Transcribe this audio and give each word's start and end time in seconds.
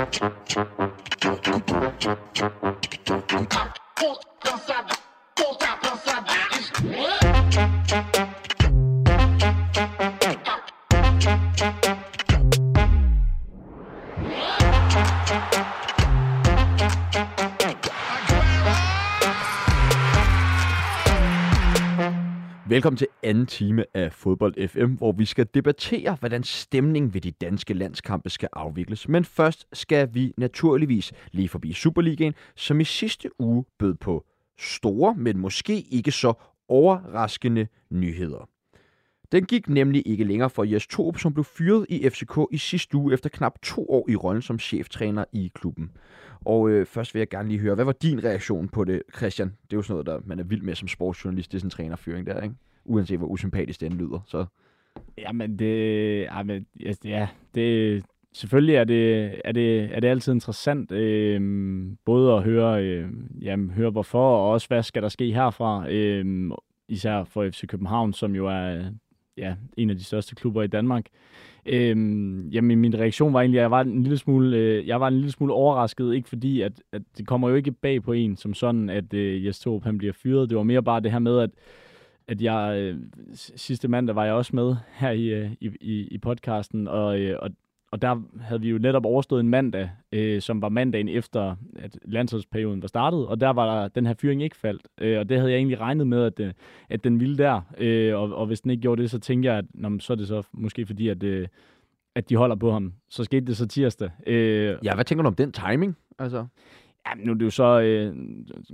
Don't 0.00 0.32
stop. 4.62 4.99
Velkommen 22.70 22.96
til 22.96 23.06
anden 23.22 23.46
time 23.46 23.84
af 23.94 24.12
Fodbold 24.12 24.68
FM, 24.68 24.86
hvor 24.86 25.12
vi 25.12 25.24
skal 25.24 25.46
debattere, 25.54 26.16
hvordan 26.20 26.42
stemningen 26.44 27.14
ved 27.14 27.20
de 27.20 27.30
danske 27.30 27.74
landskampe 27.74 28.30
skal 28.30 28.48
afvikles. 28.52 29.08
Men 29.08 29.24
først 29.24 29.66
skal 29.72 30.08
vi 30.12 30.34
naturligvis 30.36 31.12
lige 31.32 31.48
forbi 31.48 31.72
Superligaen, 31.72 32.34
som 32.56 32.80
i 32.80 32.84
sidste 32.84 33.40
uge 33.40 33.64
bød 33.78 33.94
på 33.94 34.24
store, 34.58 35.14
men 35.14 35.38
måske 35.38 35.80
ikke 35.80 36.12
så 36.12 36.32
overraskende 36.68 37.66
nyheder. 37.90 38.48
Den 39.32 39.44
gik 39.44 39.68
nemlig 39.68 40.02
ikke 40.06 40.24
længere 40.24 40.50
for 40.50 40.64
Jes 40.64 40.86
Torup, 40.86 41.18
som 41.18 41.34
blev 41.34 41.44
fyret 41.44 41.86
i 41.88 42.08
FCK 42.10 42.38
i 42.50 42.58
sidste 42.58 42.96
uge 42.96 43.14
efter 43.14 43.28
knap 43.28 43.62
to 43.62 43.90
år 43.90 44.06
i 44.08 44.16
rollen 44.16 44.42
som 44.42 44.58
cheftræner 44.58 45.24
i 45.32 45.50
klubben. 45.54 45.90
Og 46.44 46.70
øh, 46.70 46.86
først 46.86 47.14
vil 47.14 47.20
jeg 47.20 47.28
gerne 47.28 47.48
lige 47.48 47.60
høre, 47.60 47.74
hvad 47.74 47.84
var 47.84 47.92
din 47.92 48.24
reaktion 48.24 48.68
på 48.68 48.84
det, 48.84 49.02
Christian? 49.16 49.48
Det 49.48 49.72
er 49.72 49.76
jo 49.76 49.82
sådan 49.82 49.92
noget, 49.92 50.06
der 50.06 50.28
man 50.28 50.38
er 50.38 50.44
vild 50.44 50.62
med 50.62 50.74
som 50.74 50.88
sportsjournalist, 50.88 51.52
det 51.52 51.56
er 51.56 51.60
sådan 51.60 51.66
en 51.66 51.70
trænerføring 51.70 52.26
der, 52.26 52.40
ikke? 52.40 52.54
Uanset 52.84 53.18
hvor 53.18 53.26
usympatisk 53.26 53.80
den 53.80 53.92
lyder, 53.92 54.20
så... 54.26 54.44
Jamen, 55.18 55.58
det... 55.58 56.22
Jamen, 56.22 56.66
ja, 57.04 57.28
det... 57.54 58.04
Selvfølgelig 58.32 58.74
er 58.74 58.84
det, 58.84 59.34
er 59.44 59.52
det, 59.52 59.96
er 59.96 60.00
det 60.00 60.08
altid 60.08 60.32
interessant, 60.32 60.92
øh, 60.92 61.40
både 62.04 62.34
at 62.34 62.42
høre, 62.42 62.84
øh, 62.84 63.08
jamen, 63.42 63.70
høre 63.70 63.90
hvorfor, 63.90 64.36
og 64.36 64.50
også 64.50 64.68
hvad 64.68 64.82
skal 64.82 65.02
der 65.02 65.08
ske 65.08 65.32
herfra, 65.32 65.90
øh, 65.90 66.50
især 66.88 67.24
for 67.24 67.50
FC 67.50 67.66
København, 67.66 68.12
som 68.12 68.34
jo 68.34 68.46
er 68.46 68.84
ja, 69.40 69.54
en 69.76 69.90
af 69.90 69.96
de 69.96 70.04
største 70.04 70.34
klubber 70.34 70.62
i 70.62 70.66
Danmark. 70.66 71.06
Øhm, 71.66 72.48
jamen, 72.48 72.78
min 72.78 72.98
reaktion 72.98 73.32
var 73.32 73.40
egentlig, 73.40 73.58
at 73.58 73.62
jeg 73.62 73.70
var 73.70 73.80
en 73.80 74.02
lille 74.02 74.18
smule, 74.18 74.56
øh, 74.56 74.88
jeg 74.88 75.00
var 75.00 75.08
en 75.08 75.14
lille 75.14 75.30
smule 75.30 75.52
overrasket, 75.52 76.14
ikke 76.14 76.28
fordi, 76.28 76.60
at, 76.60 76.82
at 76.92 77.02
det 77.18 77.26
kommer 77.26 77.48
jo 77.48 77.54
ikke 77.54 77.72
bag 77.72 78.02
på 78.02 78.12
en, 78.12 78.36
som 78.36 78.54
sådan, 78.54 78.90
at 78.90 79.14
øh, 79.14 79.46
Jes 79.46 79.58
Torp, 79.58 79.84
han 79.84 79.98
bliver 79.98 80.12
fyret. 80.12 80.50
Det 80.50 80.56
var 80.56 80.62
mere 80.62 80.82
bare 80.82 81.00
det 81.00 81.12
her 81.12 81.18
med, 81.18 81.38
at, 81.38 81.50
at 82.28 82.42
jeg 82.42 82.78
øh, 82.78 82.98
sidste 83.34 83.88
mandag 83.88 84.16
var 84.16 84.24
jeg 84.24 84.34
også 84.34 84.56
med 84.56 84.76
her 84.92 85.10
i, 85.10 85.26
øh, 85.26 85.50
i, 85.60 86.08
i 86.10 86.18
podcasten, 86.18 86.88
og, 86.88 87.20
øh, 87.20 87.38
og 87.42 87.50
og 87.90 88.02
der 88.02 88.22
havde 88.40 88.60
vi 88.60 88.70
jo 88.70 88.78
netop 88.78 89.06
overstået 89.06 89.40
en 89.40 89.48
mandag, 89.48 89.90
øh, 90.12 90.40
som 90.40 90.62
var 90.62 90.68
mandagen 90.68 91.08
efter, 91.08 91.56
at 91.76 91.98
landsholdsperioden 92.04 92.82
var 92.82 92.88
startet, 92.88 93.26
og 93.26 93.40
der 93.40 93.50
var 93.50 93.80
der, 93.80 93.88
den 93.88 94.06
her 94.06 94.14
fyring 94.14 94.42
ikke 94.42 94.56
faldt. 94.56 94.88
Øh, 95.00 95.18
og 95.18 95.28
det 95.28 95.36
havde 95.36 95.50
jeg 95.50 95.56
egentlig 95.56 95.80
regnet 95.80 96.06
med, 96.06 96.24
at, 96.24 96.40
øh, 96.40 96.52
at 96.88 97.04
den 97.04 97.20
ville 97.20 97.38
der. 97.38 97.60
Øh, 97.78 98.16
og, 98.16 98.34
og 98.34 98.46
hvis 98.46 98.60
den 98.60 98.70
ikke 98.70 98.80
gjorde 98.80 99.02
det, 99.02 99.10
så 99.10 99.18
tænkte 99.18 99.46
jeg, 99.46 99.58
at 99.58 99.64
nå, 99.74 99.98
så 99.98 100.12
er 100.12 100.16
det 100.16 100.28
så 100.28 100.42
måske 100.52 100.86
fordi, 100.86 101.08
at, 101.08 101.22
øh, 101.22 101.48
at 102.14 102.30
de 102.30 102.36
holder 102.36 102.56
på 102.56 102.72
ham. 102.72 102.92
Så 103.08 103.24
skete 103.24 103.46
det 103.46 103.56
så 103.56 103.66
tirsdag. 103.66 104.10
Øh, 104.26 104.76
ja, 104.84 104.94
hvad 104.94 105.04
tænker 105.04 105.22
du 105.22 105.28
om 105.28 105.34
den 105.34 105.52
timing? 105.52 105.96
Altså? 106.18 106.46
Ja, 107.06 107.24
nu 107.24 107.32
er 107.32 107.36
det 107.36 107.44
jo 107.44 107.50
så, 107.50 107.80
øh, 107.80 108.16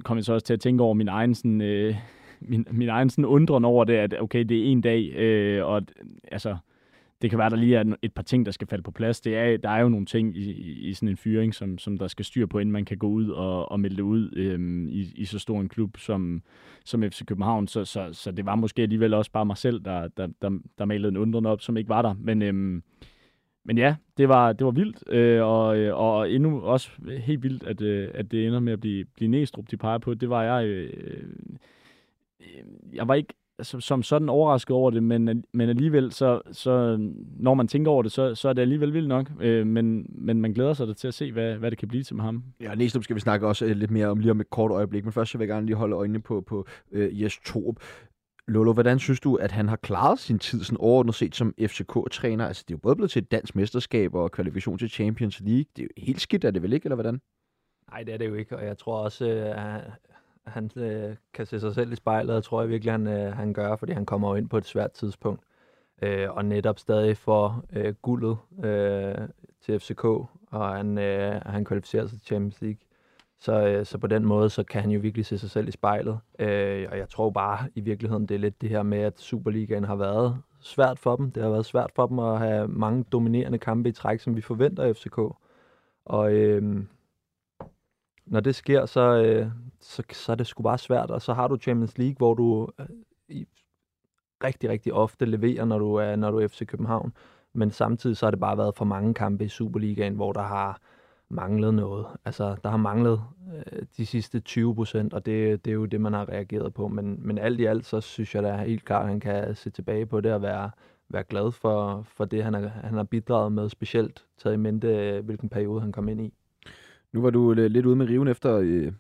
kom 0.05 0.17
jeg 0.17 0.25
så 0.25 0.33
også 0.33 0.47
til 0.47 0.55
at 0.55 0.61
tænke 0.61 0.83
over 0.83 0.95
min 0.95 1.09
egen 1.09 1.35
sådan... 1.35 1.61
Øh, 1.61 1.95
min, 2.41 2.67
min 2.71 2.89
egen 2.89 3.11
sådan 3.11 3.25
undren 3.25 3.65
over 3.65 3.85
det, 3.85 3.95
at 3.95 4.15
okay, 4.21 4.45
det 4.45 4.59
er 4.59 4.65
en 4.65 4.81
dag, 4.81 5.13
øh, 5.17 5.67
og 5.67 5.83
altså, 6.33 6.57
det 7.23 7.31
kan 7.31 7.39
være, 7.39 7.51
der 7.51 7.57
lige 7.57 7.77
er 7.77 7.85
et 8.03 8.13
par 8.13 8.23
ting, 8.23 8.47
der 8.47 8.53
skal 8.53 8.69
falde 8.69 8.83
på 8.83 8.91
plads. 8.91 9.21
Det 9.21 9.37
er, 9.37 9.57
der 9.57 9.71
er 9.71 9.81
jo 9.81 9.89
nogle 9.89 10.07
ting 10.07 10.37
i, 10.37 10.51
i, 10.51 10.89
i 10.89 10.95
sådan 10.95 11.09
en 11.09 11.17
fyring, 11.17 11.55
som, 11.55 11.79
som 11.79 11.99
der 11.99 12.09
skal 12.09 12.25
styr 12.25 12.47
på, 12.47 12.59
inden 12.59 12.73
man 12.73 12.85
kan 12.85 12.99
gå 12.99 13.09
ud 13.09 13.29
og, 13.29 13.73
og 13.73 13.81
melde 13.81 13.97
det 13.97 14.03
ud 14.03 14.33
øhm, 14.37 14.89
i, 14.89 15.13
i 15.15 15.25
så 15.25 15.39
stor 15.39 15.61
en 15.61 15.69
klub 15.69 15.97
som, 15.97 16.43
som 16.85 17.03
FC 17.03 17.25
København. 17.25 17.69
Så, 17.69 17.85
så, 17.85 18.09
så 18.13 18.31
det 18.31 18.47
var 18.47 18.55
måske 18.55 18.83
alligevel 18.83 19.15
også 19.15 19.31
bare 19.31 19.47
mig 19.47 19.57
selv, 19.57 19.81
der, 19.85 20.09
der, 20.09 20.29
der, 20.43 20.59
der 20.79 20.85
malede 20.85 21.09
en 21.09 21.17
undren 21.17 21.47
op, 21.47 21.61
som 21.61 21.77
ikke 21.77 21.89
var 21.89 22.03
der. 22.03 22.15
Men, 22.19 22.43
øhm, 22.43 22.83
men 23.65 23.79
ja, 23.79 23.97
det 24.17 24.29
var, 24.29 24.53
det 24.53 24.65
var 24.65 24.71
vildt, 24.71 25.13
øh, 25.13 25.43
og, 25.43 25.79
øh, 25.79 25.97
og 25.97 26.31
endnu 26.31 26.61
også 26.61 26.91
helt 27.19 27.43
vildt, 27.43 27.63
at, 27.63 27.81
øh, 27.81 28.11
at 28.15 28.31
det 28.31 28.47
ender 28.47 28.61
med 28.61 28.73
at 28.73 28.81
blive, 28.81 29.05
blive 29.05 29.29
Næstrup, 29.29 29.71
de 29.71 29.77
peger 29.77 29.99
på. 29.99 30.15
Det 30.15 30.31
var 30.31 30.43
jeg... 30.43 30.67
Øh, 30.67 30.91
øh 30.97 31.25
jeg 32.93 33.09
var 33.09 33.15
ikke 33.15 33.35
som, 33.63 33.81
som 33.81 34.03
sådan 34.03 34.29
overrasket 34.29 34.77
over 34.77 34.91
det, 34.91 35.03
men, 35.03 35.45
men 35.53 35.69
alligevel, 35.69 36.13
så, 36.13 36.41
så 36.53 36.97
når 37.39 37.55
man 37.55 37.69
tænker 37.69 37.91
over 37.91 38.03
det, 38.03 38.13
så, 38.13 38.35
så 38.35 38.49
er 38.49 38.53
det 38.53 38.63
alligevel 38.63 38.93
vildt 38.93 39.09
nok. 39.09 39.31
Øh, 39.41 39.67
men, 39.67 40.07
men 40.09 40.41
man 40.41 40.53
glæder 40.53 40.73
sig 40.73 40.97
til 40.97 41.09
at 41.09 41.15
se, 41.15 41.33
hvad, 41.33 41.55
hvad 41.55 41.71
det 41.71 41.79
kan 41.79 41.89
blive 41.89 42.03
til 42.03 42.17
med 42.17 42.25
ham. 42.25 42.45
Ja, 42.61 42.75
næste 42.75 43.03
skal 43.03 43.17
vi 43.17 43.21
snakke 43.21 43.47
også 43.47 43.65
øh, 43.65 43.77
lidt 43.77 43.91
mere 43.91 44.07
om 44.07 44.19
lige 44.19 44.31
om 44.31 44.41
et 44.41 44.51
kort 44.51 44.71
øjeblik, 44.71 45.05
men 45.05 45.13
først 45.13 45.33
så 45.33 45.39
vil 45.39 45.45
jeg 45.45 45.55
gerne 45.55 45.67
lige 45.67 45.77
holde 45.77 45.97
øjnene 45.97 46.23
på, 46.23 46.41
på 46.41 46.67
uh, 46.93 47.23
Jes 47.23 47.39
Torup. 47.45 47.77
Lolo, 48.49 48.73
hvordan 48.73 48.99
synes 48.99 49.21
du, 49.21 49.35
at 49.35 49.53
han 49.53 49.69
har 49.69 49.77
klaret 49.77 50.19
sin 50.19 50.39
tid 50.39 50.65
sådan 50.65 50.79
overordnet 50.81 51.15
set 51.15 51.35
som 51.35 51.55
FCK-træner? 51.61 52.47
Altså, 52.47 52.65
det 52.69 52.75
er 52.75 52.77
jo 52.77 52.81
både 52.83 52.97
blevet 52.97 53.11
til 53.11 53.23
et 53.23 53.31
dansk 53.31 53.57
mesterskab 53.57 54.15
og 54.15 54.33
kvalifikation 54.33 54.79
til 54.79 54.91
Champions 54.91 55.41
League. 55.41 55.65
Det 55.77 55.83
er 55.83 55.87
jo 55.87 55.89
helt 55.97 56.21
skidt, 56.21 56.45
er 56.45 56.51
det 56.51 56.63
vel 56.63 56.73
ikke, 56.73 56.87
eller 56.87 56.97
hvordan? 56.97 57.21
Nej, 57.91 58.03
det 58.03 58.15
er 58.15 58.19
det 58.19 58.27
jo 58.27 58.35
ikke, 58.35 58.57
og 58.57 58.65
jeg 58.65 58.79
tror 58.79 58.99
også, 58.99 59.25
at 59.57 60.16
han 60.47 60.71
øh, 60.77 61.17
kan 61.35 61.47
se 61.47 61.61
sig 61.61 61.75
selv 61.75 61.93
i 61.93 61.97
spejlet, 61.97 62.37
og 62.37 62.45
tror 62.45 62.61
jeg 62.61 62.71
virkelig, 62.71 62.93
han, 62.93 63.07
øh, 63.07 63.33
han 63.33 63.53
gør, 63.53 63.77
fordi 63.77 63.93
han 63.93 64.07
kommer 64.07 64.29
jo 64.29 64.35
ind 64.35 64.49
på 64.49 64.59
et 64.59 64.65
svært 64.65 64.93
tidspunkt. 64.93 65.43
Øh, 66.03 66.31
og 66.31 66.45
netop 66.45 66.79
stadig 66.79 67.17
får 67.17 67.65
øh, 67.73 67.95
guldet 67.95 68.39
øh, 68.65 69.29
til 69.61 69.81
FCK, 69.81 70.05
og 70.05 70.77
han, 70.77 70.99
øh, 70.99 71.41
han 71.47 71.65
kvalificerer 71.65 72.07
sig 72.07 72.19
til 72.19 72.27
Champions 72.27 72.61
League. 72.61 72.79
Så, 73.41 73.67
øh, 73.67 73.87
så 73.87 73.99
på 73.99 74.07
den 74.07 74.25
måde, 74.25 74.51
så 74.51 74.63
kan 74.63 74.81
han 74.81 74.91
jo 74.91 75.01
virkelig 75.01 75.27
se 75.27 75.39
sig 75.39 75.51
selv 75.51 75.69
i 75.69 75.71
spejlet. 75.71 76.19
Øh, 76.39 76.89
og 76.91 76.99
jeg 76.99 77.09
tror 77.09 77.31
bare 77.31 77.69
i 77.75 77.81
virkeligheden, 77.81 78.27
det 78.27 78.35
er 78.35 78.39
lidt 78.39 78.61
det 78.61 78.69
her 78.69 78.83
med, 78.83 78.99
at 78.99 79.21
Superligaen 79.21 79.85
har 79.85 79.97
været 79.97 80.37
svært 80.61 80.99
for 80.99 81.17
dem. 81.17 81.31
Det 81.31 81.43
har 81.43 81.51
været 81.51 81.67
svært 81.67 81.91
for 81.95 82.07
dem 82.07 82.19
at 82.19 82.39
have 82.39 82.69
mange 82.69 83.05
dominerende 83.13 83.59
kampe 83.59 83.89
i 83.89 83.93
træk, 83.93 84.21
som 84.21 84.37
vi 84.37 84.41
forventer 84.41 84.83
af 84.83 84.97
FCK. 84.97 85.19
Og 86.05 86.33
øh, 86.33 86.85
når 88.27 88.41
det 88.41 88.55
sker, 88.55 88.87
så, 88.87 89.01
øh, 89.01 89.47
så, 89.81 90.03
så 90.13 90.33
er 90.33 90.37
det 90.37 90.47
sgu 90.47 90.63
bare 90.63 90.79
svært. 90.79 91.11
Og 91.11 91.23
så 91.23 91.35
har 91.35 91.49
du 91.49 91.57
Champions 91.57 91.99
League, 91.99 92.17
hvor 92.19 92.35
du 92.35 92.69
øh, 92.81 92.87
i, 93.29 93.47
rigtig, 94.45 94.71
rigtig 94.71 94.93
ofte 94.93 95.25
leverer, 95.25 95.65
når 95.65 95.79
du 95.79 95.95
er, 95.95 96.17
når 96.17 96.31
du 96.31 96.39
er 96.39 96.49
FC 96.49 96.67
København. 96.67 97.13
Men 97.53 97.71
samtidig 97.71 98.17
så 98.17 98.27
har 98.27 98.31
det 98.31 98.41
bare 98.41 98.59
været 98.59 98.77
for 98.77 98.85
mange 98.85 99.15
kampe 99.15 99.45
i 99.45 99.49
Superligaen, 99.49 100.15
hvor 100.15 100.33
der 100.33 100.43
har 100.43 100.81
manglet 101.29 101.75
noget. 101.75 102.07
Altså, 102.25 102.57
der 102.63 102.71
har 102.71 102.77
manglet 102.77 103.23
øh, 103.55 103.83
de 103.97 104.07
sidste 104.07 104.41
20 104.41 104.75
procent, 104.75 105.15
og 105.15 105.27
det, 105.27 105.65
det 105.65 105.71
er 105.71 105.75
jo 105.75 105.85
det, 105.85 106.01
man 106.01 106.13
har 106.13 106.29
reageret 106.29 106.75
på. 106.75 106.89
Men, 106.89 107.27
men 107.27 107.39
alt 107.39 107.61
i 107.61 107.65
alt, 107.65 107.87
så 107.87 108.01
synes 108.01 108.35
jeg 108.35 108.43
da 108.43 108.57
helt 108.57 108.85
klart, 108.85 109.03
at 109.03 109.09
han 109.09 109.21
kan 109.21 109.55
se 109.55 109.71
tilbage 109.71 110.07
på 110.07 110.21
det 110.21 110.33
og 110.33 110.43
være, 110.43 110.71
være 111.09 111.25
glad 111.25 111.53
for, 111.53 112.03
for 112.03 112.25
det, 112.25 112.45
han, 112.45 112.55
har, 112.55 112.69
han 112.69 112.95
har 112.95 113.05
bidraget 113.05 113.53
med, 113.53 113.69
specielt 113.69 114.25
taget 114.39 114.55
i 114.55 114.59
mente, 114.59 115.21
hvilken 115.25 115.49
periode 115.49 115.81
han 115.81 115.93
kom 115.93 116.09
ind 116.09 116.21
i. 116.21 116.35
Nu 117.13 117.23
var 117.23 117.31
du 117.31 117.53
øh, 117.53 117.57
lidt 117.57 117.87
ude 117.87 117.97
med 117.97 118.09
riven 118.09 118.29
efter 118.29 118.57
øh, 118.57 118.93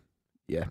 ja, 0.49 0.65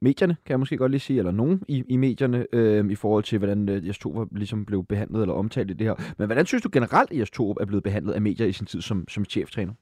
medierne, 0.00 0.36
kan 0.44 0.52
jeg 0.52 0.58
måske 0.58 0.76
godt 0.76 0.90
lige 0.90 1.00
sige, 1.00 1.18
eller 1.18 1.32
nogen 1.32 1.62
i, 1.68 1.84
i 1.88 1.96
medierne, 1.96 2.46
øh, 2.52 2.90
i 2.90 2.94
forhold 2.94 3.24
til, 3.24 3.38
hvordan 3.38 3.68
øh, 3.68 3.88
Jes 3.88 3.98
Torup 3.98 4.28
ligesom 4.32 4.64
blev 4.66 4.84
behandlet 4.84 5.20
eller 5.22 5.34
omtalt 5.34 5.70
i 5.70 5.74
det 5.74 5.86
her. 5.86 6.14
Men 6.18 6.26
hvordan 6.26 6.46
synes 6.46 6.62
du 6.62 6.68
generelt, 6.72 7.10
at 7.10 7.18
Jes 7.18 7.30
Torup 7.30 7.56
er 7.60 7.64
blevet 7.64 7.82
behandlet 7.82 8.12
af 8.12 8.20
medier 8.20 8.46
i 8.46 8.52
sin 8.52 8.66
tid 8.66 8.80
som, 8.80 9.08
som 9.08 9.24
cheftræner? 9.24 9.72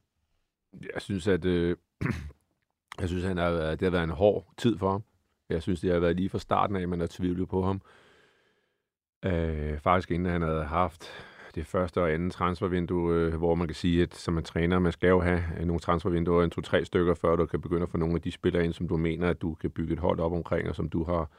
Jeg 0.95 1.03
synes, 1.03 1.29
at 1.29 1.45
øh, 1.45 1.77
jeg 3.01 3.09
synes, 3.09 3.25
at 3.25 3.28
han 3.28 3.37
har, 3.37 3.51
det 3.51 3.83
har 3.83 3.91
været 3.91 4.05
en 4.05 4.11
hård 4.11 4.53
tid 4.57 4.78
for 4.78 4.91
ham. 4.91 5.03
Jeg 5.49 5.63
synes, 5.63 5.81
det 5.81 5.93
har 5.93 5.99
været 5.99 6.17
lige 6.17 6.28
fra 6.28 6.39
starten 6.39 6.77
af, 6.77 6.81
at 6.81 6.89
man 6.89 7.01
har 7.01 7.07
tvivlet 7.11 7.49
på 7.49 7.63
ham. 7.63 7.81
Øh, 9.25 9.78
faktisk 9.78 10.11
inden 10.11 10.33
han 10.33 10.43
havde 10.43 10.65
haft 10.65 11.11
det 11.56 11.67
første 11.67 12.03
og 12.03 12.12
andet 12.12 12.33
transfervindue, 12.33 13.15
øh, 13.15 13.34
hvor 13.34 13.55
man 13.55 13.69
kan 13.69 13.75
sige, 13.75 14.03
at 14.03 14.15
som 14.15 14.39
en 14.39 14.44
træner, 14.44 14.78
man 14.78 14.93
skal 14.93 15.09
jo 15.09 15.21
have 15.21 15.43
nogle 15.65 15.81
transfervinduer, 15.81 16.45
en 16.45 16.51
to-tre 16.51 16.84
stykker, 16.84 17.15
før 17.15 17.36
du 17.36 17.47
kan 17.47 17.60
begynde 17.60 17.83
at 17.83 17.89
få 17.89 17.97
nogle 17.97 18.15
af 18.15 18.22
de 18.22 18.33
spillere 18.33 18.65
ind, 18.65 18.72
som 18.72 18.89
du 18.89 18.97
mener, 18.97 19.28
at 19.28 19.42
du 19.42 19.54
kan 19.54 19.71
bygge 19.71 19.92
et 19.92 19.98
hold 19.98 20.21
op 20.21 20.33
omkring, 20.33 20.69
og 20.69 20.77
som 20.77 20.89
du 20.89 21.04
har 21.04 21.30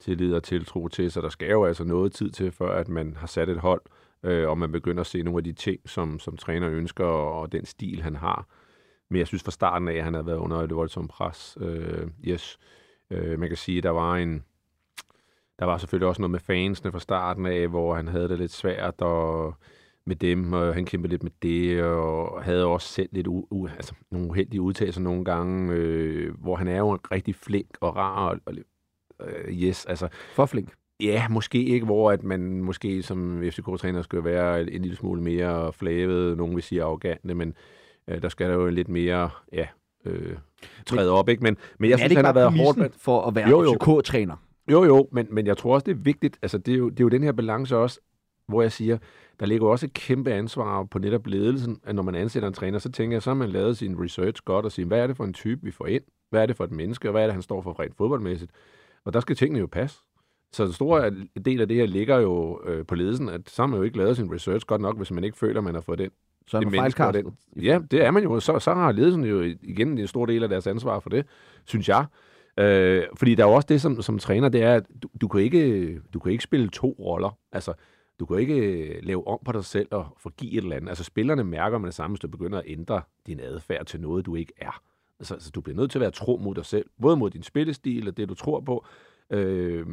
tillid 0.00 0.34
og 0.34 0.42
tiltro 0.42 0.88
til. 0.88 1.10
Så 1.10 1.20
der 1.20 1.28
skal 1.28 1.50
jo 1.50 1.64
altså 1.64 1.84
noget 1.84 2.12
tid 2.12 2.30
til, 2.30 2.52
før 2.52 2.78
at 2.78 2.88
man 2.88 3.16
har 3.16 3.26
sat 3.26 3.48
et 3.48 3.58
hold, 3.58 3.82
øh, 4.22 4.48
og 4.48 4.58
man 4.58 4.72
begynder 4.72 5.00
at 5.00 5.06
se 5.06 5.22
nogle 5.22 5.38
af 5.38 5.44
de 5.44 5.52
ting, 5.52 5.80
som, 5.86 6.18
som 6.18 6.36
træner 6.36 6.70
ønsker, 6.70 7.04
og, 7.04 7.40
og 7.40 7.52
den 7.52 7.64
stil, 7.64 8.02
han 8.02 8.16
har. 8.16 8.46
Men 9.08 9.18
jeg 9.18 9.26
synes 9.26 9.42
fra 9.42 9.50
starten 9.50 9.88
af, 9.88 9.94
at 9.94 10.04
han 10.04 10.14
har 10.14 10.22
været 10.22 10.36
under 10.36 10.56
et 10.56 10.74
voldsomt 10.74 11.10
pres. 11.10 11.58
Øh, 11.60 12.08
yes. 12.28 12.58
Øh, 13.10 13.38
man 13.38 13.48
kan 13.48 13.56
sige, 13.56 13.78
at 13.78 13.84
der 13.84 13.90
var 13.90 14.16
en... 14.16 14.44
Der 15.58 15.64
var 15.64 15.78
selvfølgelig 15.78 16.08
også 16.08 16.22
noget 16.22 16.30
med 16.30 16.40
fansene 16.40 16.92
fra 16.92 17.00
starten 17.00 17.46
af, 17.46 17.68
hvor 17.68 17.94
han 17.94 18.08
havde 18.08 18.28
det 18.28 18.38
lidt 18.38 18.52
svært, 18.52 19.02
og 19.02 19.54
med 20.06 20.16
dem, 20.16 20.52
og 20.52 20.74
han 20.74 20.84
kæmpede 20.84 21.10
lidt 21.10 21.22
med 21.22 21.30
det, 21.42 21.82
og 21.82 22.42
havde 22.44 22.66
også 22.66 22.88
selv 22.88 23.08
lidt 23.12 23.26
u- 23.28 23.46
u- 23.54 23.70
altså, 23.76 23.94
nogle 24.10 24.28
uheldige 24.28 24.60
udtalelser 24.60 25.00
nogle 25.00 25.24
gange, 25.24 25.72
øh, 25.74 26.34
hvor 26.40 26.56
han 26.56 26.68
er 26.68 26.78
jo 26.78 26.98
rigtig 27.12 27.34
flink 27.34 27.68
og 27.80 27.96
rar, 27.96 28.28
og, 28.28 28.38
og 28.46 28.54
øh, 29.28 29.52
yes, 29.54 29.84
altså... 29.86 30.08
For 30.34 30.46
flink? 30.46 30.72
Ja, 31.00 31.28
måske 31.30 31.64
ikke, 31.64 31.86
hvor 31.86 32.10
at 32.12 32.22
man 32.22 32.62
måske 32.62 33.02
som 33.02 33.42
FCK-træner 33.50 34.02
skulle 34.02 34.24
være 34.24 34.70
en 34.72 34.82
lille 34.82 34.96
smule 34.96 35.22
mere 35.22 35.72
flavet, 35.72 36.36
nogen 36.36 36.54
vil 36.54 36.62
sige 36.62 36.82
arrogante, 36.82 37.34
men 37.34 37.54
Øh, 38.10 38.22
der 38.22 38.28
skal 38.28 38.48
der 38.48 38.54
jo 38.54 38.66
lidt 38.66 38.88
mere, 38.88 39.30
ja, 39.52 39.66
øh, 40.04 40.36
træde 40.86 41.10
op, 41.12 41.28
ikke? 41.28 41.42
Men, 41.42 41.56
men 41.78 41.90
jeg 41.90 41.94
Men 41.96 41.98
synes, 42.00 42.16
han 42.16 42.24
har 42.24 42.32
været 42.32 42.52
hårdt. 42.52 42.76
præmissen 42.78 43.00
for 43.00 43.22
at 43.22 43.34
være 43.34 43.48
Jo, 43.48 43.62
jo. 43.62 43.72
FCK-træner? 43.72 44.36
Jo, 44.70 44.84
jo, 44.84 45.08
men, 45.12 45.26
men 45.30 45.46
jeg 45.46 45.56
tror 45.56 45.74
også, 45.74 45.84
det 45.84 45.90
er 45.92 45.96
vigtigt. 46.02 46.38
Altså, 46.42 46.58
det 46.58 46.74
er, 46.74 46.78
jo, 46.78 46.88
det 46.88 47.00
er 47.00 47.04
jo 47.04 47.08
den 47.08 47.22
her 47.22 47.32
balance 47.32 47.76
også, 47.76 48.00
hvor 48.48 48.62
jeg 48.62 48.72
siger, 48.72 48.98
der 49.40 49.46
ligger 49.46 49.66
jo 49.66 49.70
også 49.70 49.86
et 49.86 49.92
kæmpe 49.92 50.32
ansvar 50.32 50.84
på 50.84 50.98
netop 50.98 51.26
ledelsen, 51.26 51.80
at 51.84 51.94
når 51.94 52.02
man 52.02 52.14
ansætter 52.14 52.48
en 52.48 52.54
træner, 52.54 52.78
så 52.78 52.92
tænker 52.92 53.14
jeg, 53.14 53.22
så 53.22 53.30
har 53.30 53.34
man 53.34 53.50
lavet 53.50 53.76
sin 53.76 54.00
research 54.00 54.42
godt 54.44 54.64
og 54.64 54.72
sige, 54.72 54.84
hvad 54.84 54.98
er 55.00 55.06
det 55.06 55.16
for 55.16 55.24
en 55.24 55.32
type, 55.32 55.62
vi 55.62 55.70
får 55.70 55.86
ind? 55.86 56.02
Hvad 56.30 56.42
er 56.42 56.46
det 56.46 56.56
for 56.56 56.64
et 56.64 56.72
menneske, 56.72 57.08
og 57.08 57.12
hvad 57.12 57.22
er 57.22 57.26
det, 57.26 57.34
han 57.34 57.42
står 57.42 57.62
for 57.62 57.80
rent 57.80 57.96
fodboldmæssigt? 57.96 58.52
Og 59.04 59.12
der 59.12 59.20
skal 59.20 59.36
tingene 59.36 59.60
jo 59.60 59.66
passe. 59.66 59.98
Så 60.52 60.64
den 60.64 60.72
store 60.72 61.12
del 61.44 61.60
af 61.60 61.68
det 61.68 61.76
her 61.76 61.86
ligger 61.86 62.18
jo 62.18 62.60
øh, 62.64 62.86
på 62.86 62.94
ledelsen, 62.94 63.28
at 63.28 63.50
så 63.50 63.62
har 63.62 63.66
man 63.66 63.78
jo 63.78 63.82
ikke 63.82 63.98
lavet 63.98 64.16
sin 64.16 64.32
research 64.32 64.66
godt 64.66 64.80
nok, 64.80 64.96
hvis 64.96 65.10
man 65.10 65.24
ikke 65.24 65.36
føler, 65.36 65.58
at 65.60 65.64
man 65.64 65.74
har 65.74 65.80
fået 65.80 65.98
den 65.98 66.10
Så 66.46 66.56
er 66.56 66.60
man 66.60 66.72
fejlkastet. 66.72 67.26
Ja, 67.62 67.80
det 67.90 68.04
er 68.04 68.10
man 68.10 68.22
jo. 68.22 68.40
Så, 68.40 68.58
så 68.58 68.74
har 68.74 68.92
ledelsen 68.92 69.24
jo 69.24 69.42
igen 69.62 69.98
en 69.98 70.06
stor 70.06 70.26
del 70.26 70.42
af 70.42 70.48
deres 70.48 70.66
ansvar 70.66 71.00
for 71.00 71.10
det, 71.10 71.26
synes 71.64 71.88
jeg. 71.88 72.06
Øh, 72.58 73.02
fordi 73.16 73.34
der 73.34 73.44
er 73.44 73.48
jo 73.48 73.54
også 73.54 73.66
det 73.68 73.80
som, 73.80 74.02
som 74.02 74.18
træner, 74.18 74.48
det 74.48 74.62
er, 74.62 74.74
at 74.74 74.86
du, 75.02 75.08
du, 75.20 75.28
kan 75.28 75.40
ikke, 75.40 76.00
du 76.14 76.18
kan 76.18 76.32
ikke 76.32 76.44
spille 76.44 76.68
to 76.68 76.96
roller. 76.98 77.38
Altså, 77.52 77.72
du 78.20 78.26
kan 78.26 78.38
ikke 78.38 78.56
øh, 78.56 79.02
lave 79.02 79.26
om 79.26 79.38
på 79.44 79.52
dig 79.52 79.64
selv 79.64 79.88
og 79.90 80.06
forgive 80.18 80.52
et 80.52 80.56
eller 80.56 80.76
andet. 80.76 80.88
Altså, 80.88 81.04
spillerne 81.04 81.44
mærker 81.44 81.78
med 81.78 81.86
det 81.86 81.94
samme, 81.94 82.14
hvis 82.14 82.20
du 82.20 82.28
begynder 82.28 82.58
at 82.58 82.64
ændre 82.66 83.02
din 83.26 83.40
adfærd 83.40 83.86
til 83.86 84.00
noget, 84.00 84.26
du 84.26 84.34
ikke 84.34 84.52
er. 84.56 84.82
Altså, 85.20 85.34
altså 85.34 85.50
du 85.50 85.60
bliver 85.60 85.76
nødt 85.76 85.90
til 85.90 85.98
at 85.98 86.00
være 86.00 86.10
tro 86.10 86.36
mod 86.36 86.54
dig 86.54 86.66
selv. 86.66 86.86
Både 87.00 87.16
mod 87.16 87.30
din 87.30 87.42
spillestil 87.42 88.08
og 88.08 88.16
det, 88.16 88.28
du 88.28 88.34
tror 88.34 88.60
på, 88.60 88.84
øh, 89.30 89.86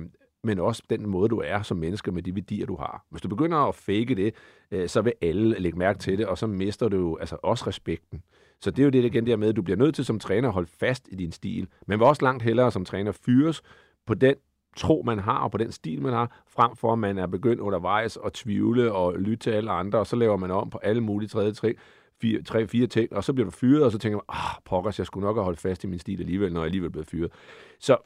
men 0.44 0.60
også 0.60 0.84
den 0.90 1.08
måde, 1.08 1.30
du 1.30 1.42
er 1.46 1.62
som 1.62 1.78
menneske 1.78 2.12
med 2.12 2.24
de 2.24 2.36
værdier, 2.36 2.66
du 2.66 2.75
har. 2.75 3.06
Hvis 3.10 3.22
du 3.22 3.28
begynder 3.28 3.58
at 3.58 3.75
fake 3.75 4.16
det, 4.16 4.34
øh, 4.72 4.90
så 4.90 5.02
vil 5.02 5.14
alle 5.22 5.60
lægge 5.60 5.78
mærke 5.78 6.00
til 6.00 6.18
det, 6.18 6.26
og 6.26 6.38
så 6.38 6.48
mister 6.48 6.90
du 6.90 6.98
jo 6.98 7.18
altså 7.18 7.38
også 7.44 7.68
respekten. 7.68 8.24
Så 8.60 8.72
det 8.72 8.80
er 8.80 8.84
jo 8.84 8.90
det 8.90 9.06
igen 9.06 9.26
der 9.26 9.36
med, 9.36 9.50
at 9.50 9.56
du 9.56 9.62
bliver 9.62 9.78
nødt 9.78 9.96
til 9.96 10.06
som 10.06 10.19
træner 10.19 10.48
at 10.48 10.54
holde 10.54 10.69
fast 10.80 11.08
i 11.12 11.16
din 11.16 11.31
stil, 11.31 11.68
men 11.88 12.00
vil 12.00 12.08
også 12.08 12.26
langt 12.26 12.44
hellere 12.44 12.72
som 12.72 12.86
træner 12.86 13.12
fyres 13.12 13.62
på 14.06 14.14
den 14.14 14.36
tro, 14.75 15.04
man 15.06 15.20
har, 15.20 15.38
og 15.38 15.52
på 15.52 15.58
den 15.58 15.72
stil, 15.72 16.02
man 16.02 16.14
har, 16.14 16.44
frem 16.48 16.75
for 16.75 16.94
at 16.94 17.00
man 17.00 17.18
er 17.18 17.28
begyndt 17.28 17.60
undervejs 17.60 18.18
at 18.25 18.34
tvivle 18.34 18.94
og 18.94 19.20
lytte 19.20 19.44
til 19.44 19.52
alle 19.52 19.72
andre, 19.72 20.00
og 20.00 20.08
så 20.08 20.16
laver 20.16 20.38
man 20.38 20.52
om 20.52 20.70
på 20.70 20.78
alle 20.78 21.02
mulige 21.02 21.30
tredje 21.30 21.52
tre, 21.52 21.75
fire, 22.22 22.42
tre, 22.42 22.68
fire 22.68 22.88
ting, 22.88 23.14
og 23.14 23.24
så 23.24 23.34
bliver 23.34 23.46
du 23.46 23.52
fyret, 23.52 23.84
og 23.84 23.92
så 23.92 23.98
tænker 23.98 24.18
man, 24.18 24.25
ah, 24.30 24.56
pokkers, 24.66 25.00
jeg 25.00 25.06
skulle 25.06 25.25
nok 25.25 25.36
have 25.36 25.44
holdt 25.44 25.60
fast 25.60 25.84
i 25.84 25.88
min 25.88 26.00
stil 26.00 26.20
alligevel, 26.20 26.54
når 26.54 26.62
jeg 26.62 26.66
alligevel 26.66 26.92
blev 26.92 27.06
fyret. 27.06 27.31
Så 27.80 27.98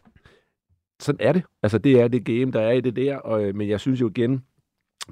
sådan 1.00 1.28
er 1.28 1.32
det. 1.32 1.44
Altså, 1.64 1.78
det 1.78 2.02
er 2.02 2.08
det 2.08 2.26
game, 2.26 2.52
der 2.52 2.62
er 2.62 2.72
i 2.72 2.82
det 2.82 2.96
der, 2.96 3.18
og, 3.18 3.44
øh, 3.44 3.56
men 3.56 3.70
jeg 3.70 3.80
synes 3.80 4.02
jo 4.02 4.10
igen, 4.10 4.44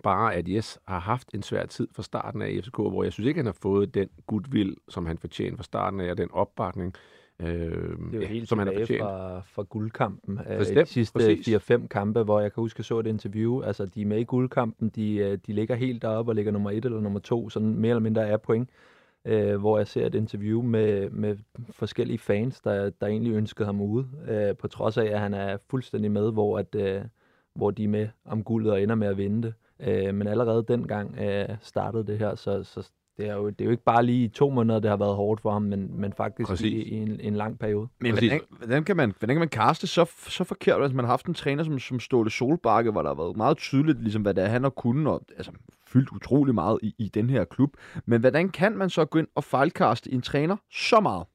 bare 0.03 0.33
at 0.33 0.49
Jes 0.49 0.79
har 0.87 0.99
haft 0.99 1.33
en 1.33 1.43
svær 1.43 1.65
tid 1.65 1.87
fra 1.95 2.03
starten 2.03 2.41
af 2.41 2.49
i 2.49 2.61
FCK, 2.61 2.75
hvor 2.75 3.03
jeg 3.03 3.13
synes 3.13 3.27
ikke, 3.27 3.37
han 3.37 3.45
har 3.45 3.57
fået 3.61 3.93
den 3.93 4.09
goodwill, 4.27 4.75
som 4.89 5.05
han 5.05 5.17
fortjener 5.17 5.57
fra 5.57 5.63
starten 5.63 5.99
af, 5.99 6.11
og 6.11 6.17
den 6.17 6.31
opbakning, 6.31 6.93
øh, 6.95 7.24
det 7.39 7.47
er 7.47 8.17
jo 8.17 8.21
ja, 8.21 8.27
helt 8.27 8.49
som 8.49 8.59
han 8.59 8.67
har 8.67 8.73
fortjent. 8.73 9.01
fra, 9.01 9.39
fra 9.39 9.63
guldkampen. 9.63 10.39
Øh, 10.49 10.57
Bestemt, 10.57 10.87
de 10.87 10.93
sidste 10.93 11.13
præcis. 11.13 11.71
4-5 11.71 11.87
kampe, 11.87 12.23
hvor 12.23 12.39
jeg 12.39 12.53
kan 12.53 12.61
huske, 12.61 12.79
jeg 12.79 12.85
så 12.85 12.99
et 12.99 13.07
interview. 13.07 13.61
Altså, 13.61 13.85
de 13.85 14.01
er 14.01 14.05
med 14.05 14.19
i 14.19 14.23
guldkampen. 14.23 14.89
De, 14.89 15.15
øh, 15.15 15.37
de 15.47 15.53
ligger 15.53 15.75
helt 15.75 16.01
deroppe 16.01 16.31
og 16.31 16.35
ligger 16.35 16.51
nummer 16.51 16.71
1 16.71 16.85
eller 16.85 16.99
nummer 16.99 17.19
2, 17.19 17.49
sådan 17.49 17.75
mere 17.75 17.89
eller 17.89 17.99
mindre 17.99 18.27
er 18.27 18.37
point. 18.37 18.69
Øh, 19.25 19.55
hvor 19.59 19.77
jeg 19.77 19.87
ser 19.87 20.05
et 20.05 20.15
interview 20.15 20.61
med, 20.61 21.09
med 21.09 21.37
forskellige 21.71 22.17
fans, 22.17 22.61
der, 22.61 22.89
der 22.89 23.07
egentlig 23.07 23.33
ønskede 23.33 23.65
ham 23.65 23.81
ude. 23.81 24.07
Øh, 24.27 24.55
på 24.57 24.67
trods 24.67 24.97
af, 24.97 25.05
at 25.05 25.19
han 25.19 25.33
er 25.33 25.57
fuldstændig 25.69 26.11
med, 26.11 26.31
hvor, 26.31 26.59
at, 26.59 26.75
øh, 26.75 27.01
hvor 27.55 27.71
de 27.71 27.83
er 27.83 27.87
med 27.87 28.07
om 28.25 28.43
guldet 28.43 28.71
og 28.71 28.81
ender 28.81 28.95
med 28.95 29.07
at 29.07 29.17
vinde 29.17 29.43
det. 29.43 29.53
Øh, 29.79 30.15
men 30.15 30.27
allerede 30.27 30.65
dengang 30.67 31.19
øh, 31.19 31.49
startede 31.61 32.07
det 32.07 32.19
her, 32.19 32.35
så, 32.35 32.63
så 32.63 32.89
det, 33.17 33.27
er 33.27 33.33
jo, 33.33 33.49
det 33.49 33.61
er 33.61 33.65
jo 33.65 33.71
ikke 33.71 33.83
bare 33.83 34.05
lige 34.05 34.25
i 34.25 34.27
to 34.27 34.49
måneder, 34.49 34.79
det 34.79 34.89
har 34.89 34.97
været 34.97 35.15
hårdt 35.15 35.41
for 35.41 35.51
ham, 35.51 35.61
men, 35.61 36.01
men 36.01 36.13
faktisk 36.13 36.49
i, 36.49 36.51
Præcis. 36.51 36.87
i 36.87 36.91
en, 36.91 37.19
en 37.19 37.35
lang 37.35 37.59
periode. 37.59 37.87
Men 37.99 38.13
Præcis. 38.13 38.29
hvordan, 38.29 38.47
hvordan, 38.57 38.83
kan 38.83 38.97
man, 38.97 39.13
hvordan 39.19 39.35
kan 39.35 39.39
man 39.39 39.49
kaste 39.49 39.87
så, 39.87 40.05
så 40.29 40.43
forkert, 40.43 40.81
hvis 40.81 40.93
man 40.93 41.05
har 41.05 41.11
haft 41.11 41.25
en 41.25 41.33
træner 41.33 41.63
som, 41.63 41.79
som 41.79 41.99
Ståle 41.99 42.29
Solbakke, 42.29 42.91
hvor 42.91 43.01
der 43.01 43.09
har 43.09 43.15
været 43.15 43.37
meget 43.37 43.57
tydeligt, 43.57 44.01
ligesom, 44.01 44.21
hvad 44.21 44.33
det 44.33 44.43
er, 44.43 44.47
han 44.47 44.63
har 44.63 44.69
kunnet, 44.69 45.07
og 45.07 45.21
altså, 45.37 45.51
fyldt 45.87 46.11
utrolig 46.11 46.55
meget 46.55 46.79
i, 46.81 46.95
i 46.97 47.09
den 47.09 47.29
her 47.29 47.43
klub. 47.43 47.73
Men 48.05 48.21
hvordan 48.21 48.49
kan 48.49 48.77
man 48.77 48.89
så 48.89 49.05
gå 49.05 49.19
ind 49.19 49.27
og 49.35 49.43
fejlkaste 49.43 50.11
en 50.11 50.21
træner 50.21 50.55
så 50.71 50.99
meget? 50.99 51.25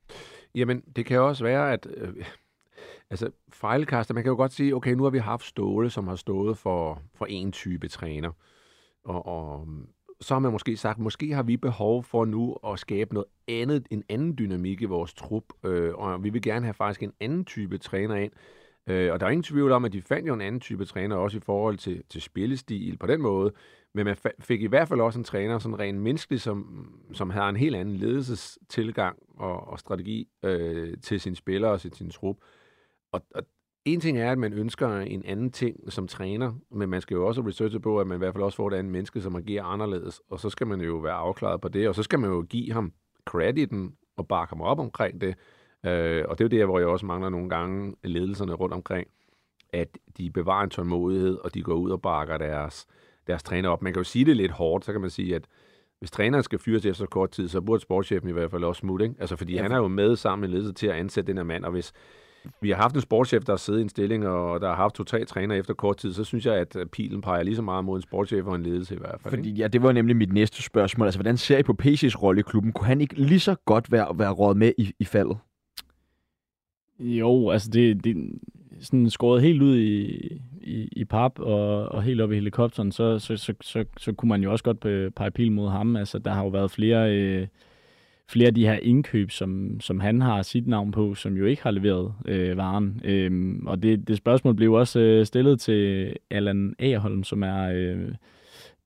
Jamen, 0.55 0.81
det 0.97 1.07
kan 1.07 1.17
jo 1.17 1.29
også 1.29 1.45
være, 1.45 1.73
at 1.73 1.87
øh, 1.97 2.25
altså, 3.11 3.31
fejlkaster, 3.53 4.15
man 4.15 4.23
kan 4.23 4.31
jo 4.31 4.37
godt 4.37 4.53
sige, 4.53 4.77
okay, 4.77 4.93
nu 4.93 5.03
har 5.03 5.11
vi 5.11 5.19
haft 5.19 5.45
Ståle, 5.45 5.91
som 5.91 6.09
har 6.09 6.17
stået 6.17 6.59
for, 6.59 7.03
for 7.15 7.27
en 7.27 7.53
type 7.53 7.89
træner. 7.89 8.31
Og, 9.05 9.27
og 9.27 9.69
så 10.21 10.35
har 10.35 10.39
man 10.39 10.53
måske 10.53 10.77
sagt, 10.77 10.99
måske 10.99 11.33
har 11.33 11.43
vi 11.43 11.57
behov 11.57 12.05
for 12.05 12.25
nu 12.25 12.57
at 12.67 12.79
skabe 12.79 13.15
noget 13.15 13.29
andet, 13.49 13.87
en 13.91 14.05
anden 14.09 14.39
dynamik 14.39 14.83
i 14.83 14.85
vores 14.85 15.15
trup, 15.15 15.45
øh, 15.65 15.95
og 15.95 16.25
vi 16.25 16.31
vil 16.31 16.43
gerne 16.43 16.67
have 16.67 16.75
faktisk 16.75 17.03
en 17.03 17.13
anden 17.21 17.45
type 17.45 17.79
træner 17.79 18.15
ind. 18.15 18.33
Øh, 18.87 19.13
og 19.13 19.21
der 19.21 19.27
er 19.27 19.31
ingen 19.31 19.43
tvivl 19.43 19.73
om, 19.73 19.85
at 19.85 19.93
de 19.93 20.03
fandt 20.03 20.29
jo 20.29 20.35
en 20.35 20.41
anden 20.41 20.61
type 20.61 20.85
træner, 20.85 21.17
også 21.17 21.37
i 21.37 21.41
forhold 21.41 21.79
til, 21.79 22.03
til 22.09 22.23
spillestil 22.23 22.97
på 22.99 23.07
den 23.07 23.23
måde. 23.23 23.53
Men 23.95 24.05
man 24.05 24.17
fik 24.41 24.63
i 24.63 24.67
hvert 24.67 24.89
fald 24.89 25.01
også 25.01 25.19
en 25.19 25.25
træner, 25.25 25.59
sådan 25.59 25.79
rent 25.79 25.99
menneskelig, 26.01 26.41
som, 26.41 26.89
som 27.13 27.31
havde 27.31 27.49
en 27.49 27.57
helt 27.57 27.77
anden 27.77 27.97
ledelsestilgang 27.97 29.19
og, 29.37 29.69
og 29.69 29.79
strategi 29.79 30.29
øh, 30.43 30.99
til 31.03 31.21
sine 31.21 31.37
spillere 31.37 31.73
og 31.73 31.81
til 31.81 31.95
sin 31.95 32.11
trup. 32.11 32.37
Og, 33.13 33.23
og 33.35 33.43
en 33.85 34.01
ting 34.01 34.19
er, 34.19 34.33
at 34.33 34.39
man 34.39 34.53
ønsker 34.53 34.99
en 34.99 35.25
anden 35.25 35.51
ting 35.51 35.93
som 35.93 36.09
træner, 36.09 36.53
men 36.71 36.89
man 36.89 37.01
skal 37.01 37.15
jo 37.15 37.27
også 37.27 37.41
researche 37.41 37.81
på, 37.81 38.01
at 38.01 38.07
man 38.07 38.17
i 38.17 38.19
hvert 38.19 38.35
fald 38.35 38.45
også 38.45 38.57
får 38.57 38.69
et 38.69 38.75
andet 38.75 38.93
menneske, 38.93 39.21
som 39.21 39.37
agerer 39.37 39.65
anderledes. 39.65 40.21
Og 40.31 40.41
så 40.41 40.51
skal 40.51 40.67
man 40.67 40.81
jo 40.81 40.97
være 40.97 41.15
afklaret 41.15 41.61
på 41.61 41.69
det, 41.69 41.89
og 41.89 41.95
så 41.95 42.03
skal 42.03 42.19
man 42.19 42.31
jo 42.31 42.43
give 42.43 42.73
ham 42.73 42.93
crediten 43.25 43.95
og 44.17 44.29
bakke 44.29 44.55
ham 44.55 44.61
op 44.61 44.79
omkring 44.79 45.21
det. 45.21 45.35
Øh, 45.87 46.25
og 46.29 46.39
det 46.39 46.45
er 46.45 46.57
jo 46.57 46.61
der, 46.61 46.67
hvor 46.67 46.79
jeg 46.79 46.89
også 46.89 47.07
mangler 47.07 47.29
nogle 47.29 47.49
gange 47.49 47.95
ledelserne 48.05 48.53
rundt 48.53 48.75
omkring, 48.75 49.09
at 49.73 49.99
de 50.19 50.31
bevarer 50.31 50.65
en 50.65 50.71
tålmodighed, 50.71 51.39
og 51.45 51.55
de 51.55 51.63
går 51.63 51.75
ud 51.75 51.91
og 51.91 52.03
bakker 52.03 52.39
deres, 52.39 52.87
deres 53.27 53.43
træner 53.43 53.69
op. 53.69 53.83
Man 53.83 53.93
kan 53.93 54.01
jo 54.01 54.05
sige 54.05 54.25
det 54.25 54.37
lidt 54.37 54.53
hårdt, 54.53 54.85
så 54.85 54.93
kan 54.93 55.01
man 55.01 55.11
sige, 55.11 55.35
at 55.35 55.45
hvis 55.99 56.11
træneren 56.11 56.43
skal 56.45 56.59
fyres 56.59 56.87
efter 56.87 57.05
så 57.05 57.07
kort 57.07 57.31
tid, 57.31 57.49
så 57.49 57.61
burde 57.61 57.83
sportschefen 57.83 58.29
i 58.29 58.33
hvert 58.33 58.51
fald 58.51 58.65
også 58.65 58.81
smutte. 58.81 59.05
Ikke? 59.05 59.17
Altså, 59.21 59.37
fordi 59.37 59.53
Ja, 59.55 59.63
han 59.63 59.73
er 59.73 59.77
jo 59.77 59.89
med 59.89 60.17
sammen 60.17 60.41
med 60.41 60.49
ledelsen 60.49 60.75
til 60.75 60.87
at 60.87 60.95
ansætte 60.95 61.29
den 61.29 61.37
her 61.37 61.45
mand, 61.45 61.65
og 61.65 61.71
hvis 61.71 61.93
vi 62.61 62.71
har 62.71 62.77
haft 62.77 62.95
en 62.95 63.01
sportschef, 63.01 63.45
der 63.45 63.53
har 63.53 63.57
siddet 63.57 63.81
i 63.81 63.83
en 63.83 63.89
stilling, 63.89 64.27
og 64.29 64.61
der 64.61 64.69
har 64.69 64.77
haft 64.77 64.95
to-tre 64.95 65.25
træner 65.25 65.55
efter 65.55 65.75
kort 65.75 65.97
tid, 65.97 66.13
så 66.13 66.25
synes 66.25 66.47
jeg, 66.47 66.55
at 66.55 66.77
pilen 66.93 67.21
peger 67.21 67.43
lige 67.43 67.57
så 67.57 67.63
meget 67.63 67.85
mod 67.85 67.97
en 67.99 68.03
sportschef 68.03 68.47
og 68.47 68.55
en 68.55 68.63
ledelse 68.63 68.95
i 68.95 68.99
hvert 68.99 69.21
fald. 69.21 69.35
ikke? 69.35 69.49
Fordi 69.49 69.51
ja, 69.51 69.69
det 69.69 69.83
var 69.83 69.93
nemlig 69.93 70.17
mit 70.17 70.33
næste 70.33 70.63
spørgsmål. 70.63 71.07
Altså, 71.07 71.19
hvordan 71.19 71.37
ser 71.37 71.59
I 71.59 71.63
på 71.63 71.77
PC's 71.83 72.23
rolle 72.23 72.41
i 72.41 72.43
klubben? 72.43 72.73
Kunne 72.73 72.87
han 72.87 73.01
ikke 73.01 73.15
lige 73.15 73.41
så 73.41 73.55
godt 73.65 73.93
være, 73.93 74.19
være 74.19 74.31
råd 74.31 74.55
med 74.55 74.73
i, 74.79 74.93
i 74.99 75.05
faldet? 75.05 75.37
Jo, 76.99 77.51
altså 77.51 77.71
det, 77.71 78.05
det 78.05 78.17
er 78.17 78.25
sådan 78.81 79.11
skåret 79.11 79.43
helt 79.43 79.63
ud 79.63 79.77
i, 79.77 80.05
i, 80.61 80.89
i 80.93 81.05
pap 81.05 81.39
og, 81.39 81.87
og 81.87 82.03
helt 82.03 82.21
op 82.21 82.33
i 82.33 82.35
helikopteren, 82.35 82.93
så, 82.93 83.19
så, 83.19 83.37
så, 83.37 83.55
så, 83.61 83.85
så 83.99 84.13
kunne 84.13 84.29
man 84.29 84.43
jo 84.43 84.53
også 84.53 84.65
godt 84.65 84.85
pe- 84.85 85.11
pege 85.17 85.31
pil 85.31 85.53
mod 85.53 85.69
ham. 85.69 85.97
Altså 85.97 86.19
der 86.19 86.31
har 86.31 86.43
jo 86.43 86.49
været 86.49 86.71
flere, 86.71 87.17
øh, 87.17 87.47
flere 88.31 88.47
af 88.47 88.55
de 88.55 88.67
her 88.67 88.79
indkøb, 88.83 89.31
som, 89.31 89.81
som 89.81 90.01
han 90.01 90.21
har 90.21 90.43
sit 90.43 90.67
navn 90.67 90.91
på, 90.91 91.15
som 91.15 91.37
jo 91.37 91.45
ikke 91.45 91.63
har 91.63 91.71
leveret 91.71 92.15
øh, 92.27 92.57
varen. 92.57 93.01
Øhm, 93.05 93.67
og 93.67 93.83
det, 93.83 94.09
det 94.09 94.17
spørgsmål 94.17 94.55
blev 94.55 94.73
også 94.73 95.01
øh, 95.01 95.27
stillet 95.27 95.61
til 95.61 96.13
Allan 96.31 96.75
Agerholm, 96.79 97.25
som 97.25 97.43
er 97.43 97.71
øh, 97.75 98.15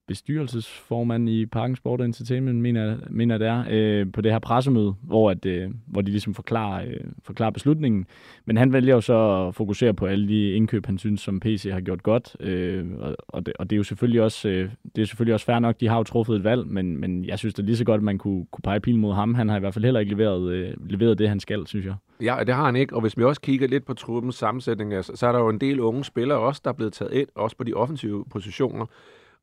bestyrelsesformand 0.07 1.29
i 1.29 1.47
Parken 1.47 1.77
Sport 1.77 2.01
og 2.01 2.07
Entertainment, 2.07 2.61
mener, 2.61 2.97
mener 3.11 3.39
det 3.39 3.47
er, 3.47 3.65
øh, 3.71 4.13
på 4.13 4.21
det 4.21 4.33
her 4.33 4.39
pressemøde, 4.39 4.95
hvor, 5.03 5.31
at, 5.31 5.47
øh, 5.47 5.71
hvor 5.87 6.01
de 6.01 6.11
ligesom 6.11 6.35
forklarer, 6.35 6.85
øh, 6.87 6.97
forklarer 7.23 7.51
beslutningen. 7.51 8.07
Men 8.45 8.57
han 8.57 8.73
vælger 8.73 8.95
jo 8.95 9.01
så 9.01 9.47
at 9.49 9.55
fokusere 9.55 9.95
på 9.95 10.07
alle 10.07 10.29
de 10.29 10.53
indkøb, 10.53 10.87
han 10.87 10.99
synes, 10.99 11.21
som 11.21 11.41
PC 11.41 11.69
har 11.73 11.81
gjort 11.81 12.03
godt. 12.03 12.37
Øh, 12.41 12.85
og, 12.99 13.17
og, 13.29 13.47
det, 13.47 13.55
og 13.59 13.71
det 13.71 13.77
er 13.77 13.79
jo 13.79 13.83
selvfølgelig 13.83 14.23
også, 14.23 14.49
øh, 14.49 14.71
det 14.97 15.03
er 15.03 15.07
selvfølgelig 15.07 15.35
også 15.35 15.47
fair 15.47 15.59
nok, 15.59 15.81
de 15.81 15.89
har 15.89 15.97
jo 15.97 16.03
truffet 16.03 16.37
et 16.37 16.45
valg, 16.45 16.67
men, 16.67 16.97
men 17.01 17.25
jeg 17.25 17.39
synes 17.39 17.55
det 17.55 17.63
er 17.63 17.67
lige 17.67 17.77
så 17.77 17.85
godt, 17.85 17.99
at 17.99 18.05
man 18.05 18.19
kunne, 18.19 18.47
kunne 18.53 18.63
pege 18.63 18.81
pil 18.81 18.99
mod 18.99 19.15
ham. 19.15 19.35
Han 19.35 19.49
har 19.49 19.57
i 19.57 19.61
hvert 19.61 19.75
fald 19.75 19.85
heller 19.85 20.01
ikke 20.01 20.13
leveret, 20.13 20.53
øh, 20.53 20.75
leveret 20.91 21.19
det, 21.19 21.29
han 21.29 21.41
skal, 21.41 21.67
synes 21.67 21.87
jeg. 21.87 21.95
Ja, 22.23 22.37
det 22.47 22.55
har 22.55 22.65
han 22.65 22.77
ikke. 22.77 22.95
Og 22.95 23.01
hvis 23.01 23.19
vi 23.19 23.25
også 23.25 23.41
kigger 23.41 23.69
lidt 23.69 23.85
på 23.85 23.95
truppens 23.95 24.35
sammensætning, 24.35 24.95
altså, 24.95 25.13
så 25.17 25.27
er 25.27 25.33
der 25.33 25.39
jo 25.39 25.49
en 25.49 25.61
del 25.61 25.81
unge 25.81 26.05
spillere 26.05 26.39
også, 26.39 26.61
der 26.65 26.71
er 26.71 26.75
blevet 26.75 26.93
taget 26.93 27.13
ind, 27.13 27.29
også 27.35 27.57
på 27.57 27.65
de 27.65 27.75
offensive 27.75 28.25
positioner. 28.31 28.87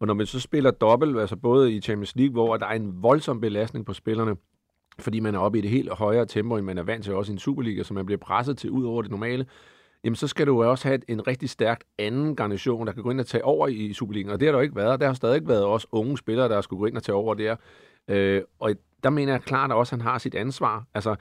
Og 0.02 0.08
når 0.08 0.14
man 0.14 0.26
så 0.26 0.40
spiller 0.40 0.72
dobbelt, 0.72 1.20
altså 1.20 1.36
både 1.36 1.72
i 1.72 1.82
Champions 1.82 2.16
League, 2.16 2.32
hvor 2.32 2.58
der 2.58 2.66
er 2.66 2.74
en 2.74 3.04
voldsom 3.04 3.42
belastning 3.42 3.86
på 3.86 3.94
spillerne, 3.94 4.36
fordi 5.00 5.20
man 5.20 5.36
er 5.36 5.40
oppe 5.40 5.58
i 5.58 5.62
det 5.62 5.70
helt 5.70 5.92
højere 5.92 6.26
tempo, 6.26 6.56
end 6.56 6.66
man 6.66 6.78
er 6.78 6.84
vant 6.84 7.04
til 7.04 7.14
også 7.14 7.32
i 7.32 7.34
en 7.34 7.40
Superliga, 7.40 7.84
så 7.84 7.94
man 7.94 8.06
bliver 8.06 8.20
presset 8.20 8.58
til 8.58 8.70
ud 8.70 8.86
over 8.86 9.02
det 9.02 9.12
normale, 9.12 9.46
jamen 10.04 10.16
så 10.16 10.28
skal 10.28 10.48
du 10.48 10.64
jo 10.64 10.70
også 10.70 10.88
have 10.88 11.00
en 11.08 11.28
rigtig 11.28 11.50
stærk 11.50 11.84
anden 12.00 12.36
garnition, 12.36 12.88
der 12.88 12.94
kan 12.94 13.04
gå 13.04 13.12
ind 13.12 13.20
og 13.20 13.26
tage 13.26 13.46
over 13.46 13.68
i 13.68 13.94
Superligaen. 13.94 14.34
Og 14.34 14.40
det 14.40 14.48
har 14.48 14.52
der 14.52 14.60
jo 14.60 14.64
ikke 14.64 14.76
været. 14.76 15.00
Der 15.00 15.08
har 15.08 15.14
stadig 15.14 15.36
ikke 15.36 15.48
været 15.48 15.64
også 15.64 15.88
unge 15.92 16.18
spillere, 16.18 16.50
der 16.50 16.62
skulle 16.62 16.80
gå 16.80 16.86
ind 16.86 16.98
og 16.98 17.04
tage 17.04 17.16
over 17.16 17.34
der. 17.34 17.56
Øh, 18.08 18.42
og 18.60 18.76
der 19.04 19.10
mener 19.10 19.34
jeg 19.34 19.42
klart 19.42 19.72
at 19.72 19.78
også, 19.78 19.96
at 19.96 20.02
han 20.02 20.12
har 20.12 20.18
sit 20.18 20.36
ansvar. 20.36 20.86
Altså, 20.94 21.16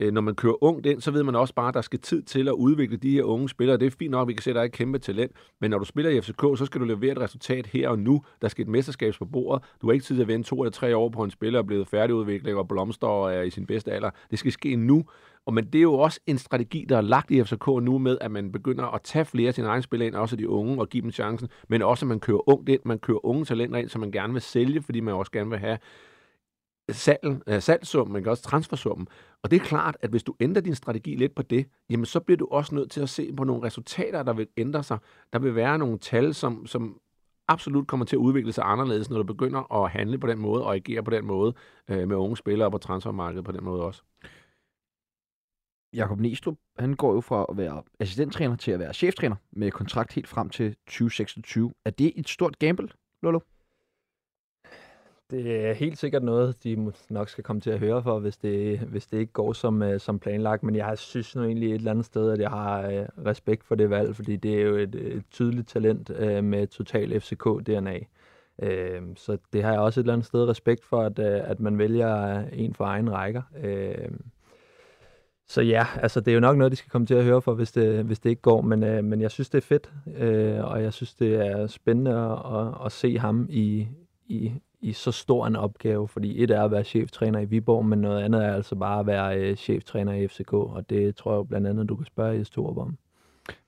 Øh, 0.00 0.12
når 0.12 0.20
man 0.20 0.34
kører 0.34 0.64
ungt 0.64 0.86
ind, 0.86 1.00
så 1.00 1.10
ved 1.10 1.22
man 1.22 1.34
også 1.36 1.54
bare, 1.54 1.68
at 1.68 1.74
der 1.74 1.80
skal 1.80 1.98
tid 1.98 2.22
til 2.22 2.48
at 2.48 2.52
udvikle 2.52 2.96
de 2.96 3.10
her 3.10 3.22
unge 3.22 3.48
spillere. 3.48 3.76
Det 3.76 3.86
er 3.86 3.90
fint 3.98 4.10
nok, 4.10 4.22
at 4.22 4.28
vi 4.28 4.32
kan 4.32 4.42
se, 4.42 4.50
at 4.50 4.54
der 4.54 4.60
er 4.60 4.64
et 4.64 4.72
kæmpe 4.72 4.98
talent, 4.98 5.32
men 5.60 5.70
når 5.70 5.78
du 5.78 5.84
spiller 5.84 6.10
i 6.10 6.20
FCK, 6.20 6.42
så 6.58 6.62
skal 6.66 6.80
du 6.80 6.86
levere 6.86 7.12
et 7.12 7.20
resultat 7.20 7.66
her 7.66 7.88
og 7.88 7.98
nu. 7.98 8.22
Der 8.42 8.48
skal 8.48 8.62
et 8.62 8.68
mesterskab 8.68 9.14
på 9.18 9.24
bordet. 9.24 9.64
Du 9.82 9.86
har 9.86 9.92
ikke 9.92 10.04
tid 10.04 10.16
til 10.16 10.22
at 10.22 10.28
vente 10.28 10.48
to 10.48 10.62
eller 10.62 10.70
tre 10.70 10.96
år 10.96 11.08
på 11.08 11.24
en 11.24 11.30
spiller, 11.30 11.58
er 11.58 11.62
blevet 11.62 11.88
færdigudviklet 11.88 12.54
og 12.54 12.68
blomster 12.68 13.06
og 13.06 13.34
er 13.34 13.42
i 13.42 13.50
sin 13.50 13.66
bedste 13.66 13.92
alder. 13.92 14.10
Det 14.30 14.38
skal 14.38 14.52
ske 14.52 14.76
nu. 14.76 15.04
Og 15.46 15.54
men 15.54 15.64
det 15.64 15.78
er 15.78 15.82
jo 15.82 15.94
også 15.94 16.20
en 16.26 16.38
strategi, 16.38 16.86
der 16.88 16.96
er 16.96 17.00
lagt 17.00 17.30
i 17.30 17.44
FCK 17.44 17.66
nu 17.66 17.98
med, 17.98 18.18
at 18.20 18.30
man 18.30 18.52
begynder 18.52 18.84
at 18.84 19.02
tage 19.02 19.24
flere 19.24 19.48
af 19.48 19.54
sine 19.54 19.66
egne 19.66 19.82
spillere 19.82 20.06
ind, 20.06 20.14
også 20.14 20.36
de 20.36 20.48
unge, 20.48 20.80
og 20.80 20.88
give 20.88 21.02
dem 21.02 21.10
chancen, 21.12 21.48
men 21.68 21.82
også 21.82 22.04
at 22.04 22.08
man 22.08 22.20
kører 22.20 22.48
ungt 22.48 22.68
ind, 22.68 22.80
man 22.84 22.98
kører 22.98 23.26
unge 23.26 23.44
talenter 23.44 23.78
ind, 23.78 23.88
som 23.88 24.00
man 24.00 24.12
gerne 24.12 24.32
vil 24.32 24.42
sælge, 24.42 24.82
fordi 24.82 25.00
man 25.00 25.14
også 25.14 25.32
gerne 25.32 25.50
vil 25.50 25.58
have 25.58 25.78
salg, 26.90 27.26
uh, 27.50 27.58
salgssummen, 27.58 28.12
men 28.12 28.28
også 28.28 28.42
transfersummen. 28.42 29.08
Og 29.42 29.50
det 29.50 29.60
er 29.60 29.64
klart, 29.64 29.96
at 30.00 30.10
hvis 30.10 30.22
du 30.22 30.34
ændrer 30.40 30.62
din 30.62 30.74
strategi 30.74 31.14
lidt 31.14 31.34
på 31.34 31.42
det, 31.42 31.66
jamen 31.90 32.06
så 32.06 32.20
bliver 32.20 32.38
du 32.38 32.48
også 32.50 32.74
nødt 32.74 32.90
til 32.90 33.00
at 33.00 33.08
se 33.08 33.32
på 33.32 33.44
nogle 33.44 33.62
resultater, 33.62 34.22
der 34.22 34.32
vil 34.32 34.48
ændre 34.56 34.82
sig. 34.82 34.98
Der 35.32 35.38
vil 35.38 35.54
være 35.54 35.78
nogle 35.78 35.98
tal, 35.98 36.34
som, 36.34 36.66
som 36.66 37.00
absolut 37.48 37.86
kommer 37.86 38.06
til 38.06 38.16
at 38.16 38.20
udvikle 38.20 38.52
sig 38.52 38.64
anderledes, 38.64 39.10
når 39.10 39.16
du 39.16 39.24
begynder 39.24 39.84
at 39.84 39.90
handle 39.90 40.18
på 40.18 40.26
den 40.26 40.38
måde 40.38 40.64
og 40.64 40.74
agere 40.74 41.02
på 41.02 41.10
den 41.10 41.26
måde 41.26 41.54
øh, 41.88 42.08
med 42.08 42.16
unge 42.16 42.36
spillere 42.36 42.70
på 42.70 42.78
transfermarkedet 42.78 43.44
på 43.44 43.52
den 43.52 43.64
måde 43.64 43.82
også. 43.82 44.02
Jakob 45.94 46.20
Næstrup, 46.20 46.56
han 46.78 46.94
går 46.94 47.14
jo 47.14 47.20
fra 47.20 47.46
at 47.50 47.56
være 47.56 47.82
assistenttræner 48.00 48.56
til 48.56 48.70
at 48.70 48.78
være 48.78 48.94
cheftræner 48.94 49.36
med 49.52 49.70
kontrakt 49.70 50.12
helt 50.12 50.28
frem 50.28 50.50
til 50.50 50.76
2026. 50.86 51.72
Er 51.84 51.90
det 51.90 52.12
et 52.16 52.28
stort 52.28 52.58
gamble, 52.58 52.88
Lolo? 53.22 53.40
Det 55.30 55.66
er 55.66 55.72
helt 55.72 55.98
sikkert 55.98 56.22
noget, 56.22 56.64
de 56.64 56.92
nok 57.10 57.28
skal 57.28 57.44
komme 57.44 57.60
til 57.60 57.70
at 57.70 57.78
høre 57.78 58.02
for, 58.02 58.18
hvis 58.18 58.36
det, 58.36 58.78
hvis 58.78 59.06
det 59.06 59.18
ikke 59.18 59.32
går 59.32 59.52
som, 59.52 59.82
øh, 59.82 60.00
som 60.00 60.18
planlagt. 60.18 60.62
Men 60.62 60.76
jeg 60.76 60.98
synes 60.98 61.36
nu 61.36 61.44
egentlig 61.44 61.68
et 61.68 61.74
eller 61.74 61.90
andet 61.90 62.04
sted, 62.04 62.30
at 62.30 62.40
jeg 62.40 62.50
har 62.50 62.82
øh, 62.88 63.06
respekt 63.26 63.64
for 63.64 63.74
det 63.74 63.90
valg, 63.90 64.16
fordi 64.16 64.36
det 64.36 64.54
er 64.54 64.62
jo 64.62 64.76
et, 64.76 64.94
et 64.94 65.22
tydeligt 65.30 65.68
talent 65.68 66.10
øh, 66.10 66.44
med 66.44 66.66
total 66.66 67.20
FCK-DNA. 67.20 68.06
Øh, 68.62 69.02
så 69.16 69.38
det 69.52 69.62
har 69.62 69.72
jeg 69.72 69.80
også 69.80 70.00
et 70.00 70.02
eller 70.02 70.12
andet 70.12 70.26
sted 70.26 70.48
respekt 70.48 70.84
for, 70.84 71.02
at, 71.02 71.18
øh, 71.18 71.50
at 71.50 71.60
man 71.60 71.78
vælger 71.78 72.38
øh, 72.38 72.44
en 72.52 72.74
for 72.74 72.84
egen 72.84 73.12
rækker. 73.12 73.42
Øh, 73.62 74.08
så 75.48 75.62
ja, 75.62 75.86
altså 75.96 76.20
det 76.20 76.28
er 76.28 76.34
jo 76.34 76.40
nok 76.40 76.56
noget, 76.56 76.70
de 76.70 76.76
skal 76.76 76.90
komme 76.90 77.06
til 77.06 77.14
at 77.14 77.24
høre 77.24 77.42
for, 77.42 77.54
hvis 77.54 77.72
det, 77.72 78.04
hvis 78.04 78.18
det 78.18 78.30
ikke 78.30 78.42
går, 78.42 78.60
men, 78.60 78.82
øh, 78.82 79.04
men 79.04 79.20
jeg 79.20 79.30
synes, 79.30 79.50
det 79.50 79.58
er 79.58 79.66
fedt, 79.66 79.92
øh, 80.16 80.64
og 80.64 80.82
jeg 80.82 80.92
synes, 80.92 81.14
det 81.14 81.34
er 81.46 81.66
spændende 81.66 82.10
at, 82.10 82.60
at, 82.60 82.86
at 82.86 82.92
se 82.92 83.18
ham 83.18 83.46
i, 83.50 83.88
i, 84.26 84.52
i 84.84 84.92
så 84.92 85.12
stor 85.12 85.46
en 85.46 85.56
opgave, 85.56 86.08
fordi 86.08 86.42
et 86.42 86.50
er 86.50 86.62
at 86.62 86.70
være 86.70 86.84
cheftræner 86.84 87.40
i 87.40 87.44
Viborg, 87.44 87.86
men 87.86 87.98
noget 87.98 88.22
andet 88.22 88.44
er 88.44 88.54
altså 88.54 88.74
bare 88.74 89.00
at 89.00 89.06
være 89.06 89.38
øh, 89.38 89.56
cheftræner 89.56 90.12
i 90.12 90.28
FCK, 90.28 90.52
og 90.52 90.90
det 90.90 91.16
tror 91.16 91.36
jeg 91.36 91.48
blandt 91.48 91.66
andet, 91.66 91.88
du 91.88 91.96
kan 91.96 92.06
spørge 92.06 92.38
Jes 92.38 92.50
Torup 92.50 92.78
om. 92.78 92.98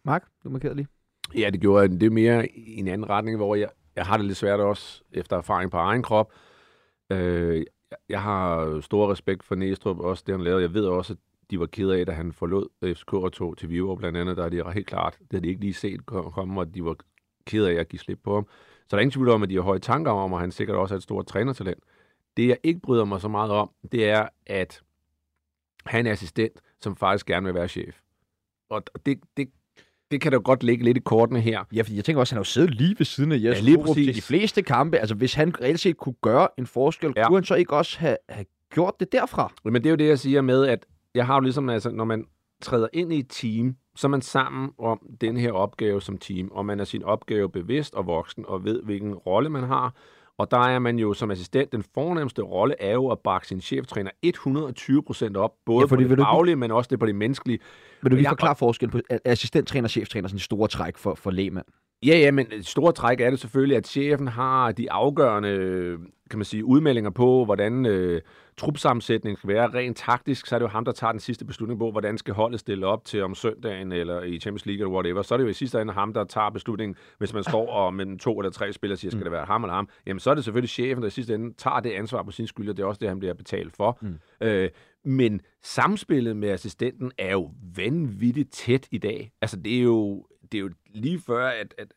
Mark, 0.04 0.25
du 0.44 0.50
markerede 0.50 0.76
lige. 0.76 0.87
Ja, 1.35 1.50
det 1.50 1.61
gjorde 1.61 1.82
jeg. 1.82 1.90
Det 1.90 2.02
er 2.02 2.11
mere 2.11 2.49
i 2.49 2.76
en 2.78 2.88
anden 2.88 3.11
retning, 3.11 3.37
hvor 3.37 3.54
jeg, 3.54 3.68
jeg 3.96 4.06
har 4.06 4.16
det 4.16 4.26
lidt 4.26 4.38
svært 4.38 4.61
også, 4.61 5.02
efter 5.12 5.37
erfaring 5.37 5.70
på 5.70 5.76
egen 5.76 6.02
krop. 6.02 6.32
Øh, 7.11 7.64
jeg 8.08 8.23
har 8.23 8.80
stor 8.80 9.12
respekt 9.12 9.44
for 9.44 9.54
Næstrup, 9.54 9.99
også 9.99 10.23
det 10.26 10.35
han 10.35 10.44
lavede. 10.44 10.62
Jeg 10.62 10.75
ved 10.75 10.85
også, 10.85 11.12
at 11.12 11.18
de 11.50 11.61
var 11.61 11.66
ked 11.66 11.90
af, 11.90 12.06
da 12.06 12.12
han 12.12 12.32
forlod 12.32 12.94
FCK 12.94 13.12
og 13.12 13.32
tog 13.32 13.58
til 13.58 13.68
Viborg 13.68 13.99
blandt 13.99 14.18
andet, 14.18 14.37
der 14.37 14.44
er 14.44 14.49
de 14.49 14.73
helt 14.73 14.87
klart, 14.87 15.18
det 15.20 15.26
havde 15.30 15.42
de 15.42 15.49
ikke 15.49 15.61
lige 15.61 15.75
set 15.75 16.06
komme, 16.06 16.61
og 16.61 16.75
de 16.75 16.85
var 16.85 16.96
ked 17.46 17.64
af 17.64 17.75
at 17.75 17.88
give 17.88 18.00
slip 18.00 18.18
på 18.25 18.35
ham. 18.35 18.46
Så 18.87 18.90
der 18.90 18.97
er 18.97 19.00
ingen 19.00 19.12
tvivl 19.12 19.28
om, 19.28 19.43
at 19.43 19.50
de 19.50 19.55
har 19.55 19.62
høje 19.62 19.78
tanker 19.78 20.12
om, 20.12 20.33
og 20.33 20.40
han 20.40 20.50
sikkert 20.50 20.76
også 20.76 20.95
er 20.95 20.97
et 20.97 21.02
stort 21.02 21.26
trænertalent. 21.26 21.85
Det, 22.37 22.49
jeg 22.49 22.57
ikke 22.62 22.81
bryder 22.81 23.05
mig 23.05 23.21
så 23.21 23.28
meget 23.28 23.50
om, 23.50 23.71
det 23.93 24.09
er, 24.09 24.28
at 24.47 24.83
han 25.87 26.07
er 26.07 26.12
assistent, 26.12 26.61
som 26.81 26.97
faktisk 26.97 27.26
gerne 27.26 27.45
vil 27.45 27.55
være 27.55 27.69
chef. 27.69 27.97
Og 28.71 28.83
det, 29.07 29.21
det, 29.37 29.49
det 30.11 30.21
kan 30.21 30.33
da 30.33 30.38
godt 30.38 30.62
ligge 30.62 30.85
lidt 30.85 30.97
i 30.97 31.00
kortene 31.00 31.40
her. 31.40 31.64
Ja, 31.73 31.83
fordi 31.83 31.97
jeg 31.97 32.05
tænker 32.05 32.21
også, 32.21 32.31
at 32.31 32.35
han 32.35 32.37
har 32.37 32.40
jo 32.40 32.45
siddet 32.45 32.75
lige 32.75 32.95
ved 32.99 33.07
siden 33.07 33.33
af 33.33 33.37
Jes 33.37 33.43
ja, 33.43 33.61
lige 33.61 34.14
de 34.14 34.23
fleste 34.23 34.62
kampe. 34.62 34.99
Altså, 34.99 35.14
hvis 35.14 35.35
han 35.35 35.61
reelt 35.61 35.81
set 35.81 35.97
kunne 35.97 36.14
gøre 36.23 36.49
en 36.59 36.66
forskel, 36.66 37.12
ja. 37.16 37.26
kunne 37.26 37.37
han 37.37 37.45
så 37.45 37.55
ikke 37.55 37.76
også 37.76 37.99
have, 37.99 38.16
have 38.28 38.47
gjort 38.71 38.95
det 39.00 39.12
derfra? 39.12 39.52
Men 39.64 39.75
det 39.75 39.87
er 39.87 39.90
jo 39.90 39.97
det, 39.97 40.09
jeg 40.09 40.19
siger 40.19 40.40
med, 40.40 40.66
at 40.66 40.87
jeg 41.14 41.26
har 41.26 41.35
jo 41.35 41.40
ligesom, 41.40 41.69
altså, 41.69 41.90
når 41.90 42.05
man 42.05 42.26
træder 42.62 42.88
ind 42.92 43.12
i 43.12 43.18
et 43.18 43.26
team, 43.28 43.76
så 43.96 44.06
er 44.06 44.08
man 44.08 44.22
sammen 44.22 44.70
om 44.78 45.00
den 45.20 45.36
her 45.36 45.52
opgave 45.52 46.02
som 46.02 46.18
team, 46.18 46.48
og 46.52 46.66
man 46.66 46.80
er 46.80 46.84
sin 46.84 47.02
opgave 47.02 47.50
bevidst 47.50 47.94
og 47.94 48.06
voksen, 48.06 48.44
og 48.48 48.64
ved, 48.64 48.82
hvilken 48.82 49.14
rolle 49.14 49.48
man 49.48 49.62
har. 49.62 49.94
Og 50.38 50.50
der 50.50 50.58
er 50.58 50.78
man 50.78 50.98
jo 50.98 51.12
som 51.12 51.30
assistent, 51.30 51.72
den 51.72 51.84
fornemmeste 51.94 52.42
rolle 52.42 52.75
er 52.80 52.92
jo 52.92 53.08
at 53.08 53.18
bakke 53.18 53.48
sin 53.48 53.60
cheftræner 53.60 54.10
120% 54.26 55.36
op, 55.36 55.52
både 55.66 55.80
ja, 55.80 55.86
fordi, 55.86 56.04
på 56.04 56.14
det 56.14 56.25
faglige, 56.25 56.54
du... 56.54 56.58
men 56.58 56.70
også 56.70 56.88
det 56.88 56.98
på 56.98 57.06
det 57.06 57.14
menneskelige. 57.14 57.58
Vil 58.02 58.10
du 58.10 58.16
lige 58.16 58.28
forklare 58.28 58.56
forskel 58.56 58.90
på 58.90 59.00
assistenttræner 59.25 59.86
og 59.86 59.90
cheftræner, 59.90 60.28
sådan 60.28 60.36
en 60.36 60.40
store 60.40 60.68
træk 60.68 60.96
for, 60.96 61.14
for 61.14 61.30
lægmand? 61.30 61.66
Ja, 62.03 62.19
ja, 62.19 62.31
men 62.31 62.47
et 62.53 62.67
stort 62.67 62.95
træk 62.95 63.21
er 63.21 63.31
det 63.31 63.38
selvfølgelig, 63.41 63.76
at 63.76 63.87
chefen 63.87 64.29
har 64.29 64.73
de 64.73 64.93
afgørende, 64.93 65.99
kan 66.31 66.38
man 66.38 66.45
sige, 66.45 66.65
udmeldinger 66.65 67.11
på, 67.11 67.45
hvordan 67.45 67.87
øh, 67.87 68.23
trupsammensætningen 68.57 69.37
skal 69.37 69.49
være. 69.49 69.69
Rent 69.69 69.97
taktisk, 69.97 70.47
så 70.47 70.55
er 70.55 70.59
det 70.59 70.65
jo 70.65 70.69
ham, 70.69 70.85
der 70.85 70.93
tager 70.93 71.12
den 71.12 71.21
sidste 71.21 71.45
beslutning 71.45 71.81
på, 71.81 71.91
hvordan 71.91 72.19
skal 72.19 72.35
holdet 72.35 72.61
stille 72.61 72.87
op 72.87 73.05
til 73.05 73.23
om 73.23 73.35
søndagen, 73.35 73.93
eller 73.93 74.23
i 74.23 74.38
Champions 74.38 74.67
League, 74.67 74.81
eller 74.81 74.95
whatever. 74.95 75.23
Så 75.23 75.35
er 75.35 75.38
det 75.38 75.45
jo 75.45 75.49
i 75.49 75.53
sidste 75.53 75.81
ende 75.81 75.93
ham, 75.93 76.12
der 76.12 76.25
tager 76.25 76.50
beslutningen, 76.50 76.97
hvis 77.19 77.35
man 77.35 77.45
står 77.45 77.71
og 77.71 77.95
med 77.95 78.19
to 78.19 78.38
eller 78.38 78.50
tre 78.50 78.73
spillere 78.73 78.97
siger, 78.97 79.11
skal 79.11 79.19
mm. 79.19 79.25
det 79.25 79.33
være 79.33 79.45
ham 79.45 79.65
eller 79.65 79.75
ham. 79.75 79.88
Jamen, 80.07 80.21
så 80.21 80.31
er 80.31 80.35
det 80.35 80.45
selvfølgelig 80.45 80.71
chefen, 80.71 81.03
der 81.03 81.09
i 81.09 81.11
sidste 81.11 81.35
ende 81.35 81.55
tager 81.59 81.81
det 81.81 81.91
ansvar 81.91 82.23
på 82.23 82.31
sin 82.31 82.47
skyld, 82.47 82.71
og 82.71 82.76
det 82.76 82.83
er 82.83 82.87
også 82.87 82.99
det, 82.99 83.09
han 83.09 83.19
bliver 83.19 83.35
betalt 83.35 83.76
for. 83.76 83.99
Mm. 84.03 84.19
Øh, 84.41 84.71
men 85.05 85.41
samspillet 85.62 86.37
med 86.37 86.49
assistenten 86.49 87.12
er 87.19 87.33
jo 87.33 87.50
vanvittigt 87.76 88.53
tæt 88.53 88.88
i 88.91 88.99
dag. 88.99 89.33
Altså, 89.41 89.57
det 89.57 89.79
er 89.79 89.83
jo, 89.83 90.26
det 90.53 90.59
er 90.59 90.62
jo 90.62 90.71
lige 90.95 91.21
før, 91.21 91.47
at, 91.47 91.75
at, 91.79 91.95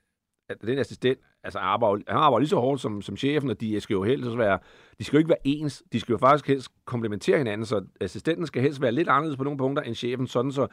at 0.50 0.62
den 0.62 0.79
assistent, 0.79 1.20
altså 1.44 1.60
arbejder, 1.60 2.03
han 2.08 2.18
arbejder 2.18 2.39
lige 2.39 2.50
så 2.50 2.60
hårdt 2.60 2.82
som, 2.82 3.01
som 3.01 3.18
chefen, 3.18 3.50
og 3.50 3.62
de 3.62 3.79
skal 3.79 3.94
jo 3.94 4.03
helst 4.03 4.38
være, 4.38 4.60
de 5.00 5.03
skal 5.03 5.18
jo 5.18 5.20
ikke 5.20 5.29
være 5.29 5.48
ens, 5.48 5.84
de 5.94 6.00
skal 6.00 6.13
jo 6.13 6.18
faktisk 6.18 6.48
helst 6.48 6.70
komplementere 6.86 7.38
hinanden, 7.38 7.65
så 7.65 7.86
assistenten 8.01 8.48
skal 8.48 8.62
helst 8.62 8.82
være 8.82 8.91
lidt 8.91 9.10
anderledes 9.10 9.38
på 9.38 9.44
nogle 9.44 9.58
punkter 9.58 9.84
end 9.84 9.96
chefen, 9.96 10.27
sådan 10.27 10.51
så 10.51 10.68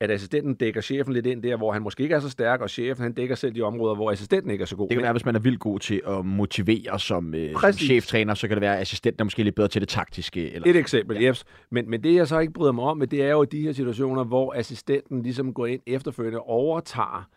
at 0.00 0.10
assistenten 0.10 0.54
dækker 0.54 0.80
chefen 0.80 1.12
lidt 1.12 1.26
ind 1.26 1.42
der, 1.42 1.56
hvor 1.56 1.72
han 1.72 1.82
måske 1.82 2.02
ikke 2.02 2.14
er 2.14 2.20
så 2.20 2.30
stærk, 2.30 2.60
og 2.60 2.70
chefen 2.70 3.02
han 3.02 3.12
dækker 3.12 3.34
selv 3.34 3.54
de 3.54 3.62
områder, 3.62 3.94
hvor 3.94 4.12
assistenten 4.12 4.50
ikke 4.50 4.62
er 4.62 4.66
så 4.66 4.76
god. 4.76 4.88
Det 4.88 4.96
kan 4.96 5.02
være, 5.02 5.12
hvis 5.12 5.24
man 5.24 5.34
er 5.34 5.38
vildt 5.38 5.60
god 5.60 5.78
til 5.78 6.02
at 6.06 6.26
motivere 6.26 6.98
som, 7.00 7.34
øh, 7.34 7.52
som 7.60 7.72
cheftræner, 7.72 8.34
så 8.34 8.48
kan 8.48 8.56
det 8.56 8.60
være, 8.60 8.74
at 8.74 8.80
assistenten 8.80 9.20
er 9.20 9.24
måske 9.24 9.42
lidt 9.42 9.54
bedre 9.54 9.68
til 9.68 9.80
det 9.80 9.88
taktiske. 9.88 10.52
Eller... 10.52 10.70
Et 10.70 10.76
eksempel, 10.76 11.20
ja. 11.20 11.28
yes. 11.28 11.44
Men, 11.70 11.90
men 11.90 12.02
det, 12.02 12.14
jeg 12.14 12.28
så 12.28 12.38
ikke 12.38 12.52
bryder 12.52 12.72
mig 12.72 12.84
om, 12.84 13.00
det 13.10 13.22
er 13.22 13.30
jo 13.30 13.44
de 13.44 13.60
her 13.60 13.72
situationer, 13.72 14.24
hvor 14.24 14.54
assistenten 14.54 15.22
ligesom 15.22 15.54
går 15.54 15.66
ind 15.66 15.80
efterfølgende 15.86 16.38
og 16.38 16.48
overtager 16.48 17.28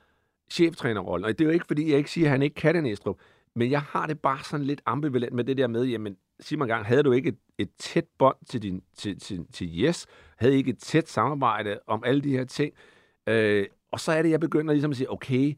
cheftrænerrollen. 0.52 1.26
Og 1.26 1.40
det 1.40 1.42
er 1.42 1.46
jo 1.46 1.54
ikke, 1.54 1.66
fordi 1.68 1.90
jeg 1.90 1.98
ikke 1.98 2.12
siger, 2.12 2.28
at 2.28 2.32
han 2.32 2.42
ikke 2.42 2.56
kan 2.56 2.76
det, 2.76 2.84
Næstrup. 2.84 3.16
Men 3.56 3.72
jeg 3.72 3.82
har 3.82 4.08
det 4.08 4.20
bare 4.20 4.40
sådan 4.44 4.66
lidt 4.66 4.82
ambivalent 4.86 5.34
med 5.34 5.44
det 5.44 5.58
der 5.58 5.68
med, 5.68 5.86
jamen, 5.86 6.16
sig 6.40 6.58
mig 6.58 6.68
gang, 6.68 6.86
havde 6.86 7.04
du 7.04 7.12
ikke 7.12 7.30
et, 7.30 7.38
et 7.58 7.70
tæt 7.80 8.06
bånd 8.18 8.36
til, 8.50 8.62
din, 8.62 8.82
til, 8.96 9.20
til, 9.20 9.46
til 9.54 9.84
Yes? 9.84 10.08
Havde 10.38 10.58
ikke 10.58 10.70
et 10.70 10.80
tæt 10.80 11.10
samarbejde 11.10 11.80
om 11.88 12.04
alle 12.06 12.22
de 12.22 12.32
her 12.32 12.46
ting? 12.46 12.74
Øh, 13.28 13.66
og 13.92 14.00
så 14.00 14.12
er 14.12 14.22
det, 14.22 14.30
jeg 14.30 14.40
begynder 14.40 14.74
ligesom 14.74 14.92
at 14.92 14.98
sige, 14.98 15.12
okay, 15.12 15.58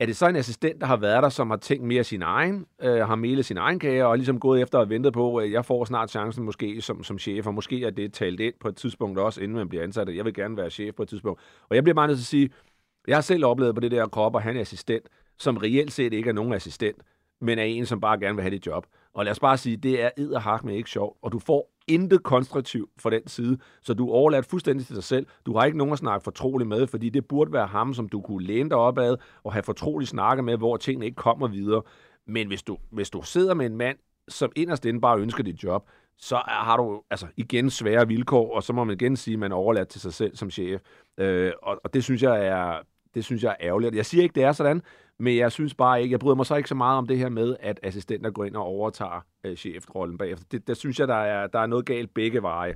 er 0.00 0.06
det 0.06 0.16
så 0.16 0.28
en 0.28 0.36
assistent, 0.36 0.80
der 0.80 0.86
har 0.86 0.96
været 0.96 1.22
der, 1.22 1.28
som 1.28 1.50
har 1.50 1.56
tænkt 1.56 1.84
mere 1.84 2.04
sin 2.04 2.22
egen, 2.22 2.66
øh, 2.82 2.98
har 2.98 3.14
melet 3.14 3.44
sin 3.44 3.56
egen 3.56 3.78
kage, 3.78 4.06
og 4.06 4.16
ligesom 4.16 4.40
gået 4.40 4.62
efter 4.62 4.78
og 4.78 4.90
ventet 4.90 5.12
på, 5.12 5.36
at 5.36 5.52
jeg 5.52 5.64
får 5.64 5.84
snart 5.84 6.10
chancen 6.10 6.44
måske 6.44 6.80
som, 6.80 7.04
som 7.04 7.18
chef, 7.18 7.46
og 7.46 7.54
måske 7.54 7.84
er 7.84 7.90
det 7.90 8.12
talt 8.12 8.40
ind 8.40 8.54
på 8.60 8.68
et 8.68 8.76
tidspunkt 8.76 9.18
også, 9.18 9.40
inden 9.40 9.56
man 9.56 9.68
bliver 9.68 9.84
ansat. 9.84 10.16
Jeg 10.16 10.24
vil 10.24 10.34
gerne 10.34 10.56
være 10.56 10.70
chef 10.70 10.94
på 10.94 11.02
et 11.02 11.08
tidspunkt. 11.08 11.40
Og 11.68 11.76
jeg 11.76 11.84
bliver 11.84 11.94
bare 11.94 12.06
nødt 12.06 12.18
til 12.18 12.22
at 12.22 12.26
sige, 12.26 12.50
jeg 13.08 13.16
har 13.16 13.20
selv 13.22 13.44
oplevet 13.44 13.74
på 13.74 13.80
det 13.80 13.90
der 13.90 14.06
krop, 14.06 14.36
at 14.36 14.42
han 14.42 14.56
er 14.56 14.60
assistent, 14.60 15.08
som 15.38 15.56
reelt 15.56 15.92
set 15.92 16.12
ikke 16.12 16.28
er 16.28 16.34
nogen 16.34 16.52
assistent, 16.52 17.02
men 17.40 17.58
er 17.58 17.64
en, 17.64 17.86
som 17.86 18.00
bare 18.00 18.20
gerne 18.20 18.34
vil 18.34 18.42
have 18.42 18.54
det 18.54 18.66
job. 18.66 18.86
Og 19.14 19.24
lad 19.24 19.32
os 19.32 19.40
bare 19.40 19.58
sige, 19.58 19.76
det 19.76 20.02
er 20.02 20.10
edderhak 20.16 20.64
med 20.64 20.74
ikke 20.74 20.90
sjovt, 20.90 21.18
og 21.22 21.32
du 21.32 21.38
får 21.38 21.70
intet 21.88 22.22
konstruktivt 22.22 22.90
fra 22.98 23.10
den 23.10 23.28
side, 23.28 23.58
så 23.82 23.94
du 23.94 24.08
er 24.08 24.12
overladt 24.12 24.46
fuldstændig 24.46 24.86
til 24.86 24.94
dig 24.94 25.04
selv. 25.04 25.26
Du 25.46 25.56
har 25.56 25.64
ikke 25.64 25.78
nogen 25.78 25.92
at 25.92 25.98
snakke 25.98 26.24
fortroligt 26.24 26.68
med, 26.68 26.86
fordi 26.86 27.08
det 27.08 27.28
burde 27.28 27.52
være 27.52 27.66
ham, 27.66 27.94
som 27.94 28.08
du 28.08 28.20
kunne 28.20 28.46
læne 28.46 28.70
dig 28.70 28.78
op 28.78 28.98
ad 28.98 29.16
og 29.44 29.52
have 29.52 29.62
fortroligt 29.62 30.10
snakket 30.10 30.44
med, 30.44 30.56
hvor 30.56 30.76
tingene 30.76 31.06
ikke 31.06 31.16
kommer 31.16 31.48
videre. 31.48 31.82
Men 32.26 32.48
hvis 32.48 32.62
du, 32.62 32.76
hvis 32.90 33.10
du 33.10 33.22
sidder 33.22 33.54
med 33.54 33.66
en 33.66 33.76
mand, 33.76 33.98
som 34.28 34.52
inderst 34.56 34.84
inde 34.84 35.00
bare 35.00 35.18
ønsker 35.18 35.42
dit 35.42 35.64
job, 35.64 35.88
så 36.18 36.36
har 36.46 36.76
du 36.76 37.02
altså 37.10 37.26
igen 37.36 37.70
svære 37.70 38.08
vilkår, 38.08 38.56
og 38.56 38.62
så 38.62 38.72
må 38.72 38.84
man 38.84 38.96
igen 39.00 39.16
sige, 39.16 39.34
at 39.34 39.38
man 39.38 39.52
er 39.52 39.56
overladt 39.56 39.88
til 39.88 40.00
sig 40.00 40.12
selv 40.12 40.36
som 40.36 40.50
chef. 40.50 40.80
Øh, 41.18 41.52
og, 41.62 41.80
og 41.84 41.94
det 41.94 42.04
synes 42.04 42.22
jeg 42.22 42.46
er 42.46 42.80
det 43.14 43.24
synes 43.24 43.42
jeg 43.42 43.56
er 43.60 43.66
ærgerligt. 43.66 43.94
Jeg 43.94 44.06
siger 44.06 44.22
ikke, 44.22 44.34
det 44.34 44.42
er 44.42 44.52
sådan, 44.52 44.82
men 45.20 45.36
jeg 45.36 45.52
synes 45.52 45.74
bare 45.74 46.02
ikke, 46.02 46.12
jeg 46.12 46.20
bryder 46.20 46.36
mig 46.36 46.46
så 46.46 46.56
ikke 46.56 46.68
så 46.68 46.74
meget 46.74 46.98
om 46.98 47.06
det 47.06 47.18
her 47.18 47.28
med, 47.28 47.56
at 47.60 47.80
assistenter 47.82 48.30
går 48.30 48.44
ind 48.44 48.56
og 48.56 48.62
overtager 48.62 49.24
øh, 49.44 49.56
chefrollen 49.56 50.18
bagefter. 50.18 50.44
Det, 50.52 50.68
der 50.68 50.74
synes 50.74 51.00
jeg, 51.00 51.08
der 51.08 51.14
er, 51.14 51.46
der 51.46 51.58
er 51.58 51.66
noget 51.66 51.86
galt 51.86 52.14
begge 52.14 52.42
veje. 52.42 52.74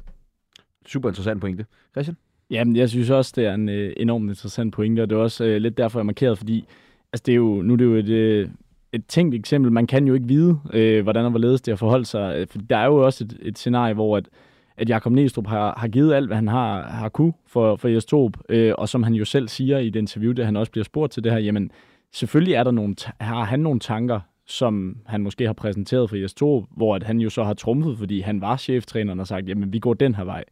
Super 0.86 1.08
interessant 1.08 1.40
pointe. 1.40 1.66
Christian? 1.92 2.16
Jamen, 2.50 2.76
jeg 2.76 2.88
synes 2.88 3.10
også, 3.10 3.32
det 3.36 3.46
er 3.46 3.54
en 3.54 3.68
øh, 3.68 3.92
enormt 3.96 4.28
interessant 4.28 4.74
pointe, 4.74 5.00
og 5.02 5.10
det 5.10 5.16
er 5.16 5.20
også 5.20 5.44
øh, 5.44 5.56
lidt 5.56 5.78
derfor, 5.78 5.98
jeg 5.98 6.06
markerede, 6.06 6.36
fordi 6.36 6.64
altså, 7.12 7.22
det 7.26 7.32
er 7.32 7.36
jo, 7.36 7.62
nu 7.62 7.72
er 7.72 7.76
det 7.76 7.84
jo 7.84 7.94
et, 7.94 8.08
øh, 8.08 8.48
et 8.92 9.06
tænkt 9.06 9.34
eksempel. 9.34 9.72
Man 9.72 9.86
kan 9.86 10.06
jo 10.06 10.14
ikke 10.14 10.28
vide, 10.28 10.60
øh, 10.72 11.02
hvordan 11.02 11.24
og 11.24 11.30
hvorledes 11.30 11.60
det 11.60 11.72
har 11.72 11.76
forholdt 11.76 12.06
sig. 12.06 12.48
For 12.48 12.58
der 12.58 12.76
er 12.76 12.86
jo 12.86 12.96
også 12.96 13.24
et, 13.24 13.38
et 13.42 13.58
scenarie, 13.58 13.94
hvor 13.94 14.16
at, 14.16 14.28
at 14.76 14.88
Jakob 14.88 15.12
Næstrup 15.12 15.46
har, 15.46 15.74
har 15.78 15.88
givet 15.88 16.14
alt, 16.14 16.26
hvad 16.26 16.36
han 16.36 16.48
har, 16.48 16.82
har 16.82 17.08
kunne 17.08 17.32
for, 17.46 17.76
for 17.76 17.88
Jes 17.88 18.04
Torp, 18.04 18.32
øh, 18.48 18.72
og 18.78 18.88
som 18.88 19.02
han 19.02 19.14
jo 19.14 19.24
selv 19.24 19.48
siger 19.48 19.78
i 19.78 19.88
et 19.88 19.96
interview, 19.96 20.32
det 20.32 20.44
han 20.44 20.56
også 20.56 20.72
bliver 20.72 20.84
spurgt 20.84 21.12
til 21.12 21.24
det 21.24 21.32
her, 21.32 21.38
jamen 21.38 21.70
selvfølgelig 22.14 22.54
er 22.54 22.64
der 22.64 22.70
nogle, 22.70 22.94
har 23.20 23.44
han 23.44 23.60
nogle 23.60 23.80
tanker, 23.80 24.20
som 24.46 24.96
han 25.06 25.22
måske 25.22 25.46
har 25.46 25.52
præsenteret 25.52 26.10
for 26.10 26.16
Jes 26.16 26.34
2, 26.34 26.66
hvor 26.70 26.96
at 26.96 27.02
han 27.02 27.20
jo 27.20 27.30
så 27.30 27.44
har 27.44 27.54
trumfet, 27.54 27.98
fordi 27.98 28.20
han 28.20 28.40
var 28.40 28.56
cheftræneren 28.56 29.20
og 29.20 29.26
sagt, 29.26 29.48
jamen 29.48 29.72
vi 29.72 29.78
går 29.78 29.94
den 29.94 30.14
her 30.14 30.24
vej. 30.24 30.44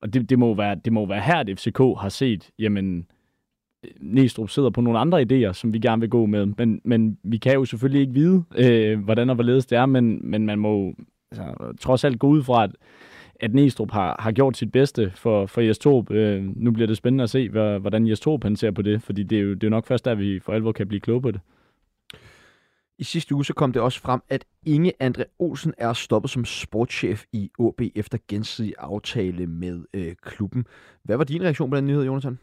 Og 0.00 0.14
det, 0.14 0.30
det, 0.30 0.38
må, 0.38 0.54
være, 0.54 0.74
det 0.84 0.92
må 0.92 1.06
være 1.06 1.20
her, 1.20 1.36
at 1.36 1.50
FCK 1.58 1.78
har 1.78 2.08
set, 2.08 2.50
jamen 2.58 3.06
øh, 3.84 3.90
Næstrup 4.00 4.50
sidder 4.50 4.70
på 4.70 4.80
nogle 4.80 4.98
andre 4.98 5.22
idéer, 5.22 5.52
som 5.52 5.72
vi 5.72 5.78
gerne 5.78 6.00
vil 6.00 6.10
gå 6.10 6.26
med. 6.26 6.46
Men, 6.46 6.80
men 6.84 7.18
vi 7.22 7.36
kan 7.36 7.54
jo 7.54 7.64
selvfølgelig 7.64 8.00
ikke 8.00 8.12
vide, 8.12 8.44
øh, 8.56 9.00
hvordan 9.00 9.30
og 9.30 9.34
hvorledes 9.34 9.66
det 9.66 9.78
er, 9.78 9.86
men, 9.86 10.30
men 10.30 10.46
man 10.46 10.58
må 10.58 10.94
altså, 11.30 11.74
trods 11.80 12.04
alt 12.04 12.18
gå 12.18 12.26
ud 12.26 12.42
fra, 12.42 12.64
at, 12.64 12.70
at 13.40 13.54
Næstrup 13.54 13.90
har, 13.90 14.16
har 14.18 14.32
gjort 14.32 14.56
sit 14.56 14.72
bedste 14.72 15.12
for, 15.14 15.46
for 15.46 15.60
Jes 15.60 15.78
Torp. 15.78 16.10
Øh, 16.10 16.44
nu 16.56 16.70
bliver 16.70 16.86
det 16.86 16.96
spændende 16.96 17.24
at 17.24 17.30
se, 17.30 17.48
hvordan 17.48 18.08
Jes 18.08 18.20
Torp 18.20 18.42
han 18.42 18.56
ser 18.56 18.70
på 18.70 18.82
det, 18.82 19.02
fordi 19.02 19.22
det 19.22 19.38
er 19.38 19.42
jo, 19.42 19.54
det 19.54 19.64
er 19.64 19.68
jo 19.68 19.70
nok 19.70 19.86
først 19.86 20.04
der, 20.04 20.14
vi 20.14 20.40
for 20.40 20.52
alvor 20.52 20.72
kan 20.72 20.88
blive 20.88 21.00
kloge 21.00 21.22
på 21.22 21.30
det. 21.30 21.40
I 22.98 23.04
sidste 23.04 23.34
uge 23.34 23.44
så 23.44 23.54
kom 23.54 23.72
det 23.72 23.82
også 23.82 24.00
frem, 24.00 24.20
at 24.28 24.44
Inge 24.66 24.92
Andre 25.00 25.24
Olsen 25.38 25.74
er 25.78 25.92
stoppet 25.92 26.30
som 26.30 26.44
sportschef 26.44 27.24
i 27.32 27.50
OB 27.58 27.80
efter 27.94 28.18
gensidig 28.28 28.74
aftale 28.78 29.46
med 29.46 29.84
øh, 29.94 30.14
klubben. 30.22 30.66
Hvad 31.02 31.16
var 31.16 31.24
din 31.24 31.42
reaktion 31.42 31.70
på 31.70 31.76
den 31.76 31.86
nyhed, 31.86 32.04
Jonathan? 32.04 32.38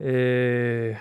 Øh, 0.00 0.96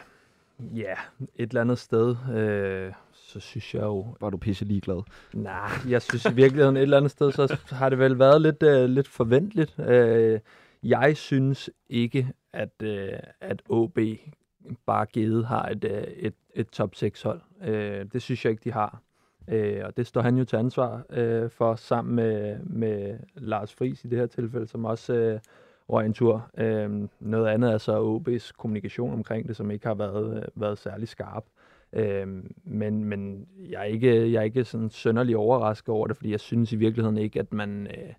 ja, 0.76 0.94
et 1.36 1.50
eller 1.50 1.62
andet 1.62 1.78
sted, 1.78 2.16
øh, 2.36 2.94
så 3.28 3.40
synes 3.40 3.76
jeg 3.76 3.84
jo... 3.84 4.16
Var 4.22 4.30
du 4.30 4.38
pisse 4.38 4.66
ligeglad? 4.66 5.02
Nej, 5.34 5.70
jeg 5.90 6.02
synes 6.02 6.26
i 6.26 6.34
virkeligheden 6.34 6.78
et 6.78 6.82
eller 6.82 6.98
andet 6.98 7.12
sted, 7.12 7.32
så 7.32 7.58
har 7.70 7.90
det 7.90 8.00
vel 8.00 8.20
været 8.20 8.42
lidt, 8.42 8.64
øh, 8.64 8.90
lidt 8.90 9.08
forventeligt. 9.08 9.80
Øh, 9.80 10.40
jeg 10.84 11.18
synes 11.18 11.70
ikke, 11.90 12.34
at, 12.54 12.82
øh, 12.84 13.10
at 13.42 13.62
OB 13.70 14.00
bare 14.86 15.06
givet 15.06 15.46
har 15.46 15.70
et, 15.70 15.84
øh, 15.84 16.04
et, 16.04 16.34
et 16.54 16.70
top 16.70 16.96
6 16.96 17.22
hold. 17.22 17.42
Øh, 17.62 18.06
det 18.14 18.22
synes 18.22 18.46
jeg 18.46 18.52
ikke, 18.52 18.64
de 18.64 18.72
har. 18.72 19.02
Øh, 19.48 19.82
og 19.86 19.98
det 19.98 20.08
står 20.08 20.22
han 20.22 20.38
jo 20.38 20.46
til 20.46 20.56
ansvar 20.56 21.04
øh, 21.10 21.50
for 21.50 21.76
sammen 21.76 22.16
med, 22.16 22.60
med 22.60 23.20
Lars 23.36 23.74
Friis 23.74 24.04
i 24.04 24.08
det 24.08 24.20
her 24.20 24.26
tilfælde, 24.26 24.68
som 24.68 24.86
også 24.86 25.14
øh, 25.14 25.40
røg 25.90 26.06
en 26.06 26.14
tur. 26.14 26.50
Øh, 26.58 27.08
noget 27.20 27.48
andet 27.48 27.74
er 27.74 27.78
så 27.78 28.18
OB's 28.18 28.52
kommunikation 28.58 29.14
omkring 29.14 29.48
det, 29.48 29.56
som 29.56 29.72
ikke 29.72 29.88
har 29.88 29.96
været, 29.96 30.38
øh, 30.38 30.62
været 30.62 30.78
særlig 30.78 31.08
skarp. 31.08 31.44
Øh, 31.94 32.28
men 32.64 33.04
men 33.04 33.48
jeg, 33.70 33.80
er 33.80 33.84
ikke, 33.84 34.32
jeg 34.32 34.40
er 34.40 34.44
ikke 34.44 34.64
sådan 34.64 34.90
sønderlig 34.90 35.38
overrasket 35.38 35.90
over 35.90 36.08
det, 36.08 36.18
fordi 36.18 36.32
jeg 36.32 36.40
synes 36.40 36.74
i 36.74 36.76
virkeligheden 36.76 37.18
ikke, 37.18 37.40
at 37.40 37.54
man, 37.54 37.88
øh, 37.88 38.14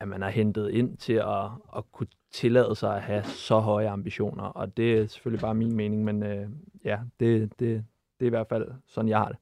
at 0.00 0.08
man 0.08 0.22
er 0.22 0.28
hentet 0.28 0.70
ind 0.70 0.96
til 0.96 1.12
at, 1.12 1.44
at 1.76 1.92
kunne 1.92 2.06
tillade 2.30 2.74
sig 2.74 2.96
at 2.96 3.02
have 3.02 3.24
så 3.24 3.58
høje 3.58 3.88
ambitioner. 3.88 4.44
Og 4.44 4.76
det 4.76 4.98
er 4.98 5.06
selvfølgelig 5.06 5.40
bare 5.40 5.54
min 5.54 5.76
mening, 5.76 6.04
men 6.04 6.22
øh, 6.22 6.48
ja, 6.84 6.98
det, 7.20 7.50
det, 7.58 7.84
det 8.20 8.24
er 8.24 8.26
i 8.26 8.28
hvert 8.28 8.48
fald 8.48 8.68
sådan, 8.86 9.08
jeg 9.08 9.18
har 9.18 9.28
det. 9.28 9.36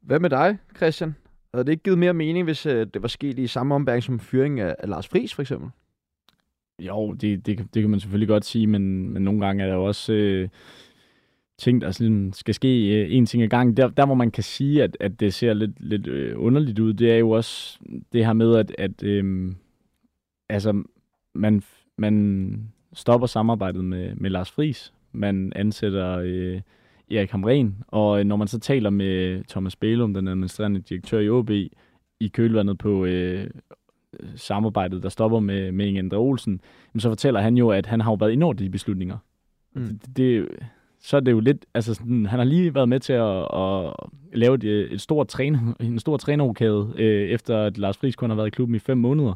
Hvad 0.00 0.20
med 0.20 0.30
dig, 0.30 0.58
Christian? 0.76 1.14
Havde 1.54 1.64
det 1.64 1.72
ikke 1.72 1.82
givet 1.82 1.98
mere 1.98 2.14
mening, 2.14 2.44
hvis 2.44 2.66
øh, 2.66 2.86
det 2.94 3.02
var 3.02 3.08
sket 3.08 3.38
i 3.38 3.46
samme 3.46 3.74
ombæring 3.74 4.02
som 4.02 4.20
fyring 4.20 4.60
af, 4.60 4.76
af 4.78 4.88
Lars 4.88 5.08
Friis, 5.08 5.34
for 5.34 5.42
eksempel? 5.42 5.70
Jo, 6.78 7.12
det, 7.12 7.46
det, 7.46 7.58
det 7.74 7.82
kan 7.82 7.90
man 7.90 8.00
selvfølgelig 8.00 8.28
godt 8.28 8.44
sige, 8.44 8.66
men, 8.66 9.12
men 9.12 9.22
nogle 9.22 9.46
gange 9.46 9.64
er 9.64 9.68
der 9.68 9.74
jo 9.74 9.84
også 9.84 10.12
øh, 10.12 10.48
ting, 11.58 11.80
der 11.80 11.90
sådan 11.90 12.32
skal 12.32 12.54
ske 12.54 13.00
øh, 13.00 13.14
en 13.16 13.26
ting 13.26 13.42
ad 13.42 13.48
gang. 13.48 13.76
Der, 13.76 13.88
der, 13.88 14.06
hvor 14.06 14.14
man 14.14 14.30
kan 14.30 14.42
sige, 14.42 14.82
at, 14.82 14.96
at 15.00 15.20
det 15.20 15.34
ser 15.34 15.54
lidt, 15.54 15.70
lidt 15.80 16.06
øh, 16.06 16.34
underligt 16.36 16.78
ud, 16.78 16.92
det 16.92 17.12
er 17.12 17.16
jo 17.16 17.30
også 17.30 17.78
det 18.12 18.26
her 18.26 18.32
med, 18.32 18.56
at, 18.56 18.74
at 18.78 19.02
øh, 19.02 19.52
altså, 20.48 20.82
man, 21.34 21.62
man 21.98 22.68
stopper 22.92 23.26
samarbejdet 23.26 23.84
med, 23.84 24.14
med 24.14 24.30
Lars 24.30 24.50
Friis. 24.50 24.92
Man 25.12 25.52
ansætter 25.56 26.18
øh, 26.18 26.60
Erik 27.10 27.30
Hamren, 27.30 27.76
og 27.88 28.20
øh, 28.20 28.24
når 28.24 28.36
man 28.36 28.48
så 28.48 28.58
taler 28.58 28.90
med 28.90 29.44
Thomas 29.44 29.76
Bælum, 29.76 30.14
den 30.14 30.28
administrerende 30.28 30.80
direktør 30.80 31.18
i 31.18 31.28
OB, 31.28 31.50
i 32.20 32.28
kølvandet 32.28 32.78
på 32.78 33.04
øh, 33.04 33.50
samarbejdet, 34.36 35.02
der 35.02 35.08
stopper 35.08 35.40
med, 35.40 35.72
med 35.72 35.86
Inge 35.86 35.98
Andre 35.98 36.16
Olsen, 36.16 36.60
så 36.98 37.08
fortæller 37.08 37.40
han 37.40 37.56
jo, 37.56 37.70
at 37.70 37.86
han 37.86 38.00
har 38.00 38.10
jo 38.10 38.14
været 38.14 38.42
over 38.42 38.52
de 38.52 38.70
beslutninger. 38.70 39.18
Mm. 39.74 39.86
Det, 39.86 40.16
det, 40.16 40.48
så 41.06 41.16
er 41.16 41.20
det 41.20 41.32
jo 41.32 41.40
lidt, 41.40 41.66
altså 41.74 41.94
sådan, 41.94 42.26
han 42.26 42.38
har 42.38 42.44
lige 42.44 42.74
været 42.74 42.88
med 42.88 43.00
til 43.00 43.12
at, 43.12 43.38
at 43.38 43.92
lave 44.32 44.54
et, 44.54 44.64
øh, 44.64 44.90
et 44.90 45.00
stort 45.00 45.28
træner, 45.28 45.74
en 45.80 45.98
stor 45.98 46.16
trænerokade, 46.16 46.92
øh, 46.98 47.28
efter 47.28 47.58
at 47.58 47.78
Lars 47.78 47.96
Friis 47.96 48.16
kun 48.16 48.30
har 48.30 48.36
været 48.36 48.46
i 48.46 48.50
klubben 48.50 48.74
i 48.74 48.78
fem 48.78 48.98
måneder. 48.98 49.34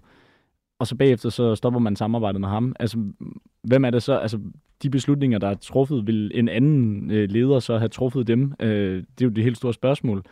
Og 0.79 0.87
så 0.87 0.97
bagefter 0.97 1.29
så 1.29 1.55
stopper 1.55 1.81
man 1.81 1.97
samarbejdet 1.97 2.41
med 2.41 2.49
ham. 2.49 2.75
Altså, 2.81 2.99
hvem 3.63 3.85
er 3.85 3.91
det 3.91 4.03
så? 4.03 4.13
Altså, 4.19 4.39
de 4.83 4.91
beslutninger, 4.91 5.39
der 5.39 5.49
er 5.49 5.55
truffet, 5.55 6.07
vil 6.07 6.31
en 6.35 6.49
anden 6.49 7.11
øh, 7.11 7.31
leder 7.31 7.59
så 7.59 7.79
have 7.79 7.89
truffet 7.89 8.27
dem? 8.27 8.53
Øh, 8.61 8.97
det 8.97 9.25
er 9.25 9.25
jo 9.25 9.31
det 9.31 9.45
helt 9.45 9.57
store 9.57 9.75
spørgsmål 9.75 10.25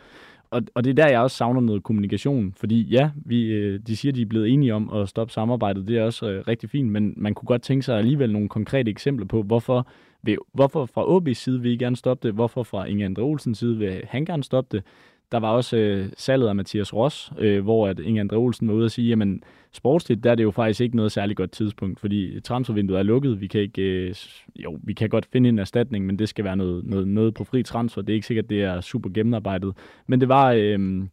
og, 0.51 0.61
og 0.75 0.83
det 0.83 0.89
er 0.89 0.93
der, 0.93 1.07
jeg 1.07 1.19
også 1.19 1.37
savner 1.37 1.61
noget 1.61 1.83
kommunikation. 1.83 2.53
Fordi 2.57 2.81
ja, 2.81 3.11
vi, 3.25 3.45
øh, 3.45 3.79
de 3.87 3.97
siger, 3.97 4.11
de 4.11 4.21
er 4.21 4.25
blevet 4.25 4.49
enige 4.49 4.73
om 4.73 4.93
at 4.93 5.09
stoppe 5.09 5.33
samarbejdet. 5.33 5.87
Det 5.87 5.97
er 5.97 6.03
også 6.03 6.29
øh, 6.29 6.47
rigtig 6.47 6.69
fint, 6.69 6.91
men 6.91 7.13
man 7.17 7.33
kunne 7.33 7.47
godt 7.47 7.61
tænke 7.61 7.85
sig 7.85 7.97
alligevel 7.97 8.33
nogle 8.33 8.49
konkrete 8.49 8.91
eksempler 8.91 9.25
på, 9.25 9.43
hvorfor, 9.43 9.87
vil, 10.21 10.37
hvorfor 10.53 10.85
fra 10.85 11.17
OB's 11.17 11.33
side 11.33 11.61
vil 11.61 11.71
I 11.71 11.77
gerne 11.77 11.95
stoppe 11.95 12.27
det, 12.27 12.35
hvorfor 12.35 12.63
fra 12.63 12.85
Inge 12.85 13.05
Andre 13.05 13.23
Olsens 13.23 13.57
side 13.57 13.77
vil 13.77 14.01
han 14.07 14.25
gerne 14.25 14.43
stoppe 14.43 14.77
det. 14.77 14.85
Der 15.31 15.37
var 15.37 15.51
også 15.51 15.77
øh, 15.77 16.09
salget 16.17 16.47
af 16.47 16.55
Mathias 16.55 16.93
Ross, 16.93 17.31
øh, 17.37 17.63
hvor 17.63 17.87
at 17.87 17.99
Inge 17.99 18.19
Andre 18.19 18.37
Olsen 18.37 18.67
var 18.67 18.73
ude 18.73 18.85
og 18.85 18.91
sige, 18.91 19.09
jamen 19.09 19.43
sportsligt, 19.71 20.23
der 20.23 20.31
er 20.31 20.35
det 20.35 20.43
jo 20.43 20.51
faktisk 20.51 20.81
ikke 20.81 20.95
noget 20.95 21.11
særligt 21.11 21.37
godt 21.37 21.51
tidspunkt, 21.51 21.99
fordi 21.99 22.39
transfervinduet 22.39 22.99
er 22.99 23.03
lukket. 23.03 23.41
Vi 23.41 23.47
kan 23.47 23.61
ikke, 23.61 23.81
øh, 23.81 24.15
jo, 24.55 24.79
vi 24.83 24.93
kan 24.93 25.09
godt 25.09 25.25
finde 25.25 25.49
en 25.49 25.59
erstatning, 25.59 26.05
men 26.05 26.19
det 26.19 26.29
skal 26.29 26.45
være 26.45 26.57
noget, 26.57 26.85
noget, 26.85 27.07
noget 27.07 27.33
på 27.33 27.43
fri 27.43 27.63
transfer. 27.63 28.01
Det 28.01 28.09
er 28.09 28.15
ikke 28.15 28.27
sikkert, 28.27 28.49
det 28.49 28.63
er 28.63 28.81
super 28.81 29.09
gennemarbejdet. 29.09 29.73
Men 30.07 30.21
det 30.21 30.29
var, 30.29 30.51
øh, 30.51 31.03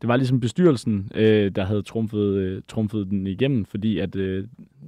det 0.00 0.08
var 0.08 0.16
ligesom 0.16 0.40
bestyrelsen, 0.40 1.10
øh, 1.14 1.50
der 1.50 1.64
havde 1.64 1.82
trumfet, 1.82 2.34
øh, 2.34 2.62
trumfet 2.68 3.06
den 3.10 3.26
igennem, 3.26 3.64
fordi 3.64 3.98
at, 3.98 4.16
øh, 4.16 4.46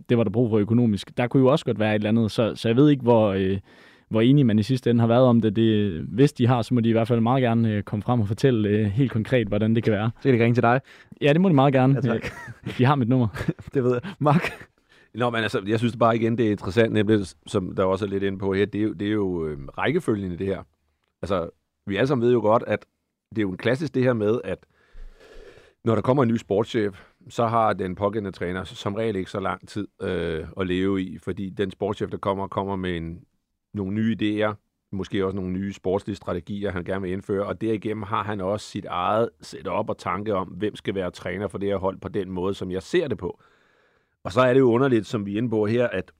det 0.08 0.18
var 0.18 0.24
der 0.24 0.30
brug 0.30 0.50
for 0.50 0.58
økonomisk. 0.58 1.16
Der 1.16 1.26
kunne 1.26 1.42
jo 1.42 1.46
også 1.46 1.64
godt 1.64 1.78
være 1.78 1.90
et 1.90 1.94
eller 1.94 2.08
andet, 2.08 2.30
så, 2.30 2.54
så 2.54 2.68
jeg 2.68 2.76
ved 2.76 2.90
ikke, 2.90 3.02
hvor... 3.02 3.32
Øh, 3.32 3.58
hvor 4.08 4.20
enige 4.20 4.44
man 4.44 4.58
i 4.58 4.62
sidste 4.62 4.90
ende 4.90 5.00
har 5.00 5.08
været 5.08 5.24
om 5.24 5.40
det. 5.40 5.56
det. 5.56 6.00
Hvis 6.00 6.32
de 6.32 6.46
har, 6.46 6.62
så 6.62 6.74
må 6.74 6.80
de 6.80 6.88
i 6.88 6.92
hvert 6.92 7.08
fald 7.08 7.20
meget 7.20 7.42
gerne 7.42 7.72
øh, 7.72 7.82
komme 7.82 8.02
frem 8.02 8.20
og 8.20 8.28
fortælle 8.28 8.68
øh, 8.68 8.86
helt 8.86 9.12
konkret, 9.12 9.48
hvordan 9.48 9.74
det 9.74 9.84
kan 9.84 9.92
være. 9.92 10.10
Så 10.20 10.28
kan 10.28 10.38
de 10.38 10.44
ringe 10.44 10.54
til 10.54 10.62
dig? 10.62 10.80
Ja, 11.20 11.32
det 11.32 11.40
må 11.40 11.48
de 11.48 11.54
meget 11.54 11.72
gerne. 11.72 11.94
Ja, 11.94 12.00
tak. 12.00 12.26
De 12.78 12.84
har 12.84 12.94
mit 12.94 13.08
nummer. 13.08 13.28
det 13.74 13.84
ved 13.84 13.92
jeg. 13.92 14.00
Mark? 14.18 14.68
Nå, 15.14 15.30
men 15.30 15.42
altså, 15.42 15.62
jeg 15.66 15.78
synes 15.78 15.96
bare 15.96 16.16
igen, 16.16 16.38
det 16.38 16.46
er 16.46 16.50
interessant, 16.50 16.92
nemlig, 16.92 17.26
som 17.46 17.74
der 17.74 17.84
også 17.84 18.04
er 18.04 18.08
lidt 18.08 18.22
inde 18.22 18.38
på 18.38 18.52
her, 18.52 18.66
det 18.66 18.78
er 18.78 18.82
jo, 18.82 18.92
det 18.92 19.08
er 19.08 19.12
jo 19.12 19.46
øh, 19.46 19.58
rækkefølgen 19.78 20.32
i 20.32 20.36
det 20.36 20.46
her. 20.46 20.62
Altså, 21.22 21.50
vi 21.86 21.96
alle 21.96 22.06
sammen 22.06 22.24
ved 22.26 22.32
jo 22.32 22.40
godt, 22.40 22.64
at 22.66 22.86
det 23.30 23.38
er 23.38 23.42
jo 23.42 23.50
en 23.50 23.56
klassisk 23.56 23.94
det 23.94 24.02
her 24.02 24.12
med, 24.12 24.40
at 24.44 24.58
når 25.86 25.94
der 25.94 26.02
kommer 26.02 26.22
en 26.22 26.28
ny 26.28 26.36
sportschef, 26.36 27.04
så 27.28 27.46
har 27.46 27.72
den 27.72 27.94
pågældende 27.94 28.36
træner 28.36 28.64
som 28.64 28.94
regel 28.94 29.16
ikke 29.16 29.30
så 29.30 29.40
lang 29.40 29.68
tid 29.68 29.88
øh, 30.02 30.46
at 30.60 30.66
leve 30.66 31.02
i, 31.02 31.18
fordi 31.18 31.50
den 31.50 31.70
sportschef, 31.70 32.10
der 32.10 32.16
kommer, 32.16 32.48
kommer 32.48 32.76
med 32.76 32.96
en 32.96 33.24
nogle 33.74 33.94
nye 33.94 34.16
idéer, 34.20 34.54
måske 34.92 35.24
også 35.24 35.36
nogle 35.36 35.52
nye 35.52 35.72
sportslige 35.72 36.16
strategier, 36.16 36.70
han 36.70 36.84
gerne 36.84 37.02
vil 37.02 37.12
indføre, 37.12 37.46
og 37.46 37.60
derigennem 37.60 38.02
har 38.02 38.22
han 38.22 38.40
også 38.40 38.66
sit 38.66 38.84
eget 38.84 39.30
setup 39.40 39.88
og 39.88 39.98
tanke 39.98 40.34
om, 40.34 40.48
hvem 40.48 40.76
skal 40.76 40.94
være 40.94 41.10
træner 41.10 41.48
for 41.48 41.58
det 41.58 41.68
her 41.68 41.76
hold 41.76 41.98
på 42.00 42.08
den 42.08 42.30
måde, 42.30 42.54
som 42.54 42.70
jeg 42.70 42.82
ser 42.82 43.08
det 43.08 43.18
på. 43.18 43.40
Og 44.24 44.32
så 44.32 44.40
er 44.40 44.52
det 44.52 44.60
jo 44.60 44.70
underligt, 44.72 45.06
som 45.06 45.26
vi 45.26 45.34
er 45.34 45.38
inde 45.38 45.50
på 45.50 45.66
her, 45.66 45.88
at, 45.88 46.12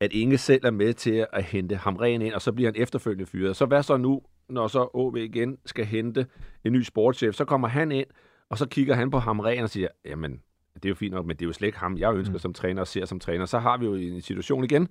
at 0.00 0.12
Inge 0.12 0.38
selv 0.38 0.64
er 0.64 0.70
med 0.70 0.94
til 0.94 1.26
at 1.32 1.44
hente 1.44 1.76
ham 1.76 1.96
ren 1.96 2.22
ind, 2.22 2.34
og 2.34 2.42
så 2.42 2.52
bliver 2.52 2.70
han 2.72 2.82
efterfølgende 2.82 3.26
fyret. 3.26 3.56
Så 3.56 3.66
hvad 3.66 3.82
så 3.82 3.96
nu, 3.96 4.22
når 4.48 4.68
så 4.68 4.90
OB 4.94 5.16
igen 5.16 5.58
skal 5.66 5.84
hente 5.84 6.26
en 6.64 6.72
ny 6.72 6.82
sportschef? 6.82 7.34
Så 7.34 7.44
kommer 7.44 7.68
han 7.68 7.92
ind, 7.92 8.06
og 8.48 8.58
så 8.58 8.68
kigger 8.68 8.94
han 8.94 9.10
på 9.10 9.18
ham 9.18 9.40
ren 9.40 9.62
og 9.62 9.70
siger, 9.70 9.88
jamen, 10.04 10.42
det 10.74 10.84
er 10.84 10.88
jo 10.88 10.94
fint 10.94 11.14
nok, 11.14 11.26
men 11.26 11.36
det 11.36 11.42
er 11.42 11.46
jo 11.46 11.52
slet 11.52 11.66
ikke 11.66 11.78
ham, 11.78 11.98
jeg 11.98 12.14
ønsker 12.14 12.32
mm. 12.32 12.38
som 12.38 12.54
træner 12.54 12.80
og 12.80 12.86
ser 12.86 13.04
som 13.04 13.20
træner. 13.20 13.46
Så 13.46 13.58
har 13.58 13.76
vi 13.76 13.86
jo 13.86 13.94
en 13.94 14.20
situation 14.20 14.64
igen, 14.64 14.88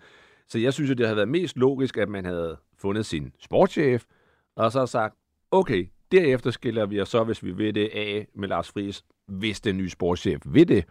så 0.48 0.60
jeg 0.60 0.74
synes, 0.74 0.92
at 0.92 0.98
det 0.98 1.06
havde 1.06 1.18
været 1.18 1.30
mest 1.30 1.58
logisk, 1.58 1.98
at 1.98 2.10
man 2.10 2.26
havde 2.26 2.58
fundet 2.78 3.06
sin 3.06 3.34
sportschef, 3.40 4.04
og 4.56 4.72
så 4.72 4.86
sagt, 4.86 5.16
okay, 5.52 5.88
derefter 6.12 6.52
skiller 6.52 6.86
vi 6.86 7.02
os 7.02 7.10
så, 7.10 7.24
hvis 7.24 7.44
vi 7.44 7.52
vil 7.52 7.76
det, 7.76 7.90
af 7.94 8.28
med 8.36 8.48
Lars 8.48 8.72
Friis, 8.72 9.04
hvis 9.28 9.62
den 9.62 9.78
nye 9.78 9.90
sportschef 9.90 10.42
vil 10.46 10.68
det. 10.68 10.86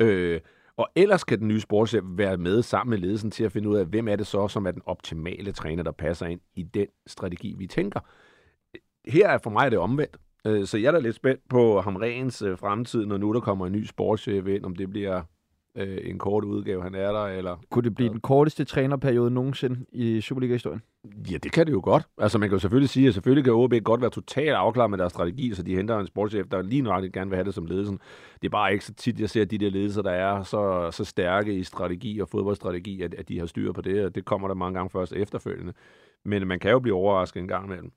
Øh, 0.00 0.40
og 0.78 0.88
ellers 0.96 1.24
kan 1.24 1.38
den 1.38 1.48
nye 1.48 1.60
sportschef 1.60 2.02
være 2.04 2.36
med 2.36 2.62
sammen 2.62 2.90
med 2.90 2.98
ledelsen 2.98 3.30
til 3.30 3.44
at 3.44 3.52
finde 3.52 3.68
ud 3.68 3.76
af, 3.76 3.86
hvem 3.86 4.08
er 4.08 4.16
det 4.16 4.26
så, 4.26 4.48
som 4.48 4.66
er 4.66 4.70
den 4.70 4.82
optimale 4.86 5.52
træner, 5.52 5.82
der 5.82 5.92
passer 5.92 6.26
ind 6.26 6.40
i 6.54 6.62
den 6.62 6.86
strategi, 7.06 7.54
vi 7.58 7.66
tænker. 7.66 8.00
Her 9.08 9.28
er 9.28 9.38
for 9.38 9.50
mig 9.50 9.70
det 9.70 9.78
omvendt. 9.78 10.16
Øh, 10.46 10.66
så 10.66 10.78
jeg 10.78 10.88
er 10.88 10.92
da 10.92 10.98
lidt 10.98 11.16
spændt 11.16 11.40
på 11.48 11.80
Hamrens 11.80 12.42
øh, 12.42 12.58
fremtid, 12.58 13.06
når 13.06 13.16
nu 13.16 13.32
der 13.32 13.40
kommer 13.40 13.66
en 13.66 13.72
ny 13.72 13.84
sportschef 13.84 14.46
ind, 14.46 14.64
om 14.64 14.76
det 14.76 14.90
bliver 14.90 15.22
øh, 15.74 15.98
en 16.02 16.18
kort 16.18 16.44
udgave, 16.44 16.82
han 16.82 16.94
er 16.94 17.12
der, 17.12 17.24
eller... 17.24 17.56
Kunne 17.70 17.84
det 17.84 17.94
blive 17.94 18.08
den 18.08 18.20
korteste 18.20 18.64
trænerperiode 18.64 19.30
nogensinde 19.30 19.84
i 19.92 20.20
Superliga-historien? 20.20 20.82
Ja, 21.30 21.36
det 21.36 21.52
kan 21.52 21.66
det 21.66 21.72
jo 21.72 21.80
godt. 21.84 22.08
Altså, 22.18 22.38
man 22.38 22.48
kan 22.48 22.54
jo 22.54 22.60
selvfølgelig 22.60 22.88
sige, 22.88 23.08
at 23.08 23.14
selvfølgelig 23.14 23.44
kan 23.44 23.52
OB 23.52 23.74
godt 23.84 24.00
være 24.00 24.10
totalt 24.10 24.50
afklaret 24.50 24.90
med 24.90 24.98
deres 24.98 25.12
strategi, 25.12 25.54
så 25.54 25.62
de 25.62 25.76
henter 25.76 25.98
en 25.98 26.06
sportschef, 26.06 26.46
der 26.50 26.62
lige 26.62 26.82
nøjagtigt 26.82 27.14
gerne 27.14 27.30
vil 27.30 27.36
have 27.36 27.44
det 27.44 27.54
som 27.54 27.66
ledelsen. 27.66 27.98
Det 28.42 28.48
er 28.48 28.50
bare 28.50 28.72
ikke 28.72 28.84
så 28.84 28.94
tit, 28.94 29.20
jeg 29.20 29.30
ser 29.30 29.44
de 29.44 29.58
der 29.58 29.70
ledelser, 29.70 30.02
der 30.02 30.10
er 30.10 30.42
så, 30.42 30.90
så 30.90 31.04
stærke 31.04 31.54
i 31.54 31.64
strategi 31.64 32.20
og 32.20 32.28
fodboldstrategi, 32.28 33.02
at, 33.02 33.14
at 33.14 33.28
de 33.28 33.38
har 33.38 33.46
styr 33.46 33.72
på 33.72 33.80
det, 33.80 34.04
og 34.04 34.14
det 34.14 34.24
kommer 34.24 34.48
der 34.48 34.54
mange 34.54 34.74
gange 34.74 34.90
først 34.90 35.12
efterfølgende. 35.12 35.72
Men 36.24 36.48
man 36.48 36.58
kan 36.60 36.70
jo 36.70 36.78
blive 36.78 36.94
overrasket 36.94 37.40
en 37.40 37.48
gang 37.48 37.64
imellem. 37.66 37.92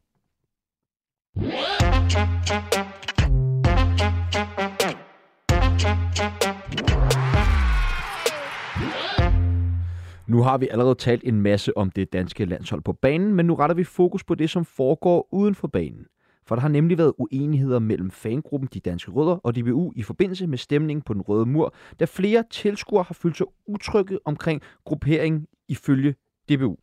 Nu 10.31 10.41
har 10.41 10.57
vi 10.57 10.67
allerede 10.67 10.95
talt 10.95 11.23
en 11.23 11.41
masse 11.41 11.77
om 11.77 11.89
det 11.89 12.13
danske 12.13 12.45
landshold 12.45 12.81
på 12.81 12.93
banen, 12.93 13.33
men 13.33 13.45
nu 13.45 13.55
retter 13.55 13.75
vi 13.75 13.83
fokus 13.83 14.23
på 14.23 14.35
det, 14.35 14.49
som 14.49 14.65
foregår 14.65 15.27
uden 15.31 15.55
for 15.55 15.67
banen. 15.67 16.05
For 16.45 16.55
der 16.55 16.61
har 16.61 16.69
nemlig 16.69 16.97
været 16.97 17.13
uenigheder 17.17 17.79
mellem 17.79 18.11
fangruppen 18.11 18.69
De 18.73 18.79
Danske 18.79 19.11
Rødder 19.11 19.35
og 19.35 19.55
DBU 19.55 19.91
i 19.95 20.03
forbindelse 20.03 20.47
med 20.47 20.57
stemningen 20.57 21.01
på 21.01 21.13
den 21.13 21.21
røde 21.21 21.45
mur, 21.45 21.73
da 21.99 22.05
flere 22.05 22.43
tilskuere 22.51 23.03
har 23.03 23.13
følt 23.13 23.37
sig 23.37 23.47
utrygge 23.67 24.19
omkring 24.25 24.61
grupperingen 24.85 25.47
ifølge 25.69 26.15
DBU. 26.49 26.77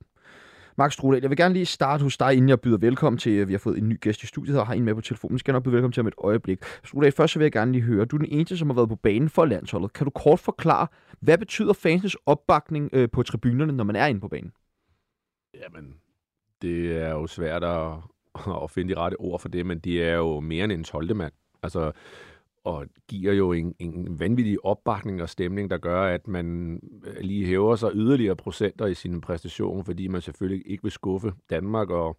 Max 0.78 0.92
Strudal, 0.92 1.20
jeg 1.20 1.30
vil 1.30 1.36
gerne 1.36 1.54
lige 1.54 1.66
starte 1.66 2.02
hos 2.02 2.18
dig, 2.18 2.32
inden 2.32 2.48
jeg 2.48 2.60
byder 2.60 2.78
velkommen 2.78 3.18
til, 3.18 3.32
øh, 3.32 3.48
vi 3.48 3.52
har 3.52 3.58
fået 3.58 3.78
en 3.78 3.88
ny 3.88 4.00
gæst 4.00 4.22
i 4.22 4.26
studiet, 4.26 4.60
og 4.60 4.66
har 4.66 4.74
en 4.74 4.84
med 4.84 4.94
på 4.94 5.00
telefonen. 5.00 5.38
Skal 5.38 5.52
nok 5.52 5.62
byde 5.62 5.72
velkommen 5.72 5.92
til 5.92 6.00
om 6.00 6.06
et 6.06 6.14
øjeblik. 6.18 6.58
Strudal, 6.84 7.12
først 7.12 7.32
så 7.32 7.38
vil 7.38 7.44
jeg 7.44 7.52
gerne 7.52 7.72
lige 7.72 7.82
høre, 7.82 8.04
du 8.04 8.16
er 8.16 8.18
den 8.18 8.28
eneste, 8.32 8.56
som 8.56 8.68
har 8.70 8.74
været 8.74 8.88
på 8.88 8.96
banen 8.96 9.28
for 9.28 9.44
landsholdet. 9.44 9.92
Kan 9.92 10.04
du 10.04 10.10
kort 10.10 10.40
forklare, 10.40 10.86
hvad 11.20 11.38
betyder 11.38 11.72
fansens 11.72 12.16
opbakning 12.26 12.90
øh, 12.92 13.08
på 13.10 13.22
tribunerne, 13.22 13.72
når 13.72 13.84
man 13.84 13.96
er 13.96 14.06
inde 14.06 14.20
på 14.20 14.28
banen? 14.28 14.52
Jamen, 15.54 15.94
det 16.62 16.96
er 16.96 17.10
jo 17.10 17.26
svært 17.26 17.64
at, 17.64 17.92
at 18.62 18.70
finde 18.70 18.94
de 18.94 19.00
rette 19.00 19.20
ord 19.20 19.40
for 19.40 19.48
det, 19.48 19.66
men 19.66 19.78
de 19.78 20.02
er 20.02 20.16
jo 20.16 20.40
mere 20.40 20.64
end 20.64 20.72
en 20.72 20.84
12. 20.84 21.16
mand. 21.16 21.32
Altså, 21.62 21.92
og 22.68 22.87
giver 23.09 23.33
jo 23.33 23.52
en, 23.52 23.74
en 23.78 24.20
vanvittig 24.20 24.64
opbakning 24.64 25.22
og 25.22 25.28
stemning, 25.28 25.70
der 25.70 25.78
gør, 25.78 26.02
at 26.02 26.28
man 26.28 26.74
øh, 27.07 27.20
lige 27.20 27.46
hæver 27.46 27.76
sig 27.76 27.90
yderligere 27.94 28.37
procenter 28.37 28.87
i 28.87 28.94
sin 28.94 29.20
præstation, 29.20 29.85
fordi 29.85 30.09
man 30.09 30.20
selvfølgelig 30.20 30.70
ikke 30.70 30.83
vil 30.83 30.92
skuffe 30.92 31.33
Danmark 31.50 31.90
og, 31.90 32.16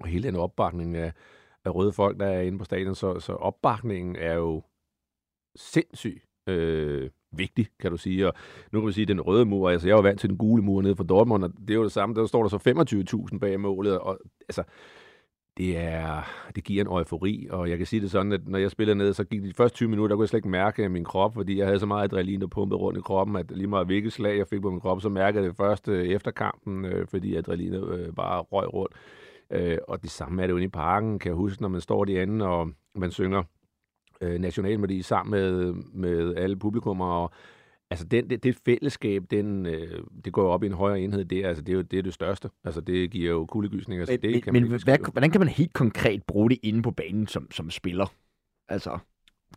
og 0.00 0.06
hele 0.06 0.28
den 0.28 0.36
opbakning 0.36 0.96
af, 0.96 1.12
af 1.64 1.74
røde 1.74 1.92
folk, 1.92 2.20
der 2.20 2.26
er 2.26 2.40
inde 2.40 2.58
på 2.58 2.64
stadion. 2.64 2.94
Så, 2.94 3.20
så 3.20 3.32
opbakningen 3.32 4.16
er 4.16 4.34
jo 4.34 4.62
sindssygt 5.56 6.24
øh, 6.46 7.10
vigtig, 7.32 7.66
kan 7.80 7.90
du 7.90 7.96
sige. 7.96 8.26
Og 8.26 8.34
nu 8.72 8.80
kan 8.80 8.86
vi 8.86 8.92
sige, 8.92 9.02
at 9.02 9.08
den 9.08 9.20
røde 9.20 9.44
mur, 9.44 9.70
altså 9.70 9.88
jeg 9.88 9.96
var 9.96 10.02
vant 10.02 10.20
til 10.20 10.28
den 10.28 10.38
gule 10.38 10.62
mur 10.62 10.82
nede 10.82 10.96
for 10.96 11.04
Dortmund, 11.04 11.44
og 11.44 11.52
det 11.60 11.70
er 11.70 11.74
jo 11.74 11.84
det 11.84 11.92
samme, 11.92 12.14
der 12.14 12.26
står 12.26 12.42
der 12.42 12.48
så 12.48 13.26
25.000 13.32 13.38
bag 13.38 13.60
målet, 13.60 13.98
og 13.98 14.18
altså, 14.48 14.62
det, 15.58 15.78
er, 15.78 16.22
det 16.54 16.64
giver 16.64 16.84
en 16.84 16.98
eufori, 16.98 17.48
og 17.50 17.70
jeg 17.70 17.78
kan 17.78 17.86
sige 17.86 18.00
det 18.00 18.10
sådan, 18.10 18.32
at 18.32 18.48
når 18.48 18.58
jeg 18.58 18.70
spillede 18.70 18.98
ned, 18.98 19.12
så 19.12 19.24
gik 19.24 19.42
de 19.42 19.52
første 19.56 19.76
20 19.76 19.88
minutter, 19.88 20.08
der 20.08 20.16
kunne 20.16 20.22
jeg 20.22 20.28
slet 20.28 20.38
ikke 20.38 20.48
mærke 20.48 20.88
min 20.88 21.04
krop, 21.04 21.34
fordi 21.34 21.58
jeg 21.58 21.66
havde 21.66 21.80
så 21.80 21.86
meget 21.86 22.04
adrenalin, 22.04 22.40
der 22.40 22.46
pumpede 22.46 22.78
rundt 22.78 22.98
i 22.98 23.02
kroppen, 23.02 23.36
at 23.36 23.50
lige 23.50 23.66
meget 23.66 23.86
hvilket 23.86 24.12
slag, 24.12 24.38
jeg 24.38 24.46
fik 24.46 24.60
på 24.60 24.70
min 24.70 24.80
krop, 24.80 25.00
så 25.00 25.08
mærkede 25.08 25.42
jeg 25.42 25.50
det 25.50 25.56
først 25.56 25.88
øh, 25.88 26.06
efter 26.06 26.30
kampen, 26.30 26.84
øh, 26.84 27.06
fordi 27.06 27.36
adrenalinet 27.36 27.88
øh, 27.88 28.12
bare 28.14 28.40
røg 28.40 28.74
rundt. 28.74 28.94
Og 29.88 30.02
det 30.02 30.10
samme 30.10 30.42
er 30.42 30.46
det 30.46 30.52
jo 30.52 30.56
inde 30.56 30.66
i 30.66 30.68
parken, 30.68 31.18
kan 31.18 31.28
jeg 31.28 31.36
huske, 31.36 31.62
når 31.62 31.68
man 31.68 31.80
står 31.80 32.04
derinde, 32.04 32.46
og 32.46 32.70
man 32.94 33.10
synger 33.10 33.42
nationalmelodi 34.20 35.02
sammen 35.02 35.30
med, 35.30 35.72
med 35.92 36.34
alle 36.36 36.56
publikummer, 36.56 37.06
og 37.06 37.30
Altså, 37.90 38.06
den, 38.06 38.30
det, 38.30 38.42
det 38.42 38.58
fællesskab, 38.64 39.24
den, 39.30 39.66
øh, 39.66 40.02
det 40.24 40.32
går 40.32 40.42
jo 40.42 40.48
op 40.48 40.62
i 40.62 40.66
en 40.66 40.72
højere 40.72 41.00
enhed. 41.00 41.24
Det, 41.24 41.44
altså, 41.44 41.62
det 41.62 41.72
er 41.72 41.76
jo 41.76 41.82
det, 41.82 41.98
er 41.98 42.02
det 42.02 42.14
største. 42.14 42.50
Altså, 42.64 42.80
det 42.80 43.10
giver 43.10 43.30
jo 43.30 43.46
kuldegysninger. 43.46 44.06
Men, 44.08 44.20
det 44.20 44.42
kan 44.42 44.52
men 44.52 44.64
hvad, 44.84 45.12
hvordan 45.12 45.30
kan 45.30 45.40
man 45.40 45.48
helt 45.48 45.72
konkret 45.72 46.22
bruge 46.22 46.50
det 46.50 46.58
inde 46.62 46.82
på 46.82 46.90
banen 46.90 47.26
som, 47.26 47.50
som 47.50 47.70
spiller? 47.70 48.06
Altså, 48.68 48.98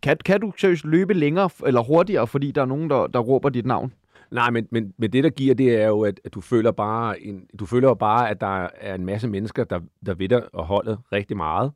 kan, 0.04 0.18
kan 0.26 0.42
du 0.42 0.54
seriøst 0.58 0.86
løbe 0.86 1.14
længere 1.14 1.50
eller 1.66 1.82
hurtigere, 1.82 2.28
fordi 2.28 2.52
der 2.52 2.62
er 2.62 2.66
nogen, 2.66 2.90
der, 2.90 3.08
der 3.08 3.20
råber 3.20 3.50
dit 3.50 3.66
navn? 3.66 3.94
Nej, 4.32 4.50
men, 4.50 4.68
men, 4.72 4.94
men 4.98 5.14
det, 5.14 5.24
der 5.24 5.30
giver, 5.30 5.56
det 5.56 5.82
er 5.82 5.88
jo, 5.88 6.02
at, 6.02 6.20
at 6.24 6.34
du 6.34 6.42
føler 6.42 6.72
bare, 6.72 7.22
en, 7.22 7.48
du 7.60 7.66
føler 7.66 7.94
bare, 7.94 8.30
at 8.30 8.42
der 8.42 8.68
er 8.74 8.96
en 8.96 9.06
masse 9.06 9.28
mennesker, 9.28 9.64
der, 9.64 9.80
der 10.06 10.14
ved 10.14 10.30
dig 10.30 10.56
og 10.56 10.66
holdet 10.66 11.00
rigtig 11.12 11.38
meget. 11.38 11.72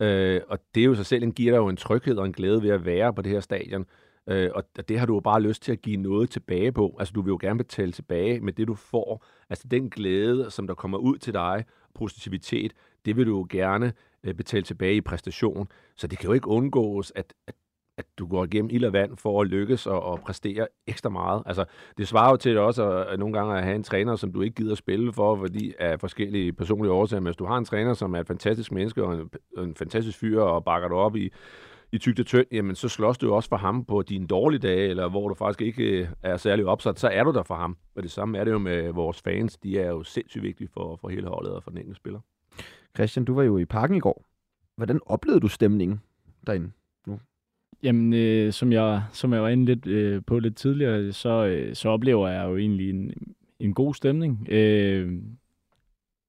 Øh, 0.00 0.40
og 0.48 0.58
det 0.74 0.80
er 0.80 0.84
jo 0.84 0.94
sig 0.94 1.06
selv, 1.06 1.22
en 1.22 1.32
giver 1.32 1.52
dig 1.52 1.58
jo 1.58 1.68
en 1.68 1.76
tryghed 1.76 2.16
og 2.16 2.26
en 2.26 2.32
glæde 2.32 2.62
ved 2.62 2.70
at 2.70 2.84
være 2.84 3.14
på 3.14 3.22
det 3.22 3.32
her 3.32 3.40
stadion. 3.40 3.86
Øh, 4.26 4.50
og 4.54 4.64
det 4.88 4.98
har 4.98 5.06
du 5.06 5.14
jo 5.14 5.20
bare 5.20 5.42
lyst 5.42 5.62
til 5.62 5.72
at 5.72 5.82
give 5.82 5.96
noget 5.96 6.30
tilbage 6.30 6.72
på. 6.72 6.96
Altså, 6.98 7.12
du 7.12 7.22
vil 7.22 7.30
jo 7.30 7.38
gerne 7.40 7.58
betale 7.58 7.92
tilbage 7.92 8.40
med 8.40 8.52
det, 8.52 8.68
du 8.68 8.74
får. 8.74 9.24
Altså, 9.50 9.68
den 9.68 9.90
glæde, 9.90 10.50
som 10.50 10.66
der 10.66 10.74
kommer 10.74 10.98
ud 10.98 11.18
til 11.18 11.32
dig, 11.32 11.64
positivitet, 11.94 12.72
det 13.04 13.16
vil 13.16 13.26
du 13.26 13.36
jo 13.36 13.46
gerne 13.50 13.92
øh, 14.24 14.34
betale 14.34 14.62
tilbage 14.62 14.96
i 14.96 15.00
præstation. 15.00 15.68
Så 15.96 16.06
det 16.06 16.18
kan 16.18 16.26
jo 16.28 16.32
ikke 16.32 16.48
undgås, 16.48 17.12
at, 17.14 17.34
at 17.46 17.54
at 17.96 18.06
du 18.18 18.26
går 18.26 18.44
igennem 18.44 18.70
ild 18.72 18.84
og 18.84 18.92
vand 18.92 19.16
for 19.16 19.40
at 19.40 19.48
lykkes 19.48 19.86
og, 19.86 20.02
og 20.02 20.20
præstere 20.20 20.66
ekstra 20.86 21.10
meget. 21.10 21.42
Altså, 21.46 21.64
det 21.98 22.08
svarer 22.08 22.30
jo 22.30 22.36
til 22.36 22.58
også 22.58 22.90
at, 22.90 23.06
at 23.06 23.18
nogle 23.18 23.38
gange 23.38 23.56
at 23.56 23.64
have 23.64 23.76
en 23.76 23.82
træner, 23.82 24.16
som 24.16 24.32
du 24.32 24.42
ikke 24.42 24.54
gider 24.54 24.74
spille 24.74 25.12
for, 25.12 25.36
fordi 25.36 25.74
af 25.78 26.00
forskellige 26.00 26.52
personlige 26.52 26.92
årsager. 26.92 27.20
Men 27.20 27.26
hvis 27.26 27.36
du 27.36 27.44
har 27.44 27.58
en 27.58 27.64
træner, 27.64 27.94
som 27.94 28.14
er 28.14 28.20
et 28.20 28.26
fantastisk 28.26 28.72
menneske 28.72 29.04
og 29.04 29.14
en, 29.14 29.30
en 29.58 29.74
fantastisk 29.74 30.18
fyr 30.18 30.40
og 30.40 30.64
bakker 30.64 30.88
dig 30.88 30.96
op 30.96 31.16
i, 31.16 31.30
i 31.94 31.98
tygt 31.98 32.20
og 32.20 32.26
tynd, 32.26 32.46
jamen 32.52 32.74
så 32.74 32.88
slås 32.88 33.18
du 33.18 33.26
jo 33.26 33.36
også 33.36 33.48
for 33.48 33.56
ham 33.56 33.84
på 33.84 34.02
dine 34.02 34.26
dårlige 34.26 34.60
dage, 34.60 34.88
eller 34.88 35.08
hvor 35.08 35.28
du 35.28 35.34
faktisk 35.34 35.60
ikke 35.60 36.00
øh, 36.00 36.08
er 36.22 36.36
særlig 36.36 36.66
opsat, 36.66 37.00
så 37.00 37.08
er 37.08 37.24
du 37.24 37.32
der 37.32 37.42
for 37.42 37.54
ham. 37.54 37.76
Og 37.94 38.02
det 38.02 38.10
samme 38.10 38.38
er 38.38 38.44
det 38.44 38.52
jo 38.52 38.58
med 38.58 38.92
vores 38.92 39.22
fans. 39.22 39.56
De 39.56 39.78
er 39.78 39.88
jo 39.88 40.02
sindssygt 40.02 40.42
vigtige 40.42 40.68
for, 40.68 40.96
for 40.96 41.08
hele 41.08 41.28
holdet 41.28 41.52
og 41.52 41.62
for 41.62 41.70
den 41.70 41.78
enkelte 41.78 41.96
spiller. 41.96 42.20
Christian, 42.96 43.24
du 43.24 43.34
var 43.34 43.42
jo 43.42 43.58
i 43.58 43.64
parken 43.64 43.96
i 43.96 44.00
går. 44.00 44.24
Hvordan 44.76 45.00
oplevede 45.06 45.40
du 45.40 45.48
stemningen 45.48 46.00
derinde 46.46 46.70
nu? 47.06 47.18
Jamen, 47.82 48.12
øh, 48.12 48.52
som, 48.52 48.72
jeg, 48.72 49.02
som 49.12 49.32
jeg 49.32 49.42
var 49.42 49.48
inde 49.48 49.64
lidt 49.64 49.86
øh, 49.86 50.22
på 50.26 50.38
lidt 50.38 50.56
tidligere, 50.56 51.12
så, 51.12 51.46
øh, 51.46 51.74
så 51.74 51.88
oplever 51.88 52.28
jeg 52.28 52.44
jo 52.48 52.56
egentlig 52.56 52.90
en, 52.90 53.12
en 53.60 53.74
god 53.74 53.94
stemning. 53.94 54.46
Øh, 54.50 55.12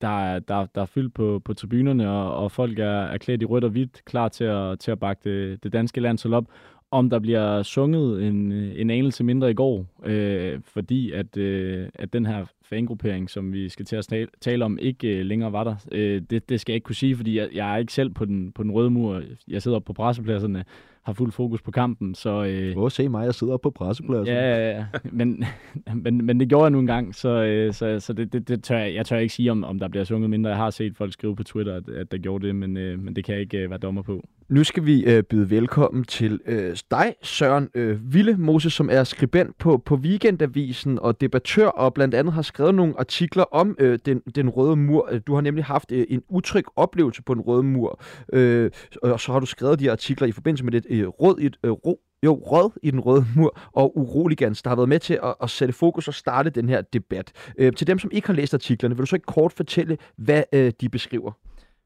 der 0.02 0.34
er, 0.34 0.40
der, 0.40 0.66
der 0.76 0.82
er 0.82 0.86
fyldt 0.86 1.14
på, 1.14 1.42
på 1.46 1.54
tribunerne, 1.54 2.10
og, 2.10 2.36
og 2.36 2.52
folk 2.52 2.80
er, 2.80 3.02
er 3.02 3.18
klædt 3.18 3.42
i 3.42 3.46
rødt 3.46 3.64
og 3.64 3.70
hvidt, 3.70 4.06
klar 4.06 4.30
til 4.30 4.44
at, 4.44 4.80
til 4.80 4.92
at 4.92 5.00
bakke 5.00 5.22
det, 5.30 5.64
det 5.64 5.74
danske 5.74 6.02
landshold 6.02 6.34
op. 6.34 6.46
Om 6.92 7.10
der 7.10 7.20
bliver 7.20 7.64
sunget 7.64 8.28
en, 8.28 8.52
en 8.52 8.90
anelse 8.90 9.24
mindre 9.24 9.52
i 9.52 9.54
går, 9.54 9.86
øh, 10.06 10.60
fordi 10.64 11.12
at, 11.12 11.38
øh, 11.38 11.90
at 11.96 12.14
den 12.14 12.26
her 12.26 12.46
fangruppering, 12.64 13.30
som 13.30 13.54
vi 13.54 13.70
skal 13.70 13.86
til 13.86 13.96
at 13.96 14.06
tale, 14.06 14.28
tale 14.42 14.66
om, 14.66 14.78
ikke 14.82 15.08
øh, 15.08 15.26
længere 15.26 15.52
var 15.52 15.64
der. 15.64 15.76
Øh, 15.92 16.22
det, 16.30 16.50
det 16.50 16.62
skal 16.62 16.74
jeg 16.74 16.76
ikke 16.76 16.86
kunne 16.86 16.96
sige, 16.96 17.16
fordi 17.16 17.38
jeg, 17.38 17.50
jeg 17.54 17.74
er 17.74 17.78
ikke 17.78 17.94
selv 17.94 18.10
på 18.10 18.26
den, 18.26 18.52
på 18.52 18.64
den 18.64 18.72
røde 18.72 18.90
mur. 18.90 19.22
Jeg 19.48 19.62
sidder 19.62 19.80
på 19.80 19.94
pressepladserne, 19.94 20.66
har 21.06 21.14
fuld 21.14 21.32
fokus 21.32 21.62
på 21.62 21.72
kampen. 21.72 22.16
Så, 22.16 22.44
øh, 22.44 22.86
at 22.86 22.92
se 22.92 23.10
mig, 23.10 23.26
jeg 23.26 23.34
sidder 23.34 23.58
på 23.58 23.70
pressepladsen. 23.70 24.28
Ja, 24.28 24.58
ja, 24.58 24.70
ja. 24.70 24.86
Men, 25.12 25.44
men, 26.04 26.26
men 26.26 26.40
det 26.40 26.50
gjorde 26.50 26.64
jeg 26.64 26.72
nu 26.72 26.80
engang, 26.80 27.16
så, 27.16 27.30
øh, 27.30 27.74
så, 27.74 28.00
så 28.00 28.14
det, 28.14 28.34
det, 28.34 28.48
det 28.48 28.64
tør 28.64 28.78
jeg, 28.78 28.94
jeg 28.94 29.06
tør 29.06 29.18
ikke 29.18 29.34
sige, 29.34 29.52
om, 29.52 29.64
om 29.64 29.80
der 29.80 29.88
bliver 29.88 30.04
sunget 30.04 30.30
mindre. 30.30 30.50
Jeg 30.50 30.58
har 30.58 30.70
set 30.70 30.98
folk 30.98 31.14
skrive 31.14 31.36
på 31.36 31.44
Twitter, 31.44 31.76
at, 31.76 31.90
at 31.90 32.12
der 32.12 32.18
gjorde 32.18 32.48
det, 32.48 32.56
men, 32.56 32.78
øh, 32.78 33.00
men 33.00 33.16
det 33.16 33.26
kan 33.26 33.34
jeg 33.34 33.42
ikke 33.42 33.58
øh, 33.58 33.70
være 33.70 33.80
dommer 33.80 34.02
på. 34.02 34.24
Nu 34.50 34.64
skal 34.64 34.86
vi 34.86 35.04
øh, 35.06 35.24
byde 35.24 35.50
velkommen 35.50 36.04
til 36.04 36.40
øh, 36.46 36.78
dig, 36.92 37.16
Søren 37.24 37.70
øh, 37.76 38.14
Ville 38.14 38.38
Moses, 38.38 38.74
som 38.74 38.90
er 38.92 39.04
skribent 39.04 39.58
på, 39.58 39.78
på 39.78 39.96
Weekendavisen 39.96 41.00
og 41.00 41.22
debattør, 41.22 41.68
og 41.68 41.94
blandt 41.94 42.16
andet 42.16 42.34
har 42.34 42.42
skrevet 42.42 42.76
nogle 42.76 42.94
artikler 43.00 43.44
om 43.44 43.76
øh, 43.80 44.00
den, 44.06 44.20
den 44.20 44.50
røde 44.50 44.76
mur. 44.76 45.10
Du 45.28 45.34
har 45.34 45.42
nemlig 45.42 45.66
haft 45.66 45.92
øh, 45.92 46.06
en 46.10 46.22
utryg 46.30 46.66
oplevelse 46.76 47.24
på 47.24 47.34
den 47.34 47.42
røde 47.42 47.64
mur, 47.64 48.02
øh, 48.34 48.72
og 49.04 49.20
så 49.20 49.32
har 49.32 49.40
du 49.40 49.46
skrevet 49.46 49.80
de 49.80 49.92
artikler 49.92 50.28
i 50.28 50.32
forbindelse 50.32 50.64
med 50.64 50.72
det 50.72 50.86
øh, 51.00 51.08
rød 51.08 51.40
i 51.40 51.50
øh, 51.64 51.72
ro, 51.72 52.02
jo, 52.26 52.34
rød 52.34 52.72
i 52.84 52.92
den 52.92 53.00
røde 53.00 53.26
mur 53.36 53.60
og 53.72 53.98
uroligans, 53.98 54.62
der 54.62 54.70
har 54.70 54.76
været 54.76 54.90
med 54.90 55.00
til 55.00 55.20
at, 55.24 55.36
at 55.44 55.50
sætte 55.50 55.74
fokus 55.74 56.08
og 56.08 56.14
starte 56.14 56.50
den 56.50 56.70
her 56.70 56.82
debat. 56.82 57.54
Øh, 57.58 57.74
til 57.74 57.88
dem, 57.88 58.00
som 58.00 58.12
ikke 58.14 58.28
har 58.28 58.34
læst 58.34 58.54
artiklerne, 58.54 58.96
vil 58.96 59.02
du 59.02 59.06
så 59.06 59.16
ikke 59.16 59.26
kort 59.26 59.54
fortælle, 59.54 59.98
hvad 60.16 60.44
øh, 60.54 60.74
de 60.82 60.90
beskriver? 60.90 61.32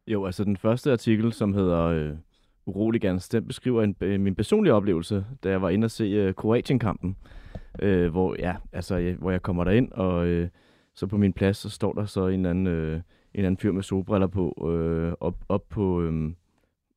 Jo, 0.08 0.26
altså 0.26 0.43
den 0.43 0.58
første 0.58 0.91
artikel, 0.91 1.34
som 1.34 1.54
hedder 1.54 1.80
øh, 1.80 2.12
Uroligans, 2.65 3.30
den 3.30 3.48
beskriver 3.48 3.84
en, 3.84 3.95
øh, 4.02 4.19
min 4.19 4.36
personlige 4.36 4.74
oplevelse, 4.74 5.26
da 5.43 5.50
jeg 5.50 5.62
var 5.62 5.69
inde 5.69 5.86
og 5.86 5.91
se 5.91 6.04
øh, 6.04 6.34
Kroatien-kampen, 6.34 7.15
øh, 7.82 8.12
hvor, 8.12 8.36
ja, 8.39 8.56
altså, 8.74 8.95
jeg, 8.95 9.15
hvor 9.15 9.32
jeg 9.32 9.41
kommer 9.41 9.63
derind, 9.63 9.91
og 9.91 10.28
øh, 10.28 10.50
så 10.95 11.08
på 11.08 11.17
min 11.17 11.34
plads, 11.34 11.58
så 11.58 11.69
står 11.69 11.93
der 11.93 12.06
så 12.06 12.28
en 12.28 12.45
anden, 12.45 12.67
øh, 12.67 13.02
en 13.34 13.45
anden 13.45 13.58
fyr 13.58 13.72
med 13.72 13.84
solbriller 13.84 14.28
på, 14.28 14.69
øh, 14.72 15.13
op, 15.19 15.36
op 15.50 15.69
på... 15.69 16.02
Øh, 16.02 16.32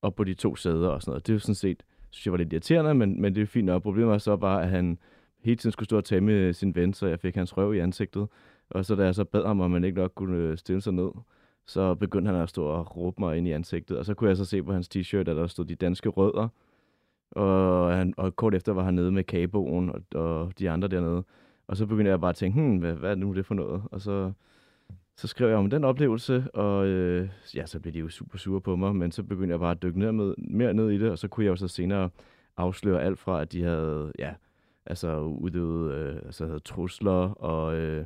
op 0.02 0.14
på 0.14 0.24
de 0.24 0.34
to 0.34 0.56
sæder 0.56 0.88
og 0.88 1.02
sådan 1.02 1.10
noget. 1.10 1.26
Det 1.26 1.32
er 1.32 1.34
jo 1.34 1.40
sådan 1.40 1.54
set, 1.54 1.82
synes 2.12 2.26
jeg 2.26 2.32
var 2.32 2.38
lidt 2.38 2.52
irriterende, 2.52 2.94
men, 2.94 3.20
men 3.20 3.34
det 3.34 3.42
er 3.42 3.46
fint 3.46 3.66
nok. 3.66 3.82
Problemet 3.82 4.10
var 4.10 4.18
så 4.18 4.36
bare, 4.36 4.62
at 4.62 4.68
han 4.68 4.98
hele 5.44 5.56
tiden 5.56 5.72
skulle 5.72 5.84
stå 5.84 5.96
og 5.96 6.04
tage 6.04 6.20
med 6.20 6.34
øh, 6.34 6.54
sin 6.54 6.74
ven, 6.74 6.94
så 6.94 7.06
jeg 7.06 7.20
fik 7.20 7.34
hans 7.34 7.56
røv 7.56 7.74
i 7.74 7.78
ansigtet. 7.78 8.28
Og 8.70 8.84
så 8.84 8.94
da 8.94 9.04
jeg 9.04 9.14
så 9.14 9.24
bad 9.24 9.46
ham, 9.46 9.60
om 9.60 9.70
man 9.70 9.84
ikke 9.84 10.00
nok 10.00 10.12
kunne 10.14 10.36
øh, 10.36 10.58
stille 10.58 10.80
sig 10.80 10.92
ned, 10.92 11.10
så 11.66 11.94
begyndte 11.94 12.32
han 12.32 12.40
at 12.40 12.48
stå 12.48 12.64
og 12.64 12.96
råbe 12.96 13.16
mig 13.20 13.38
ind 13.38 13.48
i 13.48 13.50
ansigtet. 13.50 13.98
Og 13.98 14.04
så 14.04 14.14
kunne 14.14 14.28
jeg 14.28 14.36
så 14.36 14.44
se 14.44 14.62
på 14.62 14.72
hans 14.72 14.88
t-shirt, 14.96 15.18
at 15.18 15.26
der 15.26 15.46
stod 15.46 15.64
de 15.64 15.74
danske 15.74 16.08
rødder. 16.08 16.48
Og, 17.30 17.94
han, 17.96 18.14
og 18.16 18.36
kort 18.36 18.54
efter 18.54 18.72
var 18.72 18.82
han 18.82 18.94
nede 18.94 19.12
med 19.12 19.24
kaboen 19.24 19.90
og, 19.90 20.02
og 20.14 20.52
de 20.58 20.70
andre 20.70 20.88
dernede. 20.88 21.24
Og 21.66 21.76
så 21.76 21.86
begyndte 21.86 22.10
jeg 22.10 22.20
bare 22.20 22.30
at 22.30 22.36
tænke, 22.36 22.60
hmm, 22.60 22.76
hvad, 22.76 22.94
hvad 22.94 23.10
er 23.10 23.14
det 23.14 23.26
nu 23.26 23.34
det 23.34 23.46
for 23.46 23.54
noget? 23.54 23.82
Og 23.90 24.00
så 24.00 24.32
så 25.16 25.28
skrev 25.28 25.48
jeg 25.48 25.56
om 25.56 25.70
den 25.70 25.84
oplevelse, 25.84 26.46
og 26.54 26.86
øh, 26.86 27.28
ja, 27.54 27.66
så 27.66 27.80
blev 27.80 27.94
de 27.94 27.98
jo 27.98 28.08
super 28.08 28.38
sure 28.38 28.60
på 28.60 28.76
mig, 28.76 28.96
men 28.96 29.12
så 29.12 29.22
begyndte 29.22 29.52
jeg 29.52 29.60
bare 29.60 29.70
at 29.70 29.82
dykke 29.82 29.98
ned 29.98 30.12
med, 30.12 30.34
mere 30.38 30.74
ned 30.74 30.90
i 30.90 30.98
det, 30.98 31.10
og 31.10 31.18
så 31.18 31.28
kunne 31.28 31.44
jeg 31.44 31.50
jo 31.50 31.56
så 31.56 31.68
senere 31.68 32.10
afsløre 32.56 33.02
alt 33.02 33.18
fra, 33.18 33.42
at 33.42 33.52
de 33.52 33.62
havde, 33.62 34.12
ja, 34.18 34.32
altså 34.86 35.18
udøvet, 35.20 35.94
øh, 35.94 36.16
altså 36.16 36.46
havde 36.46 36.60
trusler 36.60 37.28
og 37.42 37.76
øh, 37.76 38.04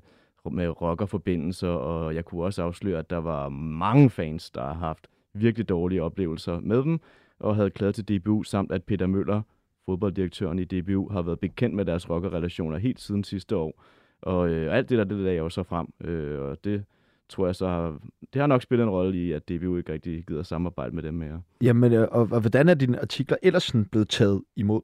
med 0.50 0.82
rockerforbindelser, 0.82 1.68
og 1.68 2.14
jeg 2.14 2.24
kunne 2.24 2.44
også 2.44 2.62
afsløre, 2.62 2.98
at 2.98 3.10
der 3.10 3.16
var 3.16 3.48
mange 3.48 4.10
fans, 4.10 4.50
der 4.50 4.62
har 4.62 4.74
haft 4.74 5.06
virkelig 5.34 5.68
dårlige 5.68 6.02
oplevelser 6.02 6.60
med 6.60 6.82
dem, 6.82 7.00
og 7.38 7.56
havde 7.56 7.70
klaget 7.70 7.94
til 7.94 8.08
DBU, 8.08 8.42
samt 8.42 8.72
at 8.72 8.84
Peter 8.84 9.06
Møller, 9.06 9.42
fodbolddirektøren 9.86 10.58
i 10.58 10.64
DBU, 10.64 11.08
har 11.08 11.22
været 11.22 11.40
bekendt 11.40 11.74
med 11.74 11.84
deres 11.84 12.10
rockerrelationer 12.10 12.78
helt 12.78 13.00
siden 13.00 13.24
sidste 13.24 13.56
år. 13.56 13.82
Og 14.22 14.48
øh, 14.48 14.76
alt 14.76 14.88
det 14.88 14.98
der, 14.98 15.04
det 15.04 15.16
lagde 15.16 15.36
jeg 15.36 15.42
jo 15.42 15.48
så 15.48 15.62
frem, 15.62 15.86
øh, 16.00 16.40
og 16.40 16.64
det 16.64 16.84
tror 17.28 17.46
jeg 17.46 17.54
så 17.54 17.68
har, 17.68 17.98
det 18.32 18.40
har 18.40 18.46
nok 18.46 18.62
spillet 18.62 18.84
en 18.84 18.90
rolle 18.90 19.18
i, 19.18 19.32
at 19.32 19.48
DBU 19.48 19.76
ikke 19.76 19.92
rigtig 19.92 20.24
gider 20.26 20.42
samarbejde 20.42 20.94
med 20.94 21.02
dem 21.02 21.14
mere. 21.14 21.42
Jamen, 21.62 21.92
øh, 21.92 22.08
og, 22.10 22.28
og 22.30 22.40
hvordan 22.40 22.68
er 22.68 22.74
dine 22.74 23.00
artikler 23.00 23.36
ellers 23.42 23.62
sådan 23.62 23.84
blevet 23.84 24.08
taget 24.08 24.42
imod? 24.56 24.80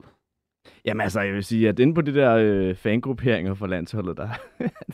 Jamen 0.85 1.01
altså, 1.01 1.21
jeg 1.21 1.35
vil 1.35 1.45
sige, 1.45 1.69
at 1.69 1.79
inde 1.79 1.95
på 1.95 2.01
de 2.01 2.15
der 2.15 2.37
øh, 2.37 2.75
fangrupperinger 2.75 3.55
for 3.55 3.67
landsholdet, 3.67 4.17
der... 4.17 4.29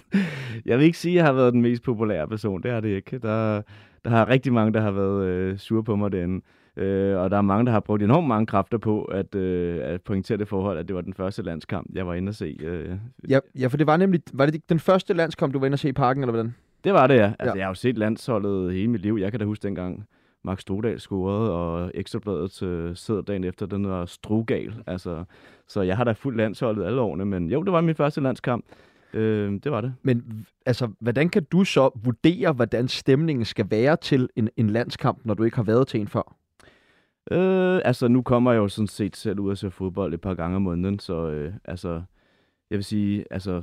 jeg 0.66 0.78
vil 0.78 0.84
ikke 0.84 0.98
sige, 0.98 1.12
at 1.12 1.16
jeg 1.16 1.24
har 1.24 1.32
været 1.32 1.52
den 1.52 1.62
mest 1.62 1.82
populære 1.82 2.28
person. 2.28 2.62
Det 2.62 2.70
har 2.70 2.80
det 2.80 2.88
ikke. 2.88 3.18
Der, 3.18 3.62
der 4.04 4.10
har 4.10 4.28
rigtig 4.28 4.52
mange, 4.52 4.72
der 4.72 4.80
har 4.80 4.90
været 4.90 5.26
øh, 5.26 5.58
sure 5.58 5.84
på 5.84 5.96
mig 5.96 6.12
derinde. 6.12 6.44
Øh, 6.76 7.18
og 7.18 7.30
der 7.30 7.36
er 7.36 7.42
mange, 7.42 7.66
der 7.66 7.72
har 7.72 7.80
brugt 7.80 8.02
enormt 8.02 8.28
mange 8.28 8.46
kræfter 8.46 8.78
på 8.78 9.02
at, 9.04 9.34
øh, 9.34 9.80
at 9.82 10.02
pointere 10.02 10.38
det 10.38 10.48
forhold, 10.48 10.78
at 10.78 10.88
det 10.88 10.96
var 10.96 11.02
den 11.02 11.14
første 11.14 11.42
landskamp, 11.42 11.90
jeg 11.94 12.06
var 12.06 12.14
inde 12.14 12.28
at 12.28 12.34
se. 12.34 12.56
Øh. 12.60 12.96
Ja, 13.28 13.38
ja, 13.58 13.66
for 13.66 13.76
det 13.76 13.86
var 13.86 13.96
nemlig, 13.96 14.20
var 14.32 14.46
det 14.46 14.68
den 14.68 14.78
første 14.78 15.14
landskamp, 15.14 15.54
du 15.54 15.58
var 15.58 15.66
inde 15.66 15.74
at 15.74 15.80
se 15.80 15.88
i 15.88 15.92
parken, 15.92 16.22
eller 16.22 16.32
hvordan? 16.32 16.54
Det 16.84 16.92
var 16.92 17.06
det, 17.06 17.14
ja. 17.14 17.32
Altså, 17.38 17.54
ja. 17.54 17.58
Jeg 17.58 17.64
har 17.64 17.70
jo 17.70 17.74
set 17.74 17.98
landsholdet 17.98 18.72
hele 18.72 18.88
mit 18.88 19.00
liv. 19.00 19.16
Jeg 19.20 19.30
kan 19.30 19.40
da 19.40 19.46
huske 19.46 19.62
dengang, 19.62 20.06
Max 20.44 20.60
Strodal 20.60 21.00
scorede, 21.00 21.52
og 21.52 21.90
Ekstrabladet 21.94 22.62
øh, 22.62 22.96
sidder 22.96 23.22
dagen 23.22 23.44
efter, 23.44 23.66
den 23.66 23.88
var 23.88 24.06
strugal. 24.06 24.74
Altså, 24.86 25.24
så 25.68 25.82
jeg 25.82 25.96
har 25.96 26.04
da 26.04 26.12
fuldt 26.12 26.36
landsholdet 26.36 26.84
alle 26.84 27.00
årene, 27.00 27.24
men 27.24 27.50
jo, 27.50 27.62
det 27.62 27.72
var 27.72 27.80
min 27.80 27.94
første 27.94 28.20
landskamp. 28.20 28.64
Øh, 29.14 29.52
det 29.64 29.72
var 29.72 29.80
det. 29.80 29.94
Men 30.02 30.46
altså, 30.66 30.88
hvordan 31.00 31.28
kan 31.28 31.44
du 31.44 31.64
så 31.64 31.90
vurdere, 32.04 32.52
hvordan 32.52 32.88
stemningen 32.88 33.44
skal 33.44 33.66
være 33.70 33.96
til 33.96 34.28
en, 34.36 34.48
en 34.56 34.70
landskamp, 34.70 35.18
når 35.24 35.34
du 35.34 35.42
ikke 35.42 35.56
har 35.56 35.62
været 35.62 35.88
til 35.88 36.00
en 36.00 36.08
før? 36.08 36.36
Øh, 37.30 37.80
altså, 37.84 38.08
nu 38.08 38.22
kommer 38.22 38.52
jeg 38.52 38.58
jo 38.58 38.68
sådan 38.68 38.86
set 38.86 39.16
selv 39.16 39.40
ud 39.40 39.50
og 39.50 39.58
se 39.58 39.70
fodbold 39.70 40.14
et 40.14 40.20
par 40.20 40.34
gange 40.34 40.56
om 40.56 40.62
måneden, 40.62 40.98
så 40.98 41.30
øh, 41.30 41.52
altså, 41.64 42.02
jeg 42.70 42.76
vil 42.76 42.84
sige, 42.84 43.24
altså, 43.30 43.62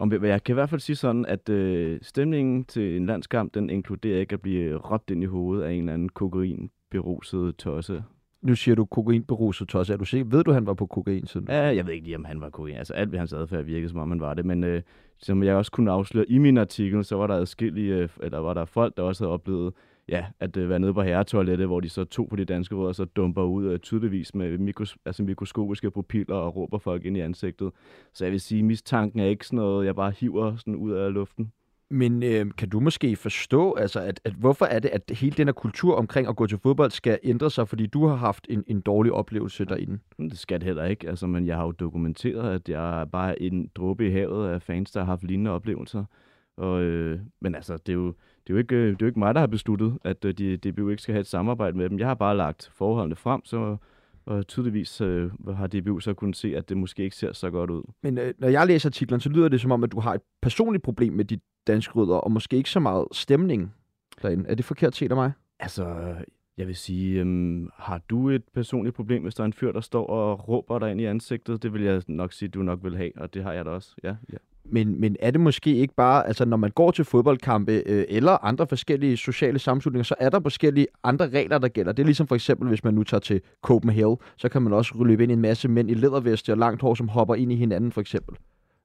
om, 0.00 0.12
jeg 0.12 0.44
kan 0.44 0.52
i 0.52 0.54
hvert 0.54 0.70
fald 0.70 0.80
sige 0.80 0.96
sådan, 0.96 1.26
at 1.26 1.48
øh, 1.48 1.98
stemningen 2.02 2.64
til 2.64 2.96
en 2.96 3.06
landskamp, 3.06 3.54
den 3.54 3.70
inkluderer 3.70 4.20
ikke 4.20 4.34
at 4.34 4.40
blive 4.40 4.76
råbt 4.76 5.10
ind 5.10 5.22
i 5.22 5.26
hovedet 5.26 5.64
af 5.64 5.72
en 5.72 5.78
eller 5.78 5.92
anden 5.92 6.08
kokain 6.08 6.70
beruset 6.90 7.56
tosse. 7.56 8.04
Nu 8.42 8.54
siger 8.54 8.74
du 8.74 8.84
kokainberuset 8.84 9.68
tosse. 9.68 9.92
Er 9.92 9.96
du 9.96 10.04
sikker? 10.04 10.30
Ved 10.30 10.44
du, 10.44 10.52
han 10.52 10.66
var 10.66 10.74
på 10.74 10.86
kokain 10.86 11.26
siden? 11.26 11.46
Ja, 11.48 11.62
jeg 11.62 11.86
ved 11.86 11.94
ikke 11.94 12.04
lige, 12.04 12.16
om 12.16 12.24
han 12.24 12.40
var 12.40 12.50
kokain. 12.50 12.76
Altså 12.76 12.94
alt 12.94 13.12
ved 13.12 13.18
hans 13.18 13.32
adfærd 13.32 13.64
virkede, 13.64 13.88
som 13.88 13.98
om 13.98 14.10
han 14.10 14.20
var 14.20 14.34
det. 14.34 14.44
Men 14.44 14.64
øh, 14.64 14.82
som 15.18 15.42
jeg 15.42 15.54
også 15.54 15.72
kunne 15.72 15.90
afsløre 15.90 16.30
i 16.30 16.38
min 16.38 16.58
artikel, 16.58 17.04
så 17.04 17.16
var 17.16 17.26
der 17.26 17.34
adskillige, 17.34 17.94
øh, 17.94 18.08
eller 18.22 18.38
var 18.38 18.54
der 18.54 18.64
folk, 18.64 18.96
der 18.96 19.02
også 19.02 19.24
havde 19.24 19.32
oplevet 19.32 19.74
ja, 20.10 20.26
at 20.40 20.56
øh, 20.56 20.68
være 20.68 20.78
nede 20.78 20.94
på 20.94 21.02
herretoilettet, 21.02 21.66
hvor 21.66 21.80
de 21.80 21.88
så 21.88 22.04
to 22.04 22.24
på 22.24 22.36
de 22.36 22.44
danske 22.44 22.74
rødder, 22.74 22.92
så 22.92 23.04
dumper 23.04 23.42
ud 23.42 23.66
øh, 23.66 23.78
tydeligvis 23.78 24.34
med 24.34 24.58
mikros, 24.58 24.96
altså 25.04 25.22
mikroskopiske 25.22 25.90
pupiller 25.90 26.36
og 26.36 26.56
råber 26.56 26.78
folk 26.78 27.04
ind 27.04 27.16
i 27.16 27.20
ansigtet. 27.20 27.70
Så 28.12 28.24
jeg 28.24 28.32
vil 28.32 28.40
sige, 28.40 28.62
mistanken 28.62 29.20
er 29.20 29.26
ikke 29.26 29.46
sådan 29.46 29.56
noget, 29.56 29.86
jeg 29.86 29.96
bare 29.96 30.10
hiver 30.10 30.56
sådan 30.56 30.76
ud 30.76 30.92
af 30.92 31.12
luften. 31.12 31.52
Men 31.92 32.22
øh, 32.22 32.46
kan 32.58 32.68
du 32.68 32.80
måske 32.80 33.16
forstå, 33.16 33.74
altså, 33.74 34.00
at, 34.00 34.20
at 34.24 34.32
hvorfor 34.32 34.64
er 34.64 34.78
det, 34.78 34.88
at 34.88 35.10
hele 35.10 35.36
den 35.36 35.48
her 35.48 35.52
kultur 35.52 35.94
omkring 35.94 36.28
at 36.28 36.36
gå 36.36 36.46
til 36.46 36.58
fodbold 36.58 36.90
skal 36.90 37.18
ændre 37.22 37.50
sig, 37.50 37.68
fordi 37.68 37.86
du 37.86 38.06
har 38.06 38.14
haft 38.14 38.46
en, 38.50 38.64
en 38.66 38.80
dårlig 38.80 39.12
oplevelse 39.12 39.64
derinde? 39.64 39.98
Det 40.18 40.38
skal 40.38 40.60
det 40.60 40.66
heller 40.66 40.84
ikke, 40.84 41.08
altså, 41.08 41.26
men 41.26 41.46
jeg 41.46 41.56
har 41.56 41.64
jo 41.64 41.70
dokumenteret, 41.70 42.54
at 42.54 42.68
jeg 42.68 43.00
er 43.00 43.04
bare 43.04 43.42
en 43.42 43.70
dråbe 43.74 44.06
i 44.06 44.10
havet 44.10 44.48
af 44.48 44.62
fans, 44.62 44.90
der 44.90 45.00
har 45.00 45.06
haft 45.06 45.24
lignende 45.24 45.50
oplevelser. 45.50 46.04
Og, 46.56 46.82
øh, 46.82 47.20
men 47.40 47.54
altså, 47.54 47.76
det 47.76 47.88
er, 47.88 47.96
jo, 47.96 48.14
det, 48.46 48.50
er 48.50 48.54
jo 48.54 48.58
ikke, 48.58 48.86
det 48.86 48.92
er 48.92 48.96
jo 49.00 49.06
ikke 49.06 49.18
mig, 49.18 49.34
der 49.34 49.40
har 49.40 49.46
besluttet, 49.46 49.98
at 50.04 50.24
øh, 50.24 50.34
de, 50.34 50.56
DBU 50.56 50.88
ikke 50.88 51.02
skal 51.02 51.12
have 51.12 51.20
et 51.20 51.26
samarbejde 51.26 51.76
med 51.76 51.90
dem. 51.90 51.98
Jeg 51.98 52.06
har 52.06 52.14
bare 52.14 52.36
lagt 52.36 52.70
forholdene 52.74 53.16
frem, 53.16 53.44
så 53.44 53.76
og 54.26 54.46
tydeligvis 54.46 55.00
øh, 55.00 55.30
har 55.56 55.66
DBU 55.66 56.00
så 56.00 56.14
kunnet 56.14 56.36
se, 56.36 56.56
at 56.56 56.68
det 56.68 56.76
måske 56.76 57.04
ikke 57.04 57.16
ser 57.16 57.32
så 57.32 57.50
godt 57.50 57.70
ud. 57.70 57.82
Men 58.02 58.18
øh, 58.18 58.34
når 58.38 58.48
jeg 58.48 58.66
læser 58.66 58.88
artiklen, 58.88 59.20
så 59.20 59.28
lyder 59.28 59.48
det 59.48 59.60
som 59.60 59.72
om, 59.72 59.84
at 59.84 59.92
du 59.92 60.00
har 60.00 60.14
et 60.14 60.20
personligt 60.42 60.84
problem 60.84 61.12
med 61.12 61.24
de 61.24 61.40
danske 61.66 61.94
rødder, 61.94 62.16
og 62.16 62.32
måske 62.32 62.56
ikke 62.56 62.70
så 62.70 62.80
meget 62.80 63.06
stemning 63.12 63.74
derinde. 64.22 64.48
Er 64.48 64.54
det 64.54 64.64
forkert 64.64 64.96
set 64.96 65.10
af 65.10 65.16
mig? 65.16 65.32
Altså, 65.60 66.14
jeg 66.56 66.66
vil 66.66 66.76
sige, 66.76 67.20
øhm, 67.20 67.70
har 67.76 68.00
du 68.10 68.30
et 68.30 68.42
personligt 68.54 68.96
problem, 68.96 69.22
hvis 69.22 69.34
der 69.34 69.42
er 69.42 69.46
en 69.46 69.52
fyr, 69.52 69.72
der 69.72 69.80
står 69.80 70.06
og 70.06 70.48
råber 70.48 70.78
dig 70.78 70.90
ind 70.90 71.00
i 71.00 71.04
ansigtet? 71.04 71.62
Det 71.62 71.72
vil 71.72 71.82
jeg 71.82 72.02
nok 72.06 72.32
sige, 72.32 72.48
du 72.48 72.62
nok 72.62 72.78
vil 72.82 72.96
have, 72.96 73.12
og 73.16 73.34
det 73.34 73.42
har 73.42 73.52
jeg 73.52 73.64
da 73.64 73.70
også. 73.70 73.96
Ja, 74.02 74.16
ja. 74.32 74.36
Men, 74.64 75.00
men 75.00 75.16
er 75.20 75.30
det 75.30 75.40
måske 75.40 75.76
ikke 75.76 75.94
bare, 75.94 76.26
altså 76.26 76.44
når 76.44 76.56
man 76.56 76.70
går 76.70 76.90
til 76.90 77.04
fodboldkampe 77.04 77.82
øh, 77.86 78.04
eller 78.08 78.44
andre 78.44 78.66
forskellige 78.66 79.16
sociale 79.16 79.58
sammenslutninger, 79.58 80.04
så 80.04 80.14
er 80.18 80.30
der 80.30 80.40
forskellige 80.40 80.86
andre 81.04 81.28
regler, 81.28 81.58
der 81.58 81.68
gælder. 81.68 81.92
Det 81.92 82.02
er 82.02 82.06
ligesom 82.06 82.26
for 82.26 82.34
eksempel, 82.34 82.68
hvis 82.68 82.84
man 82.84 82.94
nu 82.94 83.04
tager 83.04 83.20
til 83.20 83.40
Copenhagen, 83.62 84.16
så 84.36 84.48
kan 84.48 84.62
man 84.62 84.72
også 84.72 84.94
løbe 85.04 85.22
ind 85.22 85.32
i 85.32 85.34
en 85.34 85.40
masse 85.40 85.68
mænd 85.68 85.90
i 85.90 85.94
læderveste 85.94 86.52
og 86.52 86.58
langt 86.58 86.82
hår, 86.82 86.94
som 86.94 87.08
hopper 87.08 87.34
ind 87.34 87.52
i 87.52 87.56
hinanden 87.56 87.92
for 87.92 88.00
eksempel. 88.00 88.36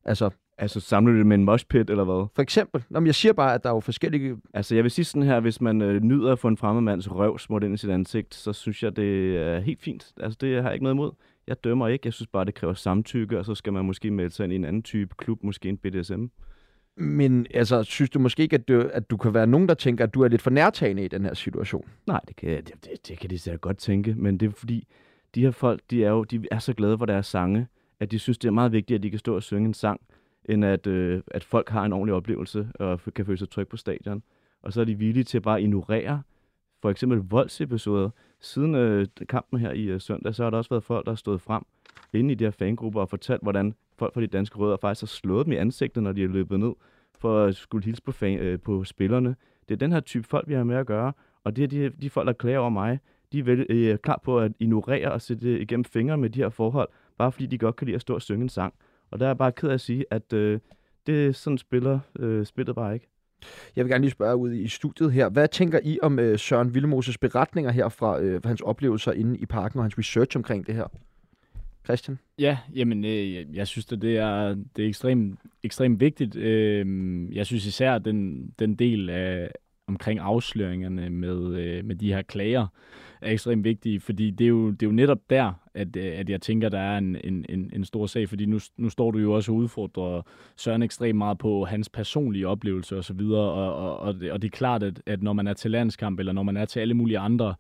Altså, 0.05 0.29
altså 0.57 0.79
samler 0.79 1.13
det 1.13 1.25
med 1.25 1.38
en 1.38 1.43
moshpit, 1.43 1.89
eller 1.89 2.03
hvad? 2.03 2.27
For 2.35 2.41
eksempel. 2.41 2.83
Nå, 2.89 2.99
men 2.99 3.07
jeg 3.07 3.15
siger 3.15 3.33
bare, 3.33 3.53
at 3.53 3.63
der 3.63 3.69
er 3.69 3.73
jo 3.73 3.79
forskellige... 3.79 4.38
Altså, 4.53 4.75
jeg 4.75 4.83
vil 4.83 4.91
sige 4.91 5.05
sådan 5.05 5.23
her, 5.23 5.39
hvis 5.39 5.61
man 5.61 5.81
øh, 5.81 6.01
nyder 6.01 6.31
at 6.31 6.39
få 6.39 6.47
en 6.47 6.57
fremmed 6.57 6.81
mands 6.81 7.11
røv 7.11 7.39
smurt 7.39 7.63
ind 7.63 7.73
i 7.73 7.77
sit 7.77 7.89
ansigt, 7.89 8.35
så 8.35 8.53
synes 8.53 8.83
jeg, 8.83 8.95
det 8.95 9.38
er 9.38 9.59
helt 9.59 9.81
fint. 9.81 10.13
Altså, 10.19 10.38
det 10.41 10.55
har 10.55 10.63
jeg 10.63 10.73
ikke 10.73 10.83
noget 10.83 10.95
imod. 10.95 11.11
Jeg 11.47 11.63
dømmer 11.63 11.88
ikke. 11.88 12.08
Jeg 12.08 12.13
synes 12.13 12.27
bare, 12.27 12.45
det 12.45 12.53
kræver 12.53 12.73
samtykke, 12.73 13.39
og 13.39 13.45
så 13.45 13.55
skal 13.55 13.73
man 13.73 13.86
måske 13.86 14.12
melde 14.12 14.31
sig 14.31 14.43
ind 14.43 14.53
i 14.53 14.55
en 14.55 14.65
anden 14.65 14.84
type 14.84 15.15
klub, 15.17 15.43
måske 15.43 15.69
en 15.69 15.77
BDSM. 15.77 16.25
Men 16.97 17.47
altså, 17.53 17.84
synes 17.84 18.10
du 18.10 18.19
måske 18.19 18.43
ikke, 18.43 18.53
at 18.53 18.67
du, 18.67 18.89
at 18.93 19.10
du 19.10 19.17
kan 19.17 19.34
være 19.34 19.47
nogen, 19.47 19.67
der 19.67 19.73
tænker, 19.73 20.03
at 20.03 20.13
du 20.13 20.21
er 20.21 20.27
lidt 20.27 20.41
for 20.41 20.49
nærtagende 20.49 21.05
i 21.05 21.08
den 21.08 21.25
her 21.25 21.34
situation? 21.34 21.89
Nej, 22.08 22.21
det 22.27 22.36
kan, 22.36 22.49
det, 22.49 22.73
det, 22.86 23.08
det 23.08 23.19
kan 23.19 23.29
de 23.29 23.39
sikkert 23.39 23.62
godt 23.62 23.77
tænke, 23.77 24.15
men 24.17 24.38
det 24.38 24.45
er 24.45 24.51
fordi, 24.51 24.88
de 25.36 25.41
her 25.41 25.51
folk, 25.51 25.81
de 25.91 26.03
er 26.03 26.10
jo 26.10 26.23
de 26.23 26.47
er 26.51 26.60
så 26.60 26.73
glade 26.73 26.97
for 26.97 27.05
deres 27.05 27.25
sange, 27.25 27.67
at 27.99 28.12
de 28.12 28.19
synes, 28.19 28.38
det 28.38 28.47
er 28.47 28.51
meget 28.51 28.71
vigtigt, 28.71 28.97
at 28.97 29.03
de 29.03 29.10
kan 29.10 29.19
stå 29.19 29.36
og 29.36 29.43
synge 29.43 29.67
en 29.67 29.73
sang, 29.73 30.01
end 30.49 30.65
at, 30.65 30.88
øh, 30.88 31.21
at 31.27 31.43
folk 31.43 31.69
har 31.69 31.86
en 31.86 31.93
ordentlig 31.93 32.13
oplevelse 32.13 32.67
og 32.79 32.99
kan 33.15 33.25
føle 33.25 33.38
sig 33.38 33.49
tryg 33.49 33.67
på 33.67 33.77
stadion. 33.77 34.23
Og 34.63 34.73
så 34.73 34.81
er 34.81 34.86
de 34.86 34.95
villige 34.95 35.23
til 35.23 35.41
bare 35.41 35.58
at 35.58 35.63
ignorere 35.63 36.21
for 36.81 36.89
eksempel 36.89 37.17
voldsepisoder. 37.17 38.10
Siden 38.45 38.75
øh, 38.75 39.08
kampen 39.29 39.60
her 39.60 39.71
i 39.71 39.84
øh, 39.84 40.01
søndag, 40.01 40.36
så 40.36 40.43
har 40.43 40.49
der 40.49 40.58
også 40.58 40.69
været 40.69 40.84
folk, 40.84 41.05
der 41.05 41.12
har 41.12 41.15
stået 41.15 41.41
frem 41.41 41.63
inde 42.13 42.31
i 42.31 42.36
de 42.36 42.43
her 42.43 42.51
fangrupper 42.51 43.01
og 43.01 43.10
fortalt, 43.10 43.41
hvordan 43.41 43.73
folk 43.97 44.13
fra 44.13 44.21
de 44.21 44.27
danske 44.27 44.58
rødder 44.58 44.77
faktisk 44.81 45.01
har 45.01 45.08
slået 45.08 45.45
dem 45.45 45.53
i 45.53 45.55
ansigtet, 45.55 46.03
når 46.03 46.12
de 46.12 46.23
er 46.23 46.27
løbet 46.27 46.60
ned 46.60 46.73
for 47.19 47.45
at 47.45 47.55
skulle 47.55 47.86
hilse 47.86 48.01
på, 48.01 48.12
fan, 48.12 48.39
øh, 48.39 48.60
på 48.60 48.84
spillerne. 48.84 49.36
Det 49.69 49.73
er 49.73 49.77
den 49.77 49.91
her 49.91 49.99
type 49.99 50.27
folk, 50.27 50.47
vi 50.47 50.53
har 50.53 50.63
med 50.63 50.75
at 50.75 50.86
gøre, 50.86 51.13
og 51.43 51.55
det 51.55 51.63
er 51.63 51.67
de, 51.67 51.89
de 51.89 52.10
folk, 52.10 52.27
der 52.27 52.34
klager 52.34 52.60
over 52.60 52.69
mig. 52.69 52.99
De 53.31 53.39
er 53.39 53.43
vel, 53.43 53.65
øh, 53.69 53.97
klar 53.97 54.21
på 54.23 54.39
at 54.39 54.51
ignorere 54.60 55.12
og 55.12 55.21
sætte 55.21 55.60
igennem 55.60 55.86
fingre 55.86 56.17
med 56.17 56.29
de 56.29 56.39
her 56.39 56.49
forhold, 56.49 56.89
bare 57.17 57.31
fordi 57.31 57.45
de 57.45 57.58
godt 57.58 57.75
kan 57.75 57.86
lide 57.86 57.95
at 57.95 58.01
stå 58.01 58.13
og 58.15 58.21
synge 58.21 58.43
en 58.43 58.49
sang. 58.49 58.73
Og 59.12 59.19
der 59.19 59.25
er 59.25 59.29
jeg 59.29 59.38
bare 59.38 59.51
ked 59.51 59.69
af 59.69 59.73
at 59.73 59.81
sige, 59.81 60.05
at 60.12 60.34
øh, 60.34 60.60
det 61.08 61.36
sådan 61.36 61.58
spiller 61.58 61.99
øh, 62.19 62.45
spillet 62.45 62.75
bare 62.75 62.93
ikke. 62.93 63.08
Jeg 63.75 63.85
vil 63.85 63.91
gerne 63.91 64.01
lige 64.01 64.11
spørge 64.11 64.35
ud 64.35 64.53
i 64.53 64.67
studiet 64.67 65.11
her. 65.11 65.29
Hvad 65.29 65.47
tænker 65.47 65.79
I 65.83 65.99
om 66.01 66.19
øh, 66.19 66.39
Søren 66.39 66.73
Villemoses 66.73 67.17
beretninger 67.17 67.71
her 67.71 67.89
fra 67.89 68.19
øh, 68.19 68.41
hans 68.45 68.61
oplevelser 68.61 69.11
inde 69.11 69.37
i 69.37 69.45
parken 69.45 69.79
og 69.79 69.83
hans 69.83 69.97
research 69.97 70.37
omkring 70.37 70.67
det 70.67 70.75
her? 70.75 70.87
Christian? 71.85 72.19
Ja, 72.39 72.57
jamen, 72.75 73.05
øh, 73.05 73.55
jeg 73.55 73.67
synes, 73.67 73.91
at 73.91 74.01
det 74.01 74.17
er, 74.17 74.55
det 74.75 74.85
er 74.85 74.89
ekstremt, 74.89 75.39
ekstremt 75.63 75.99
vigtigt. 75.99 76.35
Øh, 76.35 77.35
jeg 77.35 77.45
synes 77.45 77.65
især, 77.65 77.97
den, 77.97 78.49
den 78.59 78.75
del 78.75 79.09
af, 79.09 79.51
omkring 79.87 80.19
afsløringerne 80.19 81.09
med, 81.09 81.55
øh, 81.55 81.85
med 81.85 81.95
de 81.95 82.13
her 82.13 82.21
klager 82.21 82.67
er 83.21 83.31
ekstremt 83.31 83.63
vigtige, 83.63 83.99
fordi 83.99 84.31
det 84.31 84.45
er 84.45 84.49
jo, 84.49 84.71
det 84.71 84.83
er 84.83 84.87
jo 84.87 84.91
netop 84.91 85.19
der, 85.29 85.53
at, 85.73 85.95
øh, 85.95 86.19
at 86.19 86.29
jeg 86.29 86.41
tænker, 86.41 86.69
der 86.69 86.79
er 86.79 86.97
en, 86.97 87.17
en, 87.23 87.45
en, 87.49 87.71
en 87.73 87.85
stor 87.85 88.05
sag, 88.05 88.29
fordi 88.29 88.45
nu, 88.45 88.59
nu 88.77 88.89
står 88.89 89.11
du 89.11 89.19
jo 89.19 89.33
også 89.33 89.51
og 89.51 89.55
udfordrer 89.55 90.21
Søren 90.55 90.83
ekstremt 90.83 91.17
meget 91.17 91.37
på 91.37 91.65
hans 91.65 91.89
personlige 91.89 92.47
oplevelser 92.47 92.97
osv., 92.97 93.21
og, 93.21 93.75
og, 93.75 93.97
og, 93.97 94.13
det, 94.13 94.31
og 94.31 94.41
det 94.41 94.47
er 94.47 94.57
klart, 94.57 94.83
at, 94.83 95.01
at 95.05 95.23
når 95.23 95.33
man 95.33 95.47
er 95.47 95.53
til 95.53 95.71
landskamp, 95.71 96.19
eller 96.19 96.33
når 96.33 96.43
man 96.43 96.57
er 96.57 96.65
til 96.65 96.79
alle 96.79 96.93
mulige 96.93 97.19
andre 97.19 97.55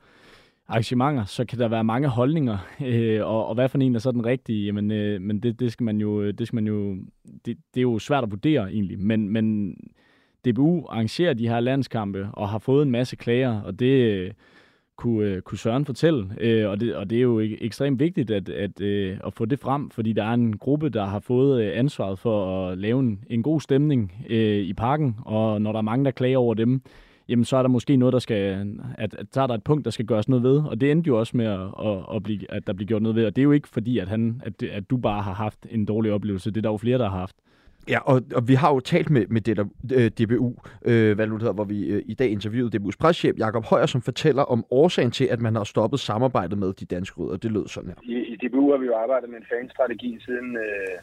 arrangementer, 0.67 1.25
så 1.25 1.45
kan 1.45 1.59
der 1.59 1.67
være 1.67 1.83
mange 1.83 2.07
holdninger, 2.07 2.57
øh, 2.85 3.25
og, 3.25 3.47
og 3.47 3.55
hvad 3.55 3.69
for 3.69 3.77
en 3.77 3.95
er 3.95 3.99
så 3.99 4.11
den 4.11 4.25
rigtige, 4.25 4.65
jamen, 4.65 4.91
øh, 4.91 5.21
men 5.21 5.39
det, 5.39 5.59
det 5.59 5.71
skal 5.71 5.83
man 5.83 5.97
jo, 5.97 6.31
det 6.31 6.47
skal 6.47 6.57
man 6.57 6.67
jo, 6.67 6.95
det, 7.45 7.57
det 7.73 7.77
er 7.77 7.81
jo 7.81 7.99
svært 7.99 8.23
at 8.23 8.31
vurdere 8.31 8.71
egentlig, 8.71 8.99
men, 8.99 9.29
men 9.29 9.77
DBU 10.45 10.85
arrangerer 10.89 11.33
de 11.33 11.47
her 11.47 11.59
landskampe 11.59 12.27
og 12.33 12.49
har 12.49 12.59
fået 12.59 12.83
en 12.83 12.91
masse 12.91 13.15
klager, 13.15 13.61
og 13.61 13.79
det, 13.79 14.11
øh, 14.11 14.31
kunne, 14.97 15.27
øh, 15.29 15.41
kunne 15.41 15.57
Søren 15.57 15.85
fortælle. 15.85 16.29
Øh, 16.39 16.69
og, 16.69 16.79
det, 16.79 16.95
og 16.95 17.09
det 17.09 17.17
er 17.17 17.21
jo 17.21 17.39
ekstremt 17.39 17.99
vigtigt 17.99 18.31
at, 18.31 18.49
at, 18.49 18.81
øh, 18.81 19.17
at 19.25 19.33
få 19.33 19.45
det 19.45 19.59
frem, 19.59 19.89
fordi 19.89 20.13
der 20.13 20.23
er 20.23 20.33
en 20.33 20.57
gruppe, 20.57 20.89
der 20.89 21.05
har 21.05 21.19
fået 21.19 21.63
øh, 21.63 21.71
ansvaret 21.79 22.19
for 22.19 22.67
at 22.67 22.77
lave 22.77 22.99
en, 22.99 23.23
en 23.29 23.43
god 23.43 23.61
stemning 23.61 24.25
øh, 24.29 24.57
i 24.57 24.73
parken, 24.73 25.15
og 25.25 25.61
når 25.61 25.71
der 25.71 25.77
er 25.77 25.83
mange, 25.83 26.05
der 26.05 26.11
klager 26.11 26.37
over 26.37 26.53
dem, 26.53 26.81
jamen 27.29 27.45
så 27.45 27.57
er 27.57 27.61
der 27.61 27.69
måske 27.69 27.97
noget, 27.97 28.13
der 28.13 28.19
skal, 28.19 28.67
at, 28.97 29.15
at 29.19 29.35
der 29.35 29.41
er 29.41 29.47
der 29.47 29.53
et 29.53 29.63
punkt, 29.63 29.85
der 29.85 29.91
skal 29.91 30.05
gøres 30.05 30.29
noget 30.29 30.43
ved, 30.43 30.57
og 30.57 30.81
det 30.81 30.91
endte 30.91 31.07
jo 31.07 31.19
også 31.19 31.37
med, 31.37 31.45
at, 31.45 31.59
at, 31.59 32.15
at, 32.15 32.23
blive, 32.23 32.51
at 32.51 32.67
der 32.67 32.73
bliver 32.73 32.87
gjort 32.87 33.01
noget 33.01 33.15
ved, 33.15 33.25
og 33.25 33.35
det 33.35 33.41
er 33.41 33.43
jo 33.43 33.51
ikke 33.51 33.67
fordi, 33.67 33.97
at, 33.97 34.07
han, 34.07 34.41
at, 34.45 34.63
at 34.63 34.89
du 34.89 34.97
bare 34.97 35.21
har 35.21 35.33
haft 35.33 35.67
en 35.69 35.85
dårlig 35.85 36.11
oplevelse, 36.11 36.51
det 36.51 36.57
er 36.57 36.61
der 36.61 36.69
jo 36.69 36.77
flere, 36.77 36.97
der 36.97 37.09
har 37.09 37.19
haft. 37.19 37.35
Ja, 37.89 37.99
og, 38.11 38.21
og 38.35 38.47
vi 38.47 38.53
har 38.53 38.69
jo 38.73 38.79
talt 38.79 39.09
med, 39.09 39.25
med 39.27 39.41
det 39.41 39.57
der, 39.57 39.65
øh, 39.97 40.09
DBU, 40.17 40.49
øh, 40.85 41.15
hvad 41.15 41.27
nu 41.27 41.37
hedder, 41.37 41.53
hvor 41.53 41.63
vi 41.63 41.79
øh, 41.93 42.01
i 42.05 42.13
dag 42.13 42.29
interviewede 42.29 42.77
DBU's 42.77 42.97
preschef 42.99 43.35
Jakob 43.37 43.65
Højer, 43.65 43.85
som 43.85 44.01
fortæller 44.01 44.43
om 44.43 44.65
årsagen 44.71 45.11
til, 45.11 45.25
at 45.25 45.41
man 45.41 45.55
har 45.55 45.63
stoppet 45.63 45.99
samarbejdet 45.99 46.57
med 46.57 46.73
de 46.73 46.85
danske 46.85 47.21
rødder. 47.21 47.37
Det 47.37 47.51
lød 47.51 47.67
sådan 47.67 47.89
her. 47.89 47.97
I, 48.03 48.15
i 48.33 48.35
DBU 48.41 48.71
har 48.71 48.77
vi 48.77 48.85
jo 48.85 48.95
arbejdet 48.95 49.29
med 49.29 49.37
en 49.37 49.49
fanstrategi 49.53 50.19
siden, 50.25 50.57
øh, 50.57 50.95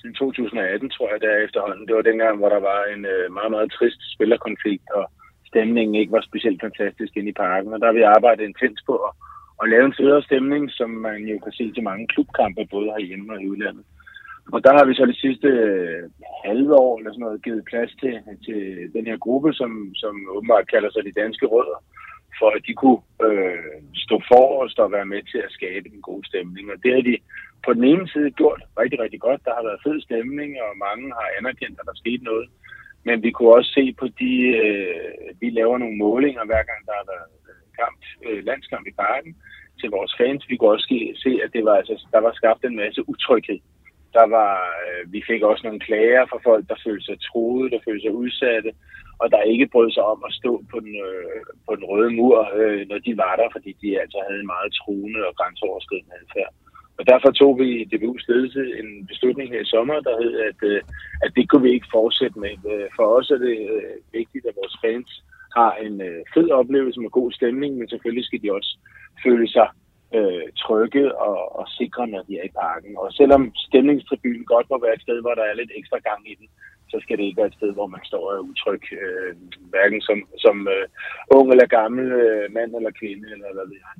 siden 0.00 0.14
2018, 0.14 0.90
tror 0.90 1.08
jeg, 1.12 1.20
der 1.20 1.44
efterhånden. 1.46 1.86
Det 1.86 1.94
var 1.96 2.02
dengang, 2.02 2.38
hvor 2.38 2.48
der 2.48 2.60
var 2.70 2.80
en 2.94 3.04
øh, 3.14 3.32
meget, 3.38 3.50
meget 3.50 3.72
trist 3.72 4.00
spillerkonflikt, 4.14 4.90
og 4.98 5.04
stemningen 5.50 5.94
ikke 5.94 6.12
var 6.12 6.20
specielt 6.30 6.60
fantastisk 6.66 7.12
inde 7.16 7.28
i 7.28 7.40
parken. 7.44 7.72
Og 7.72 7.80
der 7.80 7.86
har 7.86 7.96
vi 7.98 8.02
arbejdet 8.16 8.44
intens 8.44 8.80
på 8.88 8.94
at, 9.06 9.12
at 9.62 9.68
lave 9.72 9.84
en 9.86 9.98
federe 10.00 10.22
stemning, 10.22 10.70
som 10.78 10.90
man 10.90 11.20
jo 11.32 11.36
kan 11.44 11.52
se 11.52 11.72
til 11.72 11.82
mange 11.82 12.06
klubkampe, 12.12 12.62
både 12.70 12.86
herhjemme 12.94 13.32
og 13.32 13.42
i 13.42 13.48
udlandet. 13.52 13.84
Og 14.54 14.60
der 14.64 14.72
har 14.78 14.84
vi 14.84 14.94
så 14.94 15.04
det 15.06 15.18
sidste 15.24 15.48
øh, 15.48 16.02
halve 16.44 16.74
år 16.84 16.98
eller 16.98 17.12
sådan 17.12 17.24
noget 17.26 17.44
givet 17.44 17.64
plads 17.70 17.92
til, 18.00 18.14
til 18.46 18.60
den 18.96 19.04
her 19.06 19.18
gruppe, 19.26 19.50
som, 19.52 19.72
som 19.94 20.14
åbenbart 20.36 20.70
kalder 20.74 20.90
sig 20.90 21.02
de 21.04 21.20
danske 21.22 21.46
rødder, 21.46 21.78
for 22.38 22.50
at 22.56 22.62
de 22.66 22.74
kunne 22.80 23.00
øh, 23.26 23.76
stå 24.04 24.16
forrest 24.32 24.78
og 24.84 24.92
være 24.96 25.10
med 25.12 25.22
til 25.32 25.40
at 25.46 25.54
skabe 25.58 25.86
en 25.88 26.02
god 26.10 26.22
stemning. 26.30 26.64
Og 26.72 26.76
det 26.82 26.90
har 26.94 27.02
de 27.10 27.16
på 27.64 27.70
den 27.76 27.84
ene 27.84 28.08
side 28.08 28.30
gjort 28.40 28.62
rigtig, 28.80 28.98
rigtig 29.04 29.20
godt. 29.26 29.40
Der 29.46 29.54
har 29.56 29.64
været 29.68 29.84
fed 29.86 29.98
stemning, 30.00 30.50
og 30.64 30.70
mange 30.86 31.06
har 31.18 31.28
anerkendt, 31.38 31.76
at 31.80 31.86
der 31.86 31.94
er 31.94 32.04
sket 32.04 32.22
noget. 32.22 32.48
Men 33.06 33.22
vi 33.22 33.30
kunne 33.30 33.54
også 33.58 33.70
se 33.78 33.84
på 34.00 34.06
de, 34.20 34.32
øh, 34.62 35.10
vi 35.40 35.48
laver 35.50 35.78
nogle 35.78 35.96
målinger 36.06 36.44
hver 36.44 36.62
gang 36.70 36.80
der 36.88 36.94
har 37.00 37.06
været 37.14 37.32
øh, 37.50 37.62
kamp, 37.80 38.00
øh, 38.26 38.40
landskamp 38.48 38.84
i 38.86 38.98
parken 39.04 39.32
til 39.80 39.88
vores 39.96 40.12
fans. 40.20 40.42
Vi 40.48 40.56
kunne 40.56 40.74
også 40.76 40.88
se, 41.24 41.32
at 41.44 41.50
det 41.52 41.62
var, 41.64 41.76
altså, 41.80 41.94
der 42.14 42.20
var 42.26 42.32
skabt 42.32 42.64
en 42.64 42.76
masse 42.76 43.08
utryghed 43.08 43.60
der 44.16 44.26
var, 44.36 44.52
øh, 44.84 45.12
vi 45.12 45.20
fik 45.28 45.42
også 45.42 45.62
nogle 45.64 45.80
klager 45.86 46.24
fra 46.30 46.38
folk, 46.48 46.64
der 46.68 46.82
følte 46.86 47.04
sig 47.06 47.18
troede, 47.28 47.70
der 47.70 47.80
følte 47.86 48.04
sig 48.04 48.14
udsatte, 48.22 48.70
og 49.20 49.26
der 49.32 49.50
ikke 49.52 49.70
brød 49.72 49.90
sig 49.90 50.04
om 50.14 50.20
at 50.28 50.32
stå 50.40 50.52
på 50.72 50.76
den, 50.84 50.94
øh, 51.08 51.40
på 51.66 51.72
den 51.76 51.84
røde 51.90 52.10
mur, 52.18 52.36
øh, 52.60 52.82
når 52.90 52.98
de 53.06 53.12
var 53.24 53.34
der, 53.40 53.48
fordi 53.52 53.70
de 53.82 54.00
altså 54.02 54.18
havde 54.26 54.40
en 54.40 54.52
meget 54.54 54.70
truende 54.80 55.20
og 55.28 55.34
grænseoverskridende 55.38 56.18
adfærd. 56.20 56.52
Og 56.98 57.06
derfor 57.06 57.30
tog 57.30 57.52
vi 57.60 57.66
i 57.80 57.88
DBU's 57.90 58.24
ledelse 58.28 58.62
en 58.80 59.06
beslutning 59.06 59.48
her 59.50 59.60
i 59.62 59.72
sommer, 59.74 60.00
der 60.00 60.22
hed, 60.22 60.34
at, 60.48 60.60
øh, 60.70 60.80
at 61.24 61.30
det 61.36 61.44
kunne 61.48 61.62
vi 61.62 61.72
ikke 61.72 61.94
fortsætte 61.98 62.38
med. 62.38 62.56
Øh, 62.72 62.88
for 62.96 63.06
os 63.16 63.30
er 63.30 63.40
det 63.46 63.58
øh, 63.76 63.96
vigtigt, 64.18 64.44
at 64.46 64.58
vores 64.60 64.76
fans 64.84 65.10
har 65.58 65.72
en 65.86 66.00
øh, 66.08 66.20
fed 66.34 66.50
oplevelse 66.50 67.00
med 67.00 67.10
god 67.10 67.32
stemning, 67.32 67.76
men 67.76 67.88
selvfølgelig 67.88 68.24
skal 68.24 68.42
de 68.42 68.52
også 68.58 68.72
føle 69.24 69.48
sig 69.48 69.68
øh, 70.16 70.46
trygge 70.62 71.04
og, 71.18 71.38
og 71.58 71.64
sikre, 71.68 72.06
når 72.06 72.22
de 72.22 72.38
er 72.38 72.44
i 72.46 72.56
parken. 72.62 72.92
Og 73.02 73.12
selvom 73.12 73.42
stemningstribunen 73.66 74.44
godt 74.44 74.66
må 74.70 74.76
være 74.84 74.94
et 74.94 75.02
sted, 75.06 75.20
hvor 75.20 75.34
der 75.34 75.44
er 75.46 75.54
lidt 75.54 75.72
ekstra 75.78 75.98
gang 75.98 76.30
i 76.32 76.34
den, 76.40 76.48
så 76.90 76.96
skal 77.02 77.16
det 77.16 77.24
ikke 77.24 77.40
være 77.40 77.52
et 77.52 77.58
sted, 77.60 77.72
hvor 77.72 77.86
man 77.86 78.00
står 78.04 78.30
og 78.30 78.36
er 78.36 78.48
utryg, 78.50 78.84
øh, 78.92 79.36
hverken 79.72 80.00
som, 80.00 80.18
som 80.38 80.68
øh, 80.68 80.86
ung 81.36 81.50
eller 81.50 81.66
gammel, 81.66 82.06
øh, 82.12 82.52
mand 82.52 82.76
eller 82.76 82.90
kvinde, 83.00 83.32
eller 83.32 83.48
hvad 83.54 83.66
ved 83.70 83.78
jeg. 83.86 83.94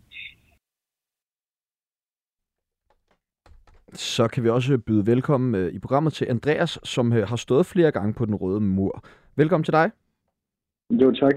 Så 3.92 4.28
kan 4.28 4.44
vi 4.44 4.48
også 4.48 4.78
byde 4.78 5.06
velkommen 5.06 5.54
øh, 5.54 5.72
i 5.72 5.78
programmet 5.78 6.12
til 6.12 6.26
Andreas, 6.30 6.78
som 6.84 7.12
øh, 7.12 7.28
har 7.28 7.36
stået 7.36 7.66
flere 7.66 7.92
gange 7.92 8.14
på 8.14 8.26
den 8.26 8.34
røde 8.34 8.60
mur. 8.60 9.04
Velkommen 9.36 9.64
til 9.64 9.72
dig. 9.72 9.90
Jo, 10.90 11.12
tak. 11.12 11.34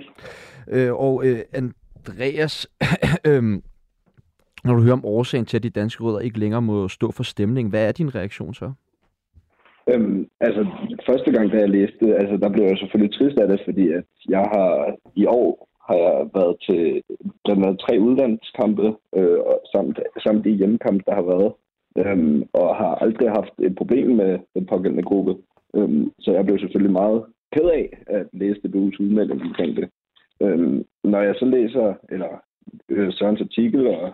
Øh, 0.67 0.93
og 0.93 1.25
øh, 1.25 1.39
Andreas, 1.53 2.67
øh, 3.27 3.61
når 4.63 4.73
du 4.75 4.81
hører 4.81 4.93
om 4.93 5.05
årsagen 5.05 5.45
til, 5.45 5.57
at 5.57 5.63
de 5.63 5.69
danske 5.69 6.03
rødder 6.03 6.19
ikke 6.19 6.39
længere 6.39 6.61
må 6.61 6.87
stå 6.87 7.11
for 7.11 7.23
stemning, 7.23 7.69
hvad 7.69 7.87
er 7.87 7.91
din 7.91 8.15
reaktion 8.15 8.53
så? 8.53 8.71
Øhm, 9.93 10.27
altså, 10.39 10.67
første 11.05 11.31
gang, 11.31 11.51
da 11.51 11.57
jeg 11.57 11.69
læste 11.69 12.15
altså, 12.15 12.37
der 12.37 12.49
blev 12.49 12.65
jeg 12.65 12.77
selvfølgelig 12.77 13.17
trist 13.17 13.37
af 13.39 13.47
det, 13.47 13.61
fordi 13.65 13.91
at 13.91 14.03
jeg 14.29 14.45
har 14.53 14.95
i 15.15 15.25
år 15.25 15.69
har 15.87 15.95
jeg 16.05 16.29
været 16.37 16.55
til 16.67 17.03
blandt 17.43 17.65
andet 17.65 17.79
tre 17.79 17.99
udlandskampe, 17.99 18.87
øh, 19.15 19.39
samt, 19.73 19.99
samt 20.25 20.45
de 20.45 20.49
hjemmekampe, 20.49 21.03
der 21.07 21.15
har 21.15 21.25
været, 21.33 21.51
øhm, 21.97 22.43
og 22.53 22.75
har 22.75 22.95
aldrig 22.95 23.29
haft 23.29 23.53
et 23.59 23.75
problem 23.75 24.09
med 24.21 24.39
den 24.55 24.65
pågældende 24.65 25.03
gruppe. 25.03 25.33
Øhm, 25.75 26.11
så 26.19 26.31
jeg 26.31 26.45
blev 26.45 26.59
selvfølgelig 26.59 26.93
meget 27.01 27.23
ked 27.53 27.67
af 27.79 27.97
at 28.07 28.25
læse 28.33 28.59
det 28.63 28.75
BU's 28.75 28.97
udmelding 29.03 29.41
omkring 29.41 29.75
det. 29.77 29.89
Øhm, 30.41 30.83
når 31.03 31.21
jeg 31.21 31.35
så 31.35 31.45
læser, 31.45 31.93
eller 32.09 32.31
øh, 32.89 33.13
Sørens 33.13 33.41
artikel 33.41 33.87
og 33.87 34.13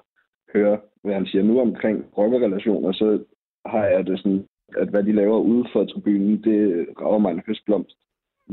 høre, 0.54 0.80
hvad 1.04 1.14
han 1.14 1.26
siger 1.26 1.44
nu 1.44 1.60
omkring 1.62 2.06
rockerrelationer, 2.18 2.92
så 2.92 3.24
har 3.66 3.86
jeg 3.86 4.08
det 4.08 4.20
sådan, 4.20 4.48
at 4.78 4.88
hvad 4.90 5.04
de 5.04 5.12
laver 5.12 5.38
ude 5.40 5.66
for 5.74 5.86
tribunen, 5.86 6.44
det 6.44 6.88
rager 7.02 7.18
mig 7.18 7.32
en 7.32 7.42
høstblomst, 7.48 7.98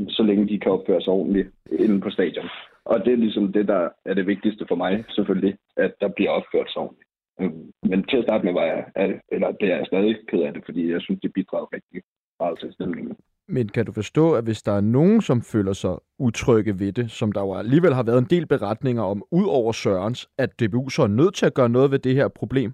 så 0.07 0.23
længe 0.23 0.47
de 0.47 0.59
kan 0.59 0.71
opføre 0.71 1.01
sig 1.01 1.13
ordentligt 1.13 1.49
inde 1.71 2.01
på 2.01 2.09
stadion. 2.09 2.49
Og 2.85 3.05
det 3.05 3.13
er 3.13 3.17
ligesom 3.17 3.53
det, 3.53 3.67
der 3.67 3.89
er 4.05 4.13
det 4.13 4.27
vigtigste 4.27 4.65
for 4.67 4.75
mig, 4.75 5.05
selvfølgelig, 5.09 5.57
at 5.77 5.93
der 6.01 6.07
bliver 6.07 6.29
opført 6.29 6.71
sig 6.71 6.81
ordentligt. 6.81 7.09
Øhm, 7.41 7.71
men 7.83 8.03
til 8.03 8.17
at 8.17 8.23
starte 8.23 8.45
med 8.45 8.53
var 8.53 8.65
jeg, 8.65 8.85
eller 9.31 9.51
det 9.51 9.71
er 9.71 9.77
jeg 9.77 9.85
stadig 9.85 10.15
ked 10.27 10.41
af 10.41 10.53
det, 10.53 10.65
fordi 10.65 10.91
jeg 10.91 11.01
synes, 11.01 11.19
det 11.21 11.33
bidrager 11.33 11.73
rigtig 11.73 12.01
meget 12.39 12.59
til 12.59 12.73
stemningen. 12.73 13.17
Men 13.49 13.67
kan 13.69 13.85
du 13.85 13.91
forstå, 13.91 14.33
at 14.33 14.43
hvis 14.43 14.61
der 14.61 14.71
er 14.71 14.81
nogen, 14.81 15.21
som 15.21 15.41
føler 15.41 15.73
sig 15.73 15.95
utrygge 16.19 16.79
ved 16.79 16.91
det, 16.91 17.11
som 17.11 17.31
der 17.31 17.41
jo 17.41 17.53
alligevel 17.53 17.93
har 17.93 18.03
været 18.03 18.17
en 18.17 18.29
del 18.29 18.45
beretninger 18.47 19.03
om, 19.03 19.23
ud 19.31 19.45
over 19.47 19.71
Sørens, 19.71 20.29
at 20.37 20.59
DBU 20.59 20.89
så 20.89 21.01
er 21.03 21.07
nødt 21.07 21.35
til 21.35 21.45
at 21.45 21.53
gøre 21.53 21.69
noget 21.69 21.91
ved 21.91 21.99
det 21.99 22.15
her 22.15 22.27
problem? 22.27 22.73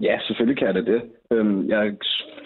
Ja, 0.00 0.18
selvfølgelig 0.26 0.58
kan 0.58 0.74
det 0.74 0.86
det. 0.86 1.02
Øhm, 1.32 1.68
jeg 1.68 1.96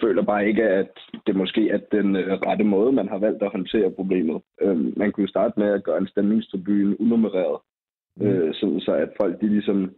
føler 0.01 0.23
bare 0.23 0.47
ikke, 0.47 0.63
at 0.63 0.89
det 1.27 1.35
måske 1.35 1.69
er 1.69 1.79
den 1.91 2.15
øh, 2.15 2.33
rette 2.33 2.63
måde, 2.63 2.91
man 2.91 3.07
har 3.07 3.17
valgt 3.17 3.43
at 3.43 3.51
håndtere 3.51 3.91
problemet. 3.91 4.41
Øhm, 4.61 4.93
man 4.97 5.11
kunne 5.11 5.27
starte 5.27 5.59
med 5.59 5.67
at 5.67 5.83
gøre 5.83 5.97
en 5.97 6.07
stemningstribune 6.07 7.01
unummereret, 7.01 7.59
mm. 8.17 8.27
øh, 8.27 8.53
sådan 8.53 8.79
så 8.79 8.91
at 8.91 9.09
folk 9.21 9.41
de 9.41 9.47
ligesom... 9.47 9.91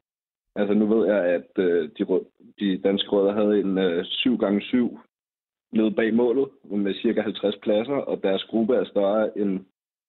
Altså 0.56 0.74
nu 0.74 0.86
ved 0.86 1.08
jeg, 1.08 1.26
at 1.26 1.52
øh, 1.58 1.90
de, 1.98 2.06
de 2.60 2.78
danske 2.78 3.10
rødder 3.10 3.34
havde 3.34 3.60
en 3.60 3.80
7x7 4.02 4.98
nede 5.76 5.92
bag 5.92 6.14
målet 6.14 6.50
med 6.64 6.94
cirka 6.94 7.22
50 7.22 7.56
pladser, 7.64 7.94
og 7.94 8.24
deres 8.24 8.44
gruppe 8.44 8.76
er 8.76 8.86
større 8.86 9.38
end 9.38 9.60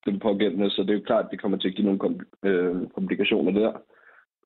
den 0.06 0.20
pågældende, 0.20 0.70
så 0.70 0.82
det 0.82 0.90
er 0.90 0.94
jo 0.94 1.04
klart, 1.06 1.24
at 1.24 1.30
det 1.30 1.40
kommer 1.40 1.58
til 1.58 1.68
at 1.68 1.74
give 1.74 1.86
nogle 1.86 2.00
kompl- 2.04 2.48
øh, 2.48 2.88
komplikationer 2.88 3.52
der. 3.60 3.72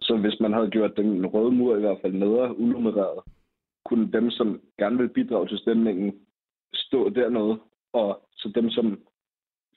Så 0.00 0.16
hvis 0.16 0.40
man 0.40 0.52
havde 0.52 0.70
gjort 0.70 0.96
den 0.96 1.26
røde 1.26 1.50
mur 1.50 1.76
i 1.76 1.80
hvert 1.80 1.98
fald 2.02 2.12
nedre, 2.12 2.58
unummereret, 2.58 3.20
kunne 3.84 4.12
dem, 4.12 4.30
som 4.30 4.60
gerne 4.78 4.98
vil 4.98 5.08
bidrage 5.08 5.48
til 5.48 5.58
stemningen, 5.58 6.12
stå 6.74 7.08
dernede, 7.08 7.58
og 7.92 8.28
så 8.32 8.52
dem, 8.54 8.70
som 8.70 9.00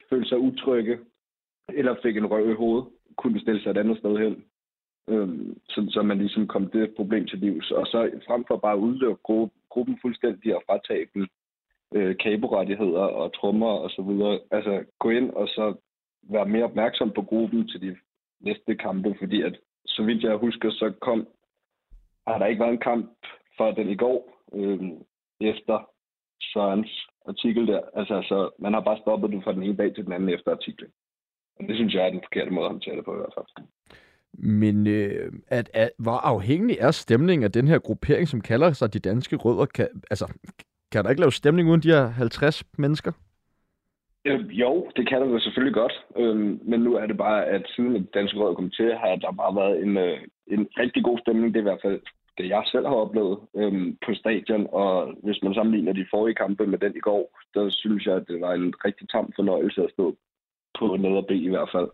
følte 0.10 0.30
sig 0.30 0.38
utrygge, 0.38 1.00
eller 1.70 1.96
fik 2.04 2.18
en 2.18 2.26
røv 2.26 2.52
i 2.52 2.54
hovedet, 2.54 2.86
kunne 3.18 3.40
stille 3.40 3.62
sig 3.62 3.70
et 3.70 3.78
andet 3.78 3.98
sted 3.98 4.18
hen. 4.18 4.44
Øhm, 5.08 5.60
så, 5.70 5.88
så 5.90 6.02
man 6.02 6.18
ligesom 6.18 6.48
kom 6.48 6.68
det 6.68 6.96
problem 6.96 7.28
til 7.28 7.40
livs. 7.40 7.72
Og 7.72 7.88
så 7.88 8.12
frem 8.28 8.46
for 8.48 8.58
bare 8.58 8.74
at 8.74 8.80
udløbe 8.80 9.18
gruppen 9.70 9.98
fuldstændig 10.02 10.56
og 10.56 10.64
fratage 10.68 11.08
dem 11.14 11.28
øh, 11.96 12.18
kaborettigheder 12.18 13.06
og 13.22 13.34
trommer 13.34 13.72
og 13.72 13.90
så 13.90 14.02
videre. 14.02 14.40
Altså 14.52 14.84
gå 15.00 15.10
ind 15.10 15.30
og 15.30 15.48
så 15.48 15.76
være 16.24 16.46
mere 16.46 16.64
opmærksom 16.64 17.12
på 17.12 17.22
gruppen 17.22 17.68
til 17.68 17.82
de 17.82 17.96
næste 18.40 18.76
kampe, 18.76 19.16
fordi 19.20 19.42
at 19.42 19.60
så 19.86 20.04
vidt 20.04 20.24
jeg 20.24 20.36
husker, 20.36 20.72
så 20.72 20.94
kom 21.02 21.28
har 22.28 22.38
der 22.38 22.46
ikke 22.46 22.60
været 22.60 22.74
en 22.74 22.88
kamp 22.92 23.12
for 23.58 23.72
den 23.72 23.90
i 23.90 23.96
går 23.96 24.20
øh, 24.54 24.80
efter 25.42 25.90
Sørens 26.42 27.08
artikel 27.28 27.68
der. 27.68 27.82
Altså, 27.94 28.22
så 28.22 28.50
man 28.60 28.74
har 28.74 28.82
bare 28.82 28.98
stoppet 28.98 29.32
det 29.32 29.44
fra 29.44 29.54
den 29.54 29.64
ene 29.64 29.78
dag 29.78 29.96
til 29.96 30.06
den 30.06 30.14
anden 30.14 30.30
efter 30.30 30.52
artiklen. 30.52 30.92
Og 31.56 31.68
det 31.68 31.76
synes 31.76 31.94
jeg 31.94 32.06
er 32.06 32.10
den 32.10 32.22
forkerte 32.24 32.52
måde 32.52 32.66
at 32.66 32.72
håndtere 32.72 32.96
det 32.96 33.06
på 33.06 33.14
i 33.14 33.18
hvert 33.18 33.34
fald. 33.38 33.68
Men 34.34 34.88
øh, 34.88 35.32
at, 35.48 35.70
at, 35.74 35.92
hvor 35.98 36.18
afhængig 36.18 36.78
er 36.80 36.92
stemningen 36.92 37.44
af 37.44 37.52
den 37.52 37.68
her 37.68 37.80
gruppering, 37.80 38.28
som 38.28 38.42
kalder 38.42 38.72
sig 38.72 38.94
de 38.94 39.00
danske 39.00 39.36
rødder? 39.36 39.66
Kan, 39.66 39.88
altså, 40.10 40.34
kan 40.92 41.04
der 41.04 41.10
ikke 41.10 41.22
lave 41.22 41.32
stemning 41.32 41.70
uden 41.70 41.82
de 41.82 41.92
her 41.92 42.08
50 42.08 42.64
mennesker? 42.78 43.12
Øh, 44.26 44.60
jo, 44.60 44.92
det 44.96 45.10
kan 45.10 45.22
der 45.22 45.40
selvfølgelig 45.40 45.74
godt. 45.74 46.06
Øh, 46.18 46.36
men 46.70 46.80
nu 46.80 46.96
er 46.96 47.06
det 47.06 47.18
bare, 47.18 47.46
at 47.46 47.64
siden 47.76 47.96
de 47.96 48.08
danske 48.14 48.40
rødder 48.40 48.56
kom 48.56 48.70
til, 48.70 48.96
har 48.96 49.16
der 49.16 49.32
bare 49.32 49.56
været 49.56 49.84
en, 49.84 49.98
øh, 49.98 50.18
en 50.48 50.68
rigtig 50.78 51.04
god 51.04 51.18
stemning. 51.20 51.54
Det 51.54 51.60
er 51.60 51.66
i 51.66 51.72
hvert 51.72 51.86
fald 51.86 52.02
det, 52.38 52.50
jeg 52.50 52.64
selv 52.72 52.86
har 52.88 52.96
oplevet 52.96 53.40
øh, 53.56 53.94
på 54.06 54.14
stadion. 54.14 54.68
Og 54.72 55.14
hvis 55.24 55.44
man 55.44 55.54
sammenligner 55.54 55.94
de 55.94 56.12
forrige 56.12 56.36
kampe 56.36 56.68
med 56.68 56.78
den 56.78 56.96
i 56.96 57.00
går, 57.00 57.40
så 57.54 57.70
synes 57.70 58.06
jeg, 58.06 58.16
at 58.16 58.28
det 58.28 58.42
var 58.42 58.54
en 58.54 58.74
rigtig 58.86 59.10
tam 59.10 59.34
fornøjelse 59.36 59.84
at 59.84 59.92
stå 59.92 60.16
på 60.80 60.86
nederbe 60.96 61.36
i 61.36 61.50
hvert 61.50 61.70
fald. 61.76 61.90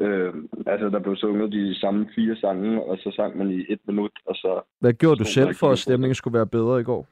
Øh, 0.00 0.34
altså, 0.66 0.88
der 0.88 0.98
blev 0.98 1.16
sunget 1.16 1.52
de 1.52 1.74
samme 1.80 2.08
fire 2.14 2.36
sange, 2.36 2.82
og 2.82 2.98
så 2.98 3.12
sang 3.16 3.38
man 3.38 3.50
i 3.50 3.64
et 3.68 3.80
minut, 3.86 4.12
og 4.26 4.34
så... 4.34 4.62
Hvad 4.80 4.92
gjorde 4.92 5.16
du 5.16 5.24
selv 5.24 5.54
for, 5.54 5.70
at 5.70 5.78
stemningen 5.78 6.14
skulle 6.14 6.38
være 6.38 6.46
bedre 6.46 6.80
i 6.80 6.84
går? 6.84 7.06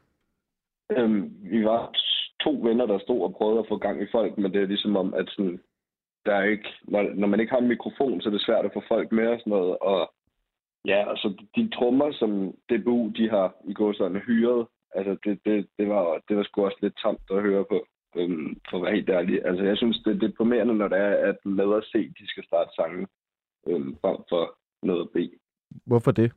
Øhm, 0.96 1.32
vi 1.42 1.64
var 1.64 1.92
to 2.40 2.50
venner, 2.62 2.86
der 2.86 2.98
stod 2.98 3.22
og 3.22 3.34
prøvede 3.34 3.58
at 3.58 3.68
få 3.68 3.76
gang 3.78 4.02
i 4.02 4.06
folk, 4.12 4.38
men 4.38 4.52
det 4.52 4.62
er 4.62 4.66
ligesom 4.66 4.96
om, 4.96 5.14
at 5.14 5.26
sådan, 5.28 5.60
der 6.26 6.34
er 6.34 6.44
ikke, 6.44 6.68
når, 6.82 7.02
når 7.14 7.28
man 7.28 7.40
ikke 7.40 7.52
har 7.52 7.60
en 7.60 7.68
mikrofon, 7.68 8.20
så 8.20 8.28
er 8.28 8.32
det 8.32 8.46
svært 8.46 8.64
at 8.64 8.72
få 8.74 8.82
folk 8.88 9.12
med 9.12 9.26
og 9.26 9.38
sådan 9.38 9.50
noget. 9.50 9.78
Og 9.78 10.12
ja, 10.84 11.10
altså 11.10 11.28
de 11.56 11.68
trommer, 11.68 12.12
som 12.12 12.54
DBU 12.70 13.12
de 13.16 13.30
har 13.30 13.54
i 13.68 13.74
går 13.74 13.92
sådan 13.92 14.22
hyret, 14.26 14.66
altså 14.94 15.16
det, 15.24 15.40
det, 15.44 15.66
det, 15.78 15.88
var, 15.88 16.22
det 16.28 16.36
var 16.36 16.42
sgu 16.42 16.64
også 16.64 16.78
lidt 16.82 16.98
tamt 17.04 17.26
at 17.30 17.42
høre 17.42 17.64
på, 17.64 17.86
øhm, 18.16 18.60
for 18.70 18.76
at 18.76 18.82
være 18.82 18.94
helt 18.94 19.08
ærlig. 19.08 19.46
Altså 19.46 19.64
jeg 19.64 19.76
synes, 19.76 19.98
det 20.04 20.14
er 20.14 20.28
deprimerende, 20.28 20.74
når 20.74 20.88
det 20.88 20.98
er, 20.98 21.14
at 21.30 21.36
at 21.76 21.84
se, 21.92 21.98
de 22.18 22.28
skal 22.28 22.44
starte 22.44 22.70
sangen 22.74 23.06
øhm, 23.68 23.96
frem 24.00 24.16
for 24.28 24.58
noget 24.82 25.10
bede. 25.10 25.30
Hvorfor 25.86 26.10
det? 26.10 26.32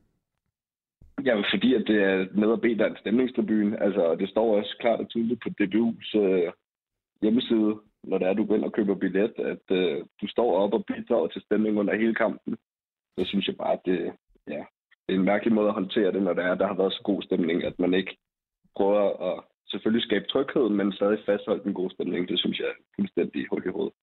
Ja, 1.25 1.35
fordi 1.35 1.73
at 1.73 1.83
det 1.87 2.03
er 2.03 2.27
med 2.33 2.53
at 2.53 2.61
bede, 2.61 2.77
der 2.77 2.85
er 2.85 2.89
en 2.89 3.03
stemningstribune. 3.03 3.83
Altså, 3.83 4.01
og 4.01 4.19
det 4.19 4.29
står 4.29 4.57
også 4.57 4.75
klart 4.79 4.99
og 4.99 5.09
tydeligt 5.09 5.43
på 5.43 5.49
DBU's 5.61 6.17
øh, 6.19 6.51
hjemmeside, 7.21 7.79
når 8.03 8.17
det 8.17 8.27
er, 8.27 8.33
du 8.33 8.45
går 8.45 8.55
ind 8.55 8.63
og 8.63 8.73
køber 8.73 8.95
billet, 8.95 9.33
at 9.37 9.65
øh, 9.77 10.05
du 10.21 10.27
står 10.27 10.57
op 10.57 10.73
og 10.73 10.85
bidrager 10.85 11.27
til 11.27 11.41
stemning 11.41 11.79
under 11.79 11.95
hele 11.95 12.15
kampen. 12.15 12.57
Så 13.17 13.25
synes 13.25 13.47
jeg 13.47 13.57
bare, 13.57 13.73
at 13.73 13.81
det, 13.85 14.13
ja, 14.47 14.63
det 15.07 15.15
er 15.15 15.19
en 15.19 15.25
mærkelig 15.31 15.53
måde 15.53 15.67
at 15.67 15.73
håndtere 15.73 16.11
det, 16.11 16.23
når 16.23 16.33
det 16.33 16.43
er, 16.43 16.55
der 16.55 16.67
har 16.67 16.73
været 16.73 16.93
så 16.93 17.01
god 17.03 17.21
stemning, 17.21 17.63
at 17.63 17.79
man 17.79 17.93
ikke 17.93 18.17
prøver 18.75 19.33
at 19.33 19.43
selvfølgelig 19.71 20.03
skabe 20.03 20.25
tryghed, 20.25 20.69
men 20.69 20.91
stadig 20.91 21.19
fastholde 21.25 21.63
den 21.63 21.73
gode 21.73 21.93
stemning. 21.93 22.29
Det 22.29 22.39
synes 22.39 22.59
jeg 22.59 22.65
er 22.65 22.77
fuldstændig 22.95 23.45
hul 23.51 23.63
i 23.65 23.69
hovedet. 23.75 23.93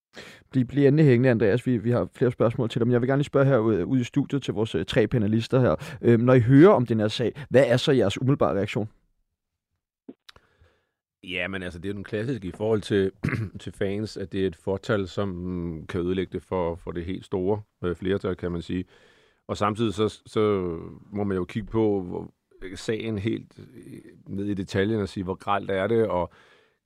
Bliv, 0.50 0.64
bliv 0.64 0.86
endelig 0.86 1.06
hængende, 1.06 1.30
Andreas. 1.30 1.66
Vi, 1.66 1.76
vi 1.76 1.90
har 1.90 2.08
flere 2.14 2.30
spørgsmål 2.30 2.68
til 2.68 2.78
dig. 2.80 2.86
Men 2.86 2.92
jeg 2.92 3.00
vil 3.00 3.08
gerne 3.08 3.20
lige 3.20 3.32
spørge 3.34 3.46
her 3.46 3.58
ud, 3.58 3.98
i 4.00 4.04
studiet 4.04 4.42
til 4.42 4.54
vores 4.54 4.74
øh, 4.74 4.84
tre 4.84 5.06
panelister 5.06 5.60
her. 5.60 5.98
Øhm, 6.02 6.22
når 6.24 6.34
I 6.34 6.40
hører 6.40 6.72
om 6.72 6.86
den 6.86 7.00
her 7.00 7.08
sag, 7.08 7.32
hvad 7.50 7.64
er 7.66 7.76
så 7.76 7.92
jeres 7.92 8.20
umiddelbare 8.20 8.56
reaktion? 8.56 8.88
Ja, 11.22 11.48
men 11.48 11.62
altså, 11.62 11.78
det 11.78 11.88
er 11.88 11.92
jo 11.92 11.96
den 11.96 12.04
klassiske 12.04 12.48
i 12.48 12.52
forhold 12.52 12.80
til, 12.80 13.12
til 13.62 13.72
fans, 13.72 14.16
at 14.16 14.32
det 14.32 14.42
er 14.42 14.46
et 14.46 14.56
fortal, 14.56 15.08
som 15.08 15.86
kan 15.88 16.00
ødelægge 16.00 16.32
det 16.32 16.42
for, 16.42 16.74
for 16.74 16.90
det 16.92 17.04
helt 17.04 17.24
store 17.24 17.62
øh, 17.84 17.96
flertal, 17.96 18.36
kan 18.36 18.52
man 18.52 18.62
sige. 18.62 18.84
Og 19.48 19.56
samtidig 19.56 19.94
så, 19.94 20.22
så 20.26 20.40
må 21.12 21.24
man 21.24 21.36
jo 21.36 21.44
kigge 21.44 21.68
på 21.68 22.02
hvor, 22.02 22.30
Øh, 22.62 22.78
sagen 22.78 23.18
helt 23.18 23.58
øh, 23.58 24.00
ned 24.26 24.46
i 24.46 24.54
detaljen 24.54 25.00
og 25.00 25.08
sige, 25.08 25.24
hvor 25.24 25.34
gralt 25.34 25.70
er 25.70 25.86
det, 25.86 26.06
og 26.06 26.32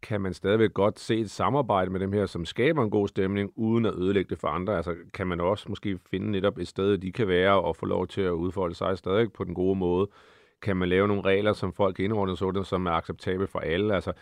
kan 0.02 0.20
man 0.20 0.34
stadigvæk 0.34 0.74
godt 0.74 1.00
se 1.00 1.18
et 1.18 1.30
samarbejde 1.30 1.90
med 1.90 2.00
dem 2.00 2.12
her, 2.12 2.26
som 2.26 2.44
skaber 2.44 2.84
en 2.84 2.90
god 2.90 3.08
stemning, 3.08 3.52
uden 3.56 3.86
at 3.86 3.94
ødelægge 3.94 4.30
det 4.30 4.38
for 4.38 4.48
andre? 4.48 4.76
Altså, 4.76 4.94
kan 5.14 5.26
man 5.26 5.40
også 5.40 5.66
måske 5.68 5.98
finde 6.10 6.30
netop 6.30 6.58
et 6.58 6.68
sted, 6.68 6.98
de 6.98 7.12
kan 7.12 7.28
være 7.28 7.62
og 7.62 7.76
få 7.76 7.86
lov 7.86 8.06
til 8.06 8.20
at 8.20 8.30
udfolde 8.30 8.74
sig 8.74 8.98
stadig 8.98 9.32
på 9.32 9.44
den 9.44 9.54
gode 9.54 9.78
måde? 9.78 10.08
Kan 10.62 10.76
man 10.76 10.88
lave 10.88 11.08
nogle 11.08 11.22
regler, 11.22 11.52
som 11.52 11.72
folk 11.72 12.00
indordner 12.00 12.34
sådan, 12.34 12.64
som 12.64 12.86
er 12.86 12.90
acceptable 12.90 13.46
for 13.46 13.58
alle? 13.58 13.94
Altså, 13.94 14.12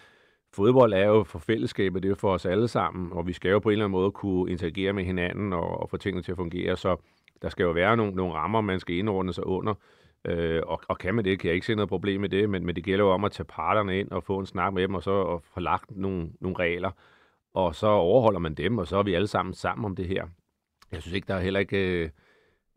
fodbold 0.53 0.92
er 0.92 1.07
jo 1.07 1.24
for 1.24 1.38
fællesskabet, 1.38 2.03
det 2.03 2.09
er 2.09 2.11
jo 2.11 2.14
for 2.14 2.32
os 2.32 2.46
alle 2.46 2.68
sammen, 2.68 3.12
og 3.12 3.26
vi 3.26 3.32
skal 3.32 3.51
jo 3.51 3.59
på 3.59 3.68
en 3.68 3.72
eller 3.72 3.84
anden 3.84 4.01
måde 4.01 4.12
kunne 4.12 4.51
interagere 4.51 4.92
med 4.92 5.05
hinanden 5.05 5.53
og, 5.53 5.80
og 5.80 5.90
få 5.90 5.96
tingene 5.96 6.22
til 6.22 6.32
at 6.32 6.36
fungere, 6.36 6.76
så 6.76 6.96
der 7.42 7.48
skal 7.48 7.64
jo 7.64 7.70
være 7.70 7.96
nogle, 7.96 8.12
nogle 8.12 8.34
rammer, 8.34 8.61
man 8.61 8.80
skal 8.80 8.96
indordne 8.96 9.32
sig 9.32 9.46
under. 9.46 9.74
Øh, 10.24 10.62
og, 10.66 10.80
og 10.88 10.98
kan 10.98 11.14
man 11.14 11.24
det, 11.24 11.38
kan 11.38 11.48
jeg 11.48 11.54
ikke 11.54 11.66
se 11.66 11.74
noget 11.74 11.88
problem 11.88 12.20
med 12.20 12.28
det, 12.28 12.50
men, 12.50 12.66
men 12.66 12.76
det 12.76 12.84
gælder 12.84 13.04
jo 13.04 13.10
om 13.10 13.24
at 13.24 13.32
tage 13.32 13.44
parterne 13.44 14.00
ind 14.00 14.10
og 14.10 14.24
få 14.24 14.38
en 14.38 14.46
snak 14.46 14.72
med 14.72 14.82
dem, 14.82 14.94
og 14.94 15.02
så 15.02 15.10
og 15.10 15.42
få 15.54 15.60
lagt 15.60 15.96
nogle, 15.96 16.30
nogle 16.40 16.58
regler, 16.58 16.90
og 17.54 17.74
så 17.74 17.86
overholder 17.86 18.40
man 18.40 18.54
dem, 18.54 18.78
og 18.78 18.86
så 18.86 18.96
er 18.96 19.02
vi 19.02 19.14
alle 19.14 19.26
sammen 19.26 19.54
sammen 19.54 19.84
om 19.84 19.96
det 19.96 20.08
her. 20.08 20.26
Jeg 20.92 21.02
synes 21.02 21.14
ikke, 21.14 21.26
der 21.26 21.34
er 21.34 21.40
heller 21.40 21.60
ikke... 21.60 22.02
Øh, 22.02 22.10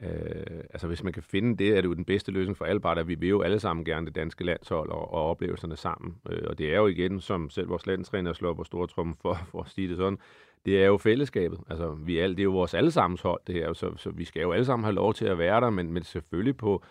øh, 0.03 0.63
altså 0.73 0.87
hvis 0.87 1.03
man 1.03 1.13
kan 1.13 1.23
finde 1.23 1.57
det, 1.57 1.77
er 1.77 1.81
det 1.81 1.87
jo 1.87 1.93
den 1.93 2.05
bedste 2.05 2.31
løsning 2.31 2.57
for 2.57 2.65
alle 2.65 2.79
parter. 2.79 3.03
Vi 3.03 3.15
vil 3.15 3.29
jo 3.29 3.41
alle 3.41 3.59
sammen 3.59 3.85
gerne 3.85 4.05
det 4.05 4.15
danske 4.15 4.43
landshold 4.43 4.89
og, 4.89 5.13
og 5.13 5.29
oplevelserne 5.29 5.75
sammen. 5.75 6.15
Øh, 6.29 6.43
og 6.47 6.57
det 6.57 6.73
er 6.73 6.77
jo 6.77 6.87
igen, 6.87 7.19
som 7.19 7.49
selv 7.49 7.69
vores 7.69 7.87
landstræner 7.87 8.33
slår 8.33 8.53
på 8.53 8.63
store 8.63 8.87
trum 8.87 9.15
for, 9.21 9.37
for 9.51 9.61
at 9.61 9.69
sige 9.69 9.87
det 9.87 9.97
sådan, 9.97 10.17
det 10.65 10.83
er 10.83 10.85
jo 10.85 10.97
fællesskabet. 10.97 11.59
Altså, 11.69 11.91
vi 11.91 12.19
er, 12.19 12.27
det 12.27 12.39
er 12.39 12.43
jo 12.43 12.51
vores 12.51 12.73
allesammens 12.73 13.21
hold, 13.21 13.41
det 13.47 13.55
her. 13.55 13.73
Så, 13.73 13.97
så 13.97 14.09
vi 14.09 14.25
skal 14.25 14.41
jo 14.41 14.51
alle 14.51 14.65
sammen 14.65 14.83
have 14.83 14.95
lov 14.95 15.13
til 15.13 15.25
at 15.25 15.37
være 15.37 15.61
der, 15.61 15.69
men, 15.69 15.93
men 15.93 16.03
selvfølgelig 16.03 16.57
på, 16.57 16.83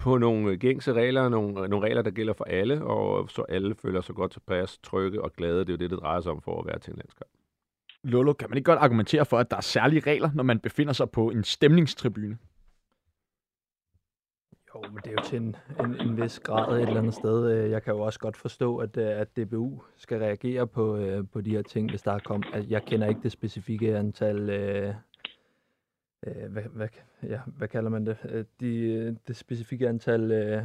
på 0.00 0.18
nogle 0.18 0.56
gængse 0.56 0.92
regler, 0.92 1.28
nogle, 1.28 1.68
nogle 1.68 1.86
regler, 1.86 2.02
der 2.02 2.10
gælder 2.10 2.32
for 2.32 2.44
alle, 2.44 2.84
og 2.84 3.30
så 3.30 3.42
alle 3.42 3.74
føler 3.74 4.00
sig 4.00 4.14
godt 4.14 4.32
tilpas, 4.32 4.78
trygge 4.78 5.22
og 5.22 5.32
glade. 5.32 5.58
Det 5.60 5.68
er 5.68 5.72
jo 5.72 5.76
det, 5.76 5.90
det 5.90 5.98
drejer 5.98 6.20
sig 6.20 6.32
om 6.32 6.42
for 6.42 6.60
at 6.60 6.66
være 6.66 6.78
til 6.78 6.90
en 6.90 6.96
landskamp. 6.96 7.30
Lolo, 8.02 8.32
kan 8.32 8.50
man 8.50 8.56
ikke 8.56 8.70
godt 8.70 8.78
argumentere 8.78 9.24
for, 9.26 9.38
at 9.38 9.50
der 9.50 9.56
er 9.56 9.60
særlige 9.60 10.10
regler, 10.10 10.30
når 10.34 10.42
man 10.42 10.60
befinder 10.60 10.92
sig 10.92 11.10
på 11.10 11.30
en 11.30 11.44
stemningstribune? 11.44 12.38
Jo, 14.74 14.82
men 14.88 14.96
det 14.96 15.06
er 15.06 15.12
jo 15.12 15.22
til 15.24 15.36
en, 15.36 15.56
en, 15.80 16.00
en 16.00 16.22
vis 16.22 16.40
grad 16.40 16.76
et 16.76 16.82
eller 16.88 17.00
andet 17.00 17.14
sted. 17.14 17.52
Øh, 17.52 17.70
Jeg 17.70 17.82
kan 17.82 17.94
jo 17.94 18.00
også 18.00 18.18
godt 18.18 18.36
forstå, 18.36 18.76
at, 18.76 18.96
øh, 18.96 19.20
at 19.20 19.36
DBU 19.36 19.82
skal 19.96 20.18
reagere 20.18 20.66
på, 20.66 20.96
øh, 20.96 21.24
på 21.32 21.40
de 21.40 21.50
her 21.50 21.62
ting, 21.62 21.90
hvis 21.90 22.02
der 22.02 22.12
er 22.12 22.18
kommet. 22.18 22.66
Jeg 22.68 22.82
kender 22.84 23.08
ikke 23.08 23.20
det 23.22 23.32
specifikke 23.32 23.96
antal... 23.96 24.50
Øh, 26.26 26.52
hvad, 26.52 26.62
hvad, 26.62 26.88
ja, 27.22 27.38
hvad 27.46 27.68
kalder 27.68 27.90
man 27.90 28.06
det? 28.06 28.16
Øh, 28.28 28.44
De, 28.60 29.16
det 29.28 29.36
specifikke 29.36 29.88
antal 29.88 30.32
øh, 30.32 30.62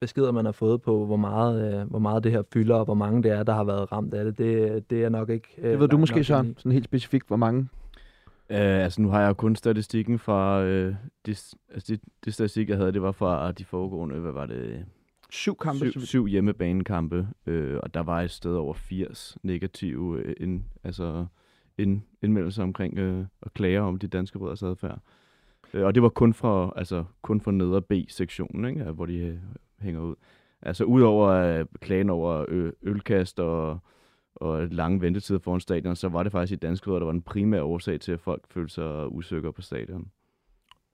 beskeder, 0.00 0.32
man 0.32 0.44
har 0.44 0.52
fået 0.52 0.82
på, 0.82 1.06
hvor 1.06 1.16
meget, 1.16 1.80
øh, 1.80 1.90
hvor 1.90 1.98
meget 1.98 2.24
det 2.24 2.32
her 2.32 2.42
fylder, 2.52 2.74
og 2.74 2.84
hvor 2.84 2.94
mange 2.94 3.22
det 3.22 3.30
er, 3.30 3.42
der 3.42 3.54
har 3.54 3.64
været 3.64 3.92
ramt 3.92 4.14
af 4.14 4.24
det. 4.24 4.38
Det, 4.38 4.90
det 4.90 5.04
er 5.04 5.08
nok 5.08 5.30
ikke... 5.30 5.48
Øh, 5.58 5.70
Det 5.70 5.80
ved 5.80 5.88
du 5.88 5.98
måske, 5.98 6.24
Søren, 6.24 6.54
sådan 6.58 6.72
helt 6.72 6.84
specifikt, 6.84 7.26
hvor 7.26 7.36
mange. 7.36 7.68
Øh, 8.50 8.58
altså 8.84 9.02
nu 9.02 9.08
har 9.08 9.20
jeg 9.20 9.28
jo 9.28 9.34
kun 9.34 9.56
statistikken 9.56 10.18
fra, 10.18 10.62
øh, 10.62 10.94
det, 11.26 11.54
altså 11.74 11.92
det, 11.92 12.00
det 12.24 12.34
statistik, 12.34 12.68
jeg 12.68 12.76
havde, 12.76 12.92
det 12.92 13.02
var 13.02 13.12
fra 13.12 13.52
de 13.52 13.64
foregående, 13.64 14.18
hvad 14.20 14.32
var 14.32 14.46
det, 14.46 14.84
Syv 15.30 15.56
kampe. 15.56 15.90
syv, 15.90 16.00
syv 16.00 16.26
hjemmebanekampe, 16.26 17.28
øh, 17.46 17.78
og 17.82 17.94
der 17.94 18.00
var 18.00 18.22
et 18.22 18.30
sted 18.30 18.54
over 18.54 18.74
80 18.74 19.38
negative 19.42 20.18
øh, 20.22 20.34
ind, 20.40 20.64
altså 20.84 21.26
ind, 21.78 22.02
indmeldelser 22.22 22.62
omkring 22.62 22.98
øh, 22.98 23.24
og 23.40 23.54
klager 23.54 23.80
om 23.80 23.98
de 23.98 24.08
danske 24.08 24.38
brødres 24.38 24.62
adfærd. 24.62 24.98
Øh, 25.74 25.84
og 25.84 25.94
det 25.94 26.02
var 26.02 26.08
kun 26.08 26.34
fra, 26.34 26.72
altså, 26.76 27.04
kun 27.22 27.40
fra 27.40 27.50
neder 27.50 27.80
B-sektionen, 27.80 28.64
ikke? 28.64 28.84
hvor 28.84 29.06
de 29.06 29.16
øh, 29.16 29.38
hænger 29.80 30.00
ud. 30.00 30.14
Altså 30.62 30.84
udover 30.84 31.28
øh, 31.28 31.66
klagen 31.80 32.10
over 32.10 32.44
ø- 32.48 32.70
ølkast 32.82 33.40
og, 33.40 33.78
og 34.34 34.66
lange 34.68 35.00
ventetider 35.00 35.38
foran 35.38 35.60
stadion, 35.60 35.96
så 35.96 36.08
var 36.08 36.22
det 36.22 36.32
faktisk 36.32 36.52
i 36.52 36.56
danske 36.66 36.86
rødder, 36.86 36.98
der 36.98 37.06
var 37.06 37.12
den 37.12 37.22
primære 37.22 37.62
årsag 37.62 38.00
til, 38.00 38.12
at 38.12 38.20
folk 38.20 38.42
følte 38.50 38.74
sig 38.74 39.12
usikre 39.12 39.52
på 39.52 39.62
stadion. 39.62 40.10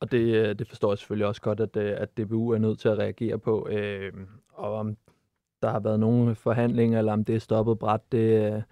Og 0.00 0.12
det, 0.12 0.34
øh, 0.34 0.58
det 0.58 0.68
forstår 0.68 0.90
jeg 0.90 0.98
selvfølgelig 0.98 1.26
også 1.26 1.40
godt, 1.40 1.60
at, 1.60 1.76
øh, 1.76 1.94
at 1.96 2.18
DBU 2.18 2.50
er 2.50 2.58
nødt 2.58 2.78
til 2.78 2.88
at 2.88 2.98
reagere 2.98 3.38
på. 3.38 3.68
Øh, 3.70 4.12
og 4.52 4.74
om 4.74 4.96
der 5.62 5.70
har 5.70 5.80
været 5.80 6.00
nogle 6.00 6.34
forhandlinger, 6.34 6.98
eller 6.98 7.12
om 7.12 7.24
det 7.24 7.34
er 7.34 7.38
stoppet 7.38 7.78
bræt, 7.78 8.12
det, 8.12 8.64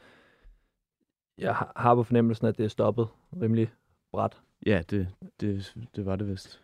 jeg 1.38 1.54
har- 1.54 1.94
på 1.94 2.02
fornemmelsen, 2.02 2.46
at 2.46 2.58
det 2.58 2.64
er 2.64 2.68
stoppet 2.68 3.08
rimelig 3.42 3.70
bræt. 4.12 4.40
Ja, 4.66 4.82
det, 4.90 5.08
det, 5.40 5.74
det 5.96 6.06
var 6.06 6.16
det 6.16 6.28
vist. 6.28 6.62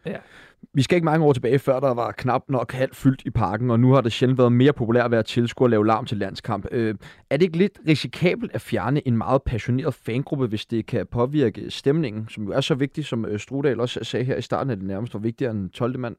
Vi 0.74 0.82
skal 0.82 0.96
ikke 0.96 1.04
mange 1.04 1.26
år 1.26 1.32
tilbage, 1.32 1.58
før 1.58 1.80
der 1.80 1.94
var 1.94 2.12
knap 2.12 2.42
nok 2.48 2.72
halvt 2.72 2.96
fyldt 2.96 3.22
i 3.24 3.30
parken, 3.30 3.70
og 3.70 3.80
nu 3.80 3.92
har 3.92 4.00
det 4.00 4.12
sjældent 4.12 4.38
været 4.38 4.52
mere 4.52 4.72
populært 4.72 5.04
at 5.04 5.10
være 5.10 5.22
tilskuer 5.22 5.66
og 5.66 5.70
lave 5.70 5.86
larm 5.86 6.04
til 6.06 6.16
landskamp. 6.18 6.66
Øh, 6.70 6.94
er 7.30 7.36
det 7.36 7.42
ikke 7.46 7.58
lidt 7.58 7.78
risikabelt 7.88 8.52
at 8.54 8.60
fjerne 8.60 9.08
en 9.08 9.16
meget 9.16 9.42
passioneret 9.42 9.94
fangruppe, 9.94 10.46
hvis 10.46 10.66
det 10.66 10.86
kan 10.86 11.06
påvirke 11.06 11.70
stemningen, 11.70 12.28
som 12.28 12.44
jo 12.44 12.50
er 12.52 12.60
så 12.60 12.74
vigtig, 12.74 13.04
som 13.04 13.24
øh, 13.24 13.38
Strudal 13.38 13.80
også 13.80 14.04
sagde 14.04 14.24
her 14.24 14.36
i 14.36 14.42
starten, 14.42 14.70
at 14.70 14.78
det 14.78 14.86
nærmest 14.86 15.14
var 15.14 15.20
vigtigere 15.20 15.50
end 15.50 15.70
12. 15.70 15.98
mand? 15.98 16.16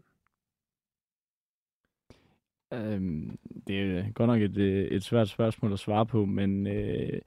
Øhm, 2.73 3.37
det 3.67 3.79
er 3.97 4.11
godt 4.11 4.27
nok 4.27 4.41
et, 4.41 4.57
øh, 4.57 4.85
et 4.85 5.03
svært 5.03 5.29
spørgsmål 5.29 5.73
at 5.73 5.79
svare 5.79 6.05
på, 6.05 6.25
men 6.25 6.67
øh, 6.67 7.19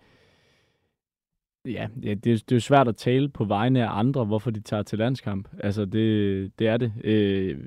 ja, 1.67 1.89
ja 2.03 2.15
det, 2.15 2.25
det 2.25 2.53
er 2.53 2.57
jo 2.57 2.61
svært 2.61 2.89
at 2.89 2.97
tale 2.97 3.29
på 3.29 3.45
vegne 3.45 3.85
af 3.85 3.99
andre, 3.99 4.25
hvorfor 4.25 4.51
de 4.51 4.61
tager 4.61 4.83
til 4.83 4.99
landskamp. 4.99 5.49
Altså, 5.59 5.85
det, 5.85 6.59
det 6.59 6.67
er 6.69 6.77
det. 6.77 6.93
Øh, 7.05 7.59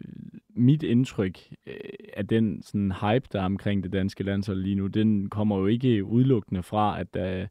mit 0.56 0.84
indtryk 0.84 1.40
øh, 1.68 1.74
af 2.14 2.28
den 2.28 2.62
sådan, 2.64 2.92
hype, 2.92 3.28
der 3.34 3.42
er 3.42 3.46
omkring 3.46 3.84
det 3.84 3.94
danske 3.94 4.24
landshold 4.24 4.62
lige 4.62 4.76
nu, 4.76 4.88
den 4.88 5.30
kommer 5.30 5.58
jo 5.58 5.66
ikke 5.66 6.04
udelukkende 6.04 6.64
fra, 6.64 7.00
at 7.00 7.14
der, 7.14 7.48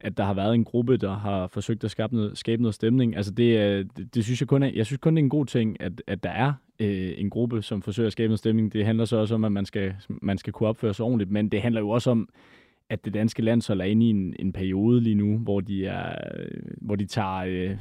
at 0.00 0.16
der 0.16 0.24
har 0.24 0.34
været 0.34 0.54
en 0.54 0.64
gruppe, 0.64 0.96
der 0.96 1.14
har 1.14 1.46
forsøgt 1.46 1.84
at 1.84 1.90
skabe 1.90 2.14
noget, 2.14 2.38
skabe 2.38 2.62
noget 2.62 2.74
stemning. 2.74 3.16
Altså 3.16 3.32
det, 3.32 3.96
det, 3.96 4.14
det 4.14 4.24
synes 4.24 4.40
jeg 4.40 4.48
kun 4.48 4.62
er, 4.62 4.70
jeg 4.74 4.86
synes 4.86 4.98
kun, 4.98 5.14
det 5.16 5.20
er 5.20 5.24
en 5.24 5.30
god 5.30 5.46
ting, 5.46 5.80
at, 5.80 6.02
at 6.06 6.22
der 6.22 6.30
er 6.30 6.52
øh, 6.80 7.12
en 7.16 7.30
gruppe, 7.30 7.62
som 7.62 7.82
forsøger 7.82 8.06
at 8.06 8.12
skabe 8.12 8.28
noget 8.28 8.38
stemning. 8.38 8.72
Det 8.72 8.84
handler 8.84 9.04
så 9.04 9.16
også 9.16 9.34
om, 9.34 9.44
at 9.44 9.52
man 9.52 9.66
skal, 9.66 9.94
man 10.08 10.38
skal 10.38 10.52
kunne 10.52 10.68
opføre 10.68 10.94
sig 10.94 11.04
ordentligt, 11.04 11.30
men 11.30 11.48
det 11.48 11.62
handler 11.62 11.80
jo 11.80 11.88
også 11.88 12.10
om, 12.10 12.28
at 12.90 13.04
det 13.04 13.14
danske 13.14 13.42
landshold 13.42 13.80
er 13.80 13.84
inde 13.84 14.06
i 14.06 14.10
en, 14.10 14.36
en 14.38 14.52
periode 14.52 15.00
lige 15.00 15.14
nu, 15.14 15.38
hvor 15.38 15.60
de, 15.60 15.86
er, 15.86 16.14
hvor 16.80 16.96
de 16.96 17.06
tager, 17.06 17.44
øh, 17.46 17.76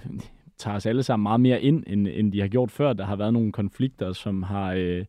tager 0.58 0.76
os 0.76 0.86
alle 0.86 1.04
sammen 1.04 1.24
meget 1.24 1.42
mere 1.42 1.62
ind, 1.62 1.84
end, 1.88 2.08
end 2.12 2.32
de 2.32 2.42
har 2.42 2.48
gjort 2.48 2.72
før. 2.72 2.94
Der 2.94 3.06
har 3.06 3.16
været 3.16 3.34
nogle 3.34 3.52
konflikter, 3.52 4.14
som 4.14 4.44
har, 4.44 4.74
øh, 4.74 5.06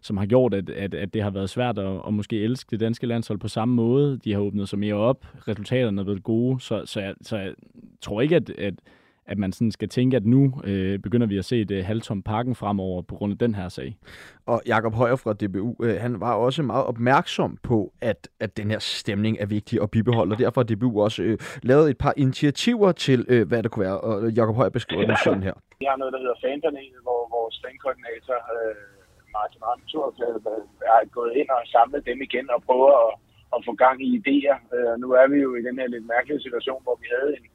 som 0.00 0.16
har 0.16 0.26
gjort, 0.26 0.54
at, 0.54 0.70
at, 0.70 0.94
at 0.94 1.14
det 1.14 1.22
har 1.22 1.30
været 1.30 1.50
svært 1.50 1.78
at, 1.78 2.00
at 2.06 2.14
måske 2.14 2.42
elske 2.42 2.70
det 2.70 2.80
danske 2.80 3.06
landshold 3.06 3.38
på 3.38 3.48
samme 3.48 3.74
måde. 3.74 4.18
De 4.24 4.32
har 4.32 4.40
åbnet 4.40 4.68
sig 4.68 4.78
mere 4.78 4.94
op, 4.94 5.26
resultaterne 5.48 6.00
er 6.00 6.04
blevet 6.04 6.22
gode, 6.22 6.60
så, 6.60 6.82
så, 6.84 7.00
jeg, 7.00 7.14
så 7.22 7.36
jeg 7.36 7.54
tror 8.00 8.20
ikke, 8.20 8.36
at, 8.36 8.50
at, 8.50 8.74
at 9.28 9.38
man 9.38 9.52
sådan 9.52 9.72
skal 9.72 9.88
tænke, 9.88 10.16
at 10.16 10.26
nu 10.26 10.52
øh, 10.64 10.98
begynder 10.98 11.26
vi 11.26 11.38
at 11.38 11.44
se 11.44 11.60
et 11.60 11.70
øh, 11.70 11.84
halvtom 11.84 12.22
pakken 12.22 12.54
fremover 12.54 13.02
på 13.02 13.14
grund 13.14 13.32
af 13.32 13.38
den 13.38 13.54
her 13.54 13.68
sag. 13.68 13.96
Og 14.46 14.62
Jakob 14.66 14.94
Højer 14.94 15.16
fra 15.16 15.32
DBU, 15.32 15.76
øh, 15.82 15.96
han 16.00 16.20
var 16.20 16.34
også 16.34 16.62
meget 16.62 16.84
opmærksom 16.84 17.58
på, 17.62 17.92
at, 18.00 18.28
at 18.40 18.56
den 18.56 18.70
her 18.70 18.78
stemning 18.78 19.36
er 19.40 19.46
vigtig 19.46 19.82
at 19.82 19.90
bibeholde, 19.90 20.32
og 20.34 20.38
derfor 20.38 20.60
har 20.60 20.66
DBU 20.74 21.02
også 21.02 21.22
øh, 21.22 21.38
lavet 21.62 21.90
et 21.90 21.98
par 21.98 22.14
initiativer 22.16 22.92
til, 22.92 23.20
øh, 23.28 23.48
hvad 23.48 23.62
det 23.62 23.70
kunne 23.70 23.84
være. 23.88 24.00
Og 24.00 24.30
Jakob 24.30 24.56
Højer 24.56 24.70
beskriver 24.78 25.06
det 25.06 25.18
sådan 25.24 25.42
her. 25.42 25.56
Vi 25.82 25.86
har 25.90 25.96
noget, 25.96 26.12
der 26.12 26.20
hedder 26.24 26.38
fanpanelet, 26.44 27.00
hvor 27.06 27.20
vores 27.36 27.54
fankoordinator, 27.64 28.38
øh, 28.54 28.74
Martin 29.36 29.62
Ramtur, 29.68 30.06
øh, 30.26 30.94
er 30.94 31.00
gået 31.18 31.32
ind 31.40 31.48
og 31.56 31.62
samlet 31.74 32.06
dem 32.10 32.18
igen 32.28 32.46
og 32.54 32.60
prøver 32.68 32.92
at, 33.06 33.12
at 33.54 33.60
få 33.66 33.72
gang 33.84 33.96
i 34.06 34.08
idéer. 34.18 34.56
Øh, 34.76 34.92
nu 35.02 35.08
er 35.20 35.26
vi 35.32 35.38
jo 35.46 35.50
i 35.60 35.62
den 35.68 35.74
her 35.80 35.88
lidt 35.94 36.06
mærkelige 36.14 36.44
situation, 36.46 36.80
hvor 36.86 36.96
vi 37.02 37.06
havde 37.16 37.30
en 37.38 37.46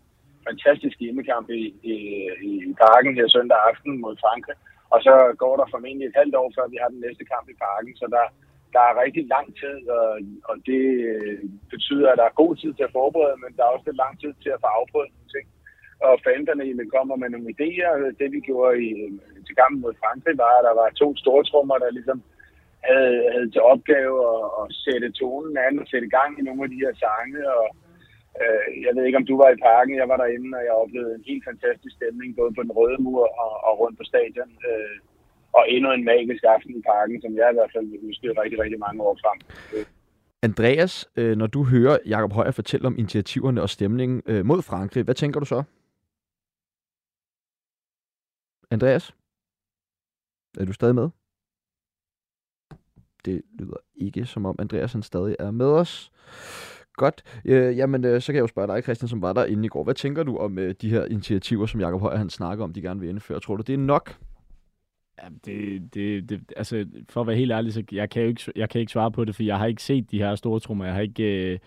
fantastisk 0.50 0.98
hjemmekamp 1.00 1.48
i, 1.50 1.64
i, 1.94 1.96
i 2.50 2.74
parken 2.86 3.14
her 3.20 3.28
søndag 3.28 3.58
aften 3.70 3.94
mod 4.04 4.16
Frankrig. 4.24 4.58
Og 4.94 5.00
så 5.08 5.14
går 5.42 5.56
der 5.58 5.72
formentlig 5.74 6.06
et 6.08 6.20
halvt 6.22 6.36
år, 6.42 6.50
før 6.56 6.66
vi 6.74 6.78
har 6.82 6.90
den 6.94 7.04
næste 7.06 7.26
kamp 7.34 7.46
i 7.50 7.62
parken. 7.66 7.94
Så 8.02 8.06
der, 8.16 8.26
der 8.76 8.84
er 8.90 9.02
rigtig 9.04 9.24
lang 9.36 9.48
tid, 9.62 9.78
og, 10.00 10.10
og 10.50 10.56
det 10.70 10.84
øh, 11.12 11.40
betyder, 11.74 12.08
at 12.12 12.20
der 12.22 12.28
er 12.28 12.42
god 12.44 12.54
tid 12.62 12.72
til 12.74 12.88
at 12.88 12.96
forberede, 13.00 13.38
men 13.44 13.52
der 13.56 13.64
er 13.64 13.74
også 13.74 13.88
lidt 13.88 14.04
lang 14.04 14.16
tid 14.20 14.34
til 14.44 14.52
at 14.56 14.62
få 14.64 14.68
afprøvet 14.78 15.12
nogle 15.16 15.32
ting. 15.36 15.48
Og 16.08 16.14
fanderne 16.26 16.92
kommer 16.96 17.16
med 17.16 17.30
nogle 17.30 17.54
idéer. 17.56 17.94
Det 18.20 18.28
vi 18.36 18.40
gjorde 18.50 18.76
i, 18.88 18.90
til 19.46 19.56
kampen 19.62 19.82
mod 19.82 19.94
Frankrig 20.02 20.36
var, 20.44 20.54
at 20.58 20.66
der 20.68 20.76
var 20.82 20.90
to 21.02 21.08
store 21.24 21.44
trommer, 21.50 21.78
der 21.84 21.98
ligesom 21.98 22.20
havde, 22.90 23.18
havde 23.34 23.50
til 23.52 23.62
opgave 23.74 24.16
at, 24.34 24.46
at 24.62 24.66
sætte 24.86 25.12
tonen 25.12 25.58
an 25.68 25.80
og 25.82 25.86
sætte 25.88 26.10
gang 26.18 26.32
i 26.40 26.42
nogle 26.48 26.64
af 26.64 26.70
de 26.70 26.84
her 26.86 26.94
sange. 27.04 27.42
Og, 27.60 27.66
øh, 28.42 28.68
jeg 28.86 28.92
ved 28.96 29.04
ikke, 29.06 29.22
om 29.22 29.30
du 29.32 29.36
var 29.44 29.50
i 29.52 29.64
parken. 29.70 30.02
Jeg 30.02 30.10
var 30.12 30.18
derinde, 30.18 30.58
og 30.60 30.64
jeg 30.68 30.82
oplevede 30.84 31.16
en 31.16 31.30
helt 31.32 31.44
fantastisk 31.50 31.94
stemning, 31.96 32.30
både 32.40 32.52
på 32.56 32.62
den 32.66 32.72
røde 32.80 33.00
mur 33.06 33.24
og, 33.44 33.54
og 33.68 33.74
rundt 33.82 33.98
på 33.98 34.04
stadion. 34.12 34.52
Øh, 34.70 34.98
og 35.58 35.64
endnu 35.74 35.92
en 35.92 36.06
magisk 36.06 36.44
aften 36.56 36.76
i 36.80 36.82
parken, 36.82 37.22
som 37.22 37.32
jeg 37.40 37.48
i 37.52 37.58
hvert 37.58 37.72
fald 37.76 37.86
vil 37.92 38.00
huske 38.08 38.42
rigtig, 38.42 38.60
rigtig 38.64 38.80
mange 38.80 39.04
år 39.08 39.18
frem. 39.24 39.40
Andreas, 40.44 41.10
øh, 41.16 41.38
når 41.38 41.48
du 41.48 41.64
hører 41.64 41.98
Jakob 42.06 42.34
Højer 42.34 42.52
fortælle 42.52 42.88
om 42.88 42.98
initiativerne 42.98 43.62
og 43.62 43.70
stemningen 43.70 44.22
øh, 44.26 44.46
mod 44.46 44.62
Frankrig, 44.62 45.04
hvad 45.04 45.16
tænker 45.16 45.40
du 45.40 45.46
så? 45.46 45.64
Andreas? 48.72 49.16
Er 50.60 50.66
du 50.66 50.74
stadig 50.74 50.96
med? 50.96 51.10
Det 53.26 53.42
lyder 53.60 53.78
ikke 53.96 54.26
som 54.26 54.46
om 54.46 54.56
Andreas 54.60 54.94
han 54.94 55.04
stadig 55.04 55.36
er 55.40 55.52
med 55.52 55.66
os. 55.66 56.12
Godt. 56.96 57.24
Øh, 57.46 57.78
jamen, 57.78 58.06
øh, 58.06 58.22
så 58.22 58.28
kan 58.28 58.36
jeg 58.36 58.42
jo 58.42 58.48
spørge 58.48 58.68
dig, 58.68 58.84
Christian, 58.84 59.10
som 59.10 59.22
var 59.22 59.34
der 59.34 59.46
inde 59.46 59.66
i 59.66 59.68
går. 59.68 59.84
Hvad 59.84 59.94
tænker 59.94 60.24
du 60.24 60.38
om 60.38 60.60
øh, 60.60 60.76
de 60.82 60.90
her 60.90 61.06
initiativer, 61.06 61.66
som 61.66 61.82
Jacob 61.82 62.02
Højer 62.02 62.18
han 62.18 62.30
snakker 62.30 62.64
om, 62.64 62.74
de 62.74 62.82
gerne 62.82 63.00
vil 63.00 63.10
indføre? 63.10 63.40
Tror 63.40 63.56
du, 63.56 63.64
det 63.68 63.74
er 63.74 63.78
nok? 63.78 64.18
Ja, 65.24 65.28
det, 65.46 65.94
det, 65.94 66.30
det, 66.30 66.42
altså, 66.58 66.86
for 67.10 67.22
at 67.22 67.28
være 67.28 67.36
helt 67.36 67.52
ærlig, 67.52 67.74
så 67.74 67.84
jeg 67.92 68.10
kan, 68.10 68.22
jo 68.22 68.28
ikke, 68.28 68.52
jeg 68.56 68.70
kan 68.70 68.82
ikke 68.82 68.92
svare 68.92 69.12
på 69.12 69.26
det, 69.26 69.36
for 69.36 69.44
jeg 69.44 69.58
har 69.58 69.66
ikke 69.66 69.84
set 69.84 70.12
de 70.12 70.18
her 70.18 70.36
store 70.36 70.60
trommer. 70.60 70.86
Jeg 70.86 70.94
har 70.94 71.02
ikke... 71.02 71.52
Øh, 71.54 71.60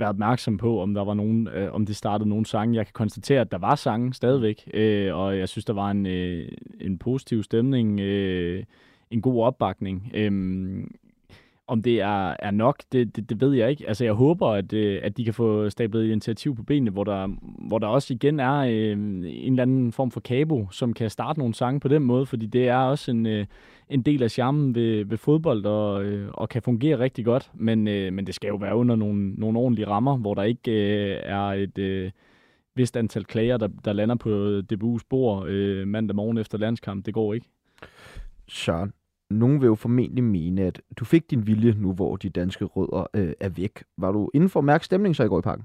været 0.00 0.10
opmærksom 0.10 0.56
på, 0.56 0.82
om 0.82 0.94
der 0.94 1.04
var 1.04 1.14
nogen, 1.14 1.48
øh, 1.48 1.74
om 1.74 1.86
det 1.86 1.96
startede 1.96 2.28
nogen 2.28 2.44
sange. 2.44 2.76
Jeg 2.76 2.86
kan 2.86 2.92
konstatere, 2.92 3.40
at 3.40 3.52
der 3.52 3.58
var 3.58 3.74
sange 3.74 4.14
stadigvæk, 4.14 4.70
øh, 4.74 5.14
og 5.16 5.38
jeg 5.38 5.48
synes, 5.48 5.64
der 5.64 5.72
var 5.72 5.90
en, 5.90 6.06
øh, 6.06 6.48
en 6.80 6.98
positiv 6.98 7.42
stemning, 7.42 8.00
øh, 8.00 8.64
en 9.10 9.22
god 9.22 9.42
opbakning. 9.42 10.10
Øh, 10.14 10.32
om 11.70 11.82
det 11.82 12.00
er, 12.00 12.36
er 12.38 12.50
nok, 12.50 12.82
det, 12.92 13.16
det, 13.16 13.30
det 13.30 13.40
ved 13.40 13.52
jeg 13.52 13.70
ikke. 13.70 13.88
Altså, 13.88 14.04
jeg 14.04 14.12
håber, 14.12 14.48
at, 14.48 14.72
øh, 14.72 15.00
at 15.02 15.16
de 15.16 15.24
kan 15.24 15.34
få 15.34 15.70
stablet 15.70 16.04
et 16.04 16.10
initiativ 16.10 16.56
på 16.56 16.62
benene, 16.62 16.90
hvor 16.90 17.04
der, 17.04 17.28
hvor 17.68 17.78
der 17.78 17.86
også 17.86 18.14
igen 18.14 18.40
er 18.40 18.56
øh, 18.56 18.92
en 18.92 19.24
eller 19.24 19.62
anden 19.62 19.92
form 19.92 20.10
for 20.10 20.20
kabo, 20.20 20.68
som 20.70 20.92
kan 20.92 21.10
starte 21.10 21.38
nogle 21.38 21.54
sange 21.54 21.80
på 21.80 21.88
den 21.88 22.02
måde, 22.02 22.26
fordi 22.26 22.46
det 22.46 22.68
er 22.68 22.76
også 22.76 23.10
en, 23.10 23.26
øh, 23.26 23.46
en 23.88 24.02
del 24.02 24.22
af 24.22 24.30
charmen 24.30 24.74
ved, 24.74 25.04
ved 25.04 25.18
fodbold 25.18 25.66
og, 25.66 26.04
øh, 26.04 26.28
og 26.32 26.48
kan 26.48 26.62
fungere 26.62 26.98
rigtig 26.98 27.24
godt. 27.24 27.50
Men, 27.54 27.88
øh, 27.88 28.12
men 28.12 28.26
det 28.26 28.34
skal 28.34 28.48
jo 28.48 28.56
være 28.56 28.76
under 28.76 28.96
nogle, 28.96 29.30
nogle 29.30 29.58
ordentlige 29.58 29.88
rammer, 29.88 30.16
hvor 30.16 30.34
der 30.34 30.42
ikke 30.42 30.70
øh, 30.70 31.20
er 31.22 31.46
et 31.46 31.78
øh, 31.78 32.10
vist 32.74 32.96
antal 32.96 33.24
klager, 33.24 33.56
der, 33.56 33.68
der 33.84 33.92
lander 33.92 34.14
på 34.14 34.30
øh, 34.30 34.64
DBU's 34.72 35.06
bord 35.08 35.48
øh, 35.48 35.88
mandag 35.88 36.16
morgen 36.16 36.38
efter 36.38 36.58
landskamp. 36.58 37.06
Det 37.06 37.14
går 37.14 37.34
ikke. 37.34 37.46
Søren, 38.48 38.92
nogen 39.30 39.60
vil 39.60 39.66
jo 39.66 39.74
formentlig 39.74 40.24
mene, 40.24 40.62
at 40.62 40.82
du 40.96 41.04
fik 41.04 41.30
din 41.30 41.46
vilje 41.46 41.74
nu, 41.78 41.92
hvor 41.92 42.16
de 42.16 42.28
danske 42.28 42.64
rødder 42.64 43.06
øh, 43.14 43.32
er 43.40 43.48
væk. 43.48 43.84
Var 43.96 44.12
du 44.12 44.30
inden 44.34 44.48
for 44.48 44.60
mærke 44.60 44.84
stemning 44.84 45.16
så 45.16 45.24
i 45.24 45.28
går 45.28 45.38
i 45.38 45.42
parken? 45.42 45.64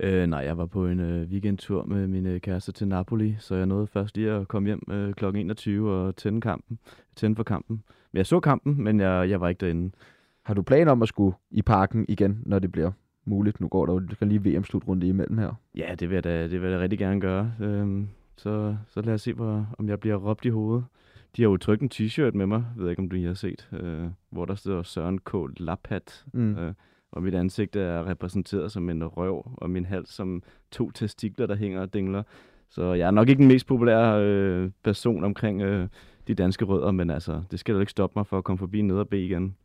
Øh, 0.00 0.26
nej, 0.26 0.40
jeg 0.40 0.58
var 0.58 0.66
på 0.66 0.86
en 0.86 1.00
øh, 1.00 1.28
weekendtur 1.28 1.84
med 1.84 2.06
min 2.06 2.26
øh, 2.26 2.40
kæreste 2.40 2.72
til 2.72 2.88
Napoli, 2.88 3.36
så 3.38 3.54
jeg 3.54 3.66
nåede 3.66 3.86
først 3.86 4.16
lige 4.16 4.30
at 4.30 4.48
komme 4.48 4.66
hjem 4.66 4.82
øh, 4.90 5.14
kl. 5.14 5.24
21 5.24 5.92
og 5.92 6.16
tænde, 6.16 6.40
kampen, 6.40 6.78
tænde 7.16 7.36
for 7.36 7.42
kampen. 7.42 7.82
Men 8.12 8.18
jeg 8.18 8.26
så 8.26 8.40
kampen, 8.40 8.84
men 8.84 9.00
jeg, 9.00 9.30
jeg 9.30 9.40
var 9.40 9.48
ikke 9.48 9.60
derinde. 9.60 9.90
Har 10.42 10.54
du 10.54 10.62
planer 10.62 10.92
om 10.92 11.02
at 11.02 11.08
skulle 11.08 11.36
i 11.50 11.62
parken 11.62 12.04
igen, 12.08 12.42
når 12.46 12.58
det 12.58 12.72
bliver 12.72 12.90
muligt? 13.24 13.60
Nu 13.60 13.68
går 13.68 13.86
der 13.86 13.92
jo 13.92 14.26
lige 14.26 14.44
VM-slutrunde 14.44 15.08
imellem 15.08 15.38
her. 15.38 15.52
Ja, 15.76 15.94
det 16.00 16.08
vil 16.08 16.14
jeg 16.14 16.24
da, 16.24 16.42
det 16.42 16.62
vil 16.62 16.70
jeg 16.70 16.78
da 16.78 16.82
rigtig 16.82 16.98
gerne 16.98 17.20
gøre. 17.20 17.52
Øhm, 17.60 18.08
så, 18.36 18.76
så 18.88 19.00
lad 19.00 19.14
os 19.14 19.22
se, 19.22 19.32
hvor, 19.32 19.66
om 19.78 19.88
jeg 19.88 20.00
bliver 20.00 20.16
råbt 20.16 20.44
i 20.44 20.48
hovedet. 20.48 20.84
De 21.36 21.42
har 21.42 21.50
jo 21.50 21.56
trykt 21.56 21.82
en 21.82 21.90
t-shirt 21.94 22.32
med 22.34 22.46
mig, 22.46 22.64
jeg 22.76 22.82
ved 22.82 22.90
ikke, 22.90 23.02
om 23.02 23.08
du 23.08 23.26
har 23.26 23.34
set, 23.34 23.68
øh, 23.72 24.04
hvor 24.30 24.44
der 24.44 24.54
står 24.54 24.82
Søren 24.82 25.18
K. 25.18 25.32
Laphat. 25.56 26.24
Mm. 26.32 26.58
Øh, 26.58 26.74
og 27.12 27.22
mit 27.22 27.34
ansigt 27.34 27.76
er 27.76 28.06
repræsenteret 28.08 28.72
som 28.72 28.90
en 28.90 29.04
røv, 29.04 29.48
og 29.56 29.70
min 29.70 29.84
hals 29.84 30.14
som 30.14 30.42
to 30.70 30.90
testikler, 30.90 31.46
der 31.46 31.56
hænger 31.56 31.80
og 31.80 31.94
dingler. 31.94 32.22
Så 32.70 32.92
jeg 32.92 33.06
er 33.06 33.10
nok 33.10 33.28
ikke 33.28 33.38
den 33.38 33.48
mest 33.48 33.66
populære 33.66 34.24
øh, 34.24 34.70
person 34.84 35.24
omkring 35.24 35.62
øh, 35.62 35.88
de 36.28 36.34
danske 36.34 36.64
rødder, 36.64 36.90
men 36.90 37.10
altså, 37.10 37.42
det 37.50 37.60
skal 37.60 37.74
da 37.74 37.80
ikke 37.80 37.90
stoppe 37.90 38.18
mig 38.18 38.26
for 38.26 38.38
at 38.38 38.44
komme 38.44 38.58
forbi 38.58 38.82
ned 38.82 38.96
og 38.96 39.08
bede 39.08 39.24
igen. 39.24 39.56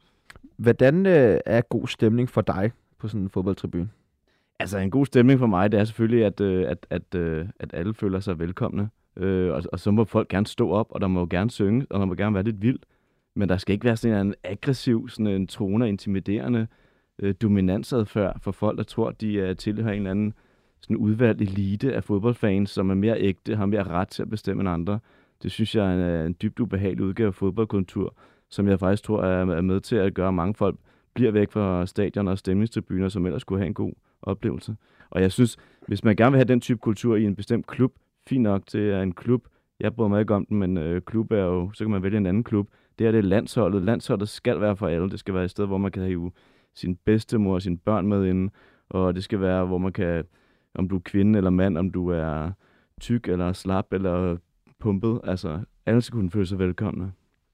Hvordan 0.57 1.05
øh, 1.05 1.39
er 1.45 1.61
god 1.61 1.87
stemning 1.87 2.29
for 2.29 2.41
dig 2.41 2.71
på 2.97 3.07
sådan 3.07 3.21
en 3.21 3.29
fodboldtribune? 3.29 3.89
Altså, 4.59 4.77
en 4.77 4.91
god 4.91 5.05
stemning 5.05 5.39
for 5.39 5.47
mig, 5.47 5.71
det 5.71 5.79
er 5.79 5.83
selvfølgelig, 5.83 6.25
at, 6.25 6.41
øh, 6.41 6.69
at, 6.69 6.87
at, 6.89 7.15
øh, 7.15 7.45
at 7.59 7.73
alle 7.73 7.93
føler 7.93 8.19
sig 8.19 8.39
velkomne. 8.39 8.89
Øh, 9.19 9.53
og, 9.53 9.63
og 9.71 9.79
så 9.79 9.91
må 9.91 10.05
folk 10.05 10.27
gerne 10.27 10.47
stå 10.47 10.71
op, 10.71 10.87
og 10.89 11.01
der 11.01 11.07
må 11.07 11.25
gerne 11.25 11.51
synge, 11.51 11.85
og 11.89 11.99
der 11.99 12.05
må 12.05 12.13
gerne 12.13 12.33
være 12.33 12.43
lidt 12.43 12.61
vildt. 12.61 12.85
Men 13.35 13.49
der 13.49 13.57
skal 13.57 13.73
ikke 13.73 13.85
være 13.85 13.97
sådan 13.97 14.27
en 14.27 14.35
aggressiv, 14.43 15.09
sådan 15.09 15.27
en 15.27 15.47
tone, 15.47 15.89
intimiderende 15.89 16.67
øh, 17.19 17.33
dominansadfærd 17.41 18.41
for 18.41 18.51
folk, 18.51 18.77
der 18.77 18.83
tror, 18.83 19.11
de 19.11 19.41
er 19.41 19.53
tilhører 19.53 19.93
en 19.93 19.97
eller 19.97 20.11
anden 20.11 20.33
sådan 20.81 20.97
udvalgt 20.97 21.41
elite 21.41 21.93
af 21.93 22.03
fodboldfans, 22.03 22.69
som 22.69 22.89
er 22.89 22.95
mere 22.95 23.19
ægte, 23.19 23.55
har 23.55 23.65
mere 23.65 23.83
ret 23.83 24.07
til 24.07 24.21
at 24.21 24.29
bestemme 24.29 24.61
end 24.61 24.69
andre. 24.69 24.99
Det 25.43 25.51
synes 25.51 25.75
jeg 25.75 25.85
er 25.85 25.93
en, 25.93 25.99
øh, 25.99 26.25
en 26.25 26.35
dybt 26.41 26.59
ubehagelig 26.59 27.05
udgave 27.05 27.27
af 27.27 27.33
fodboldkultur, 27.33 28.15
som 28.49 28.67
jeg 28.67 28.79
faktisk 28.79 29.03
tror 29.03 29.23
er, 29.23 29.45
er 29.55 29.61
med 29.61 29.81
til 29.81 29.95
at 29.95 30.13
gøre, 30.13 30.27
at 30.27 30.33
mange 30.33 30.53
folk 30.53 30.75
bliver 31.13 31.31
væk 31.31 31.51
fra 31.51 31.85
stadion 31.85 32.27
og 32.27 32.37
stemningstribuner, 32.37 33.09
som 33.09 33.25
ellers 33.25 33.41
skulle 33.41 33.59
have 33.59 33.67
en 33.67 33.73
god 33.73 33.93
oplevelse. 34.21 34.75
Og 35.09 35.21
jeg 35.21 35.31
synes, 35.31 35.57
hvis 35.87 36.03
man 36.03 36.15
gerne 36.15 36.31
vil 36.31 36.37
have 36.37 36.47
den 36.47 36.61
type 36.61 36.79
kultur 36.79 37.15
i 37.15 37.23
en 37.23 37.35
bestemt 37.35 37.67
klub, 37.67 37.93
fint 38.29 38.43
nok 38.43 38.67
til 38.67 38.77
at 38.77 39.03
en 39.03 39.11
klub, 39.11 39.47
jeg 39.79 39.95
bryder 39.95 40.09
mig 40.09 40.19
ikke 40.19 40.35
om 40.35 40.45
den, 40.45 40.57
men 40.57 40.77
øh, 40.77 41.01
klub 41.01 41.31
er 41.31 41.43
jo, 41.43 41.71
så 41.73 41.83
kan 41.83 41.91
man 41.91 42.03
vælge 42.03 42.17
en 42.17 42.25
anden 42.25 42.43
klub. 42.43 42.67
Det 42.99 43.07
er 43.07 43.11
det 43.11 43.25
landsholdet. 43.25 43.83
Landsholdet 43.83 44.29
skal 44.29 44.61
være 44.61 44.75
for 44.75 44.87
alle. 44.87 45.09
Det 45.09 45.19
skal 45.19 45.33
være 45.33 45.43
et 45.43 45.51
sted, 45.51 45.65
hvor 45.65 45.77
man 45.77 45.91
kan 45.91 46.03
have 46.03 46.31
sin 46.75 46.95
bedstemor 46.95 47.53
og 47.53 47.61
sine 47.61 47.77
børn 47.77 48.07
med 48.07 48.25
inden, 48.25 48.51
og 48.89 49.15
det 49.15 49.23
skal 49.23 49.41
være, 49.41 49.65
hvor 49.65 49.77
man 49.77 49.93
kan, 49.93 50.23
om 50.75 50.89
du 50.89 50.95
er 50.95 50.99
kvinde 50.99 51.37
eller 51.37 51.49
mand, 51.49 51.77
om 51.77 51.91
du 51.91 52.07
er 52.07 52.51
tyk 53.01 53.27
eller 53.27 53.53
slap 53.53 53.93
eller 53.93 54.37
pumpet, 54.79 55.21
altså 55.23 55.59
alle 55.85 56.01
skal 56.01 56.15
kunne 56.15 56.31
føle 56.31 56.45
sig 56.45 56.59
velkomne. 56.59 57.11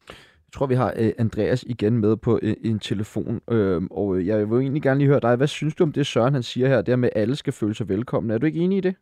Jeg 0.10 0.54
tror, 0.54 0.66
vi 0.66 0.76
har 0.76 0.94
øh, 0.98 1.12
Andreas 1.18 1.64
igen 1.64 1.98
med 1.98 2.18
på 2.18 2.40
øh, 2.42 2.56
en 2.64 2.80
telefon, 2.80 3.42
øhm, 3.52 3.84
øh, 3.84 3.88
og 3.92 4.26
jeg 4.26 4.50
vil 4.50 4.60
egentlig 4.60 4.82
gerne 4.82 4.98
lige 4.98 5.08
høre 5.08 5.20
dig. 5.20 5.36
Hvad 5.36 5.48
synes 5.48 5.76
du 5.76 5.84
om 5.84 5.92
det, 5.92 6.08
Søren 6.08 6.34
han 6.34 6.44
siger 6.44 6.68
her, 6.68 6.82
der 6.82 6.96
med, 6.96 7.10
at 7.16 7.22
alle 7.22 7.36
skal 7.36 7.54
føle 7.54 7.74
sig 7.74 7.90
velkomne? 7.90 8.34
Er 8.34 8.38
du 8.38 8.46
ikke 8.46 8.60
enig 8.60 8.78
i 8.78 8.82
det? 8.82 8.96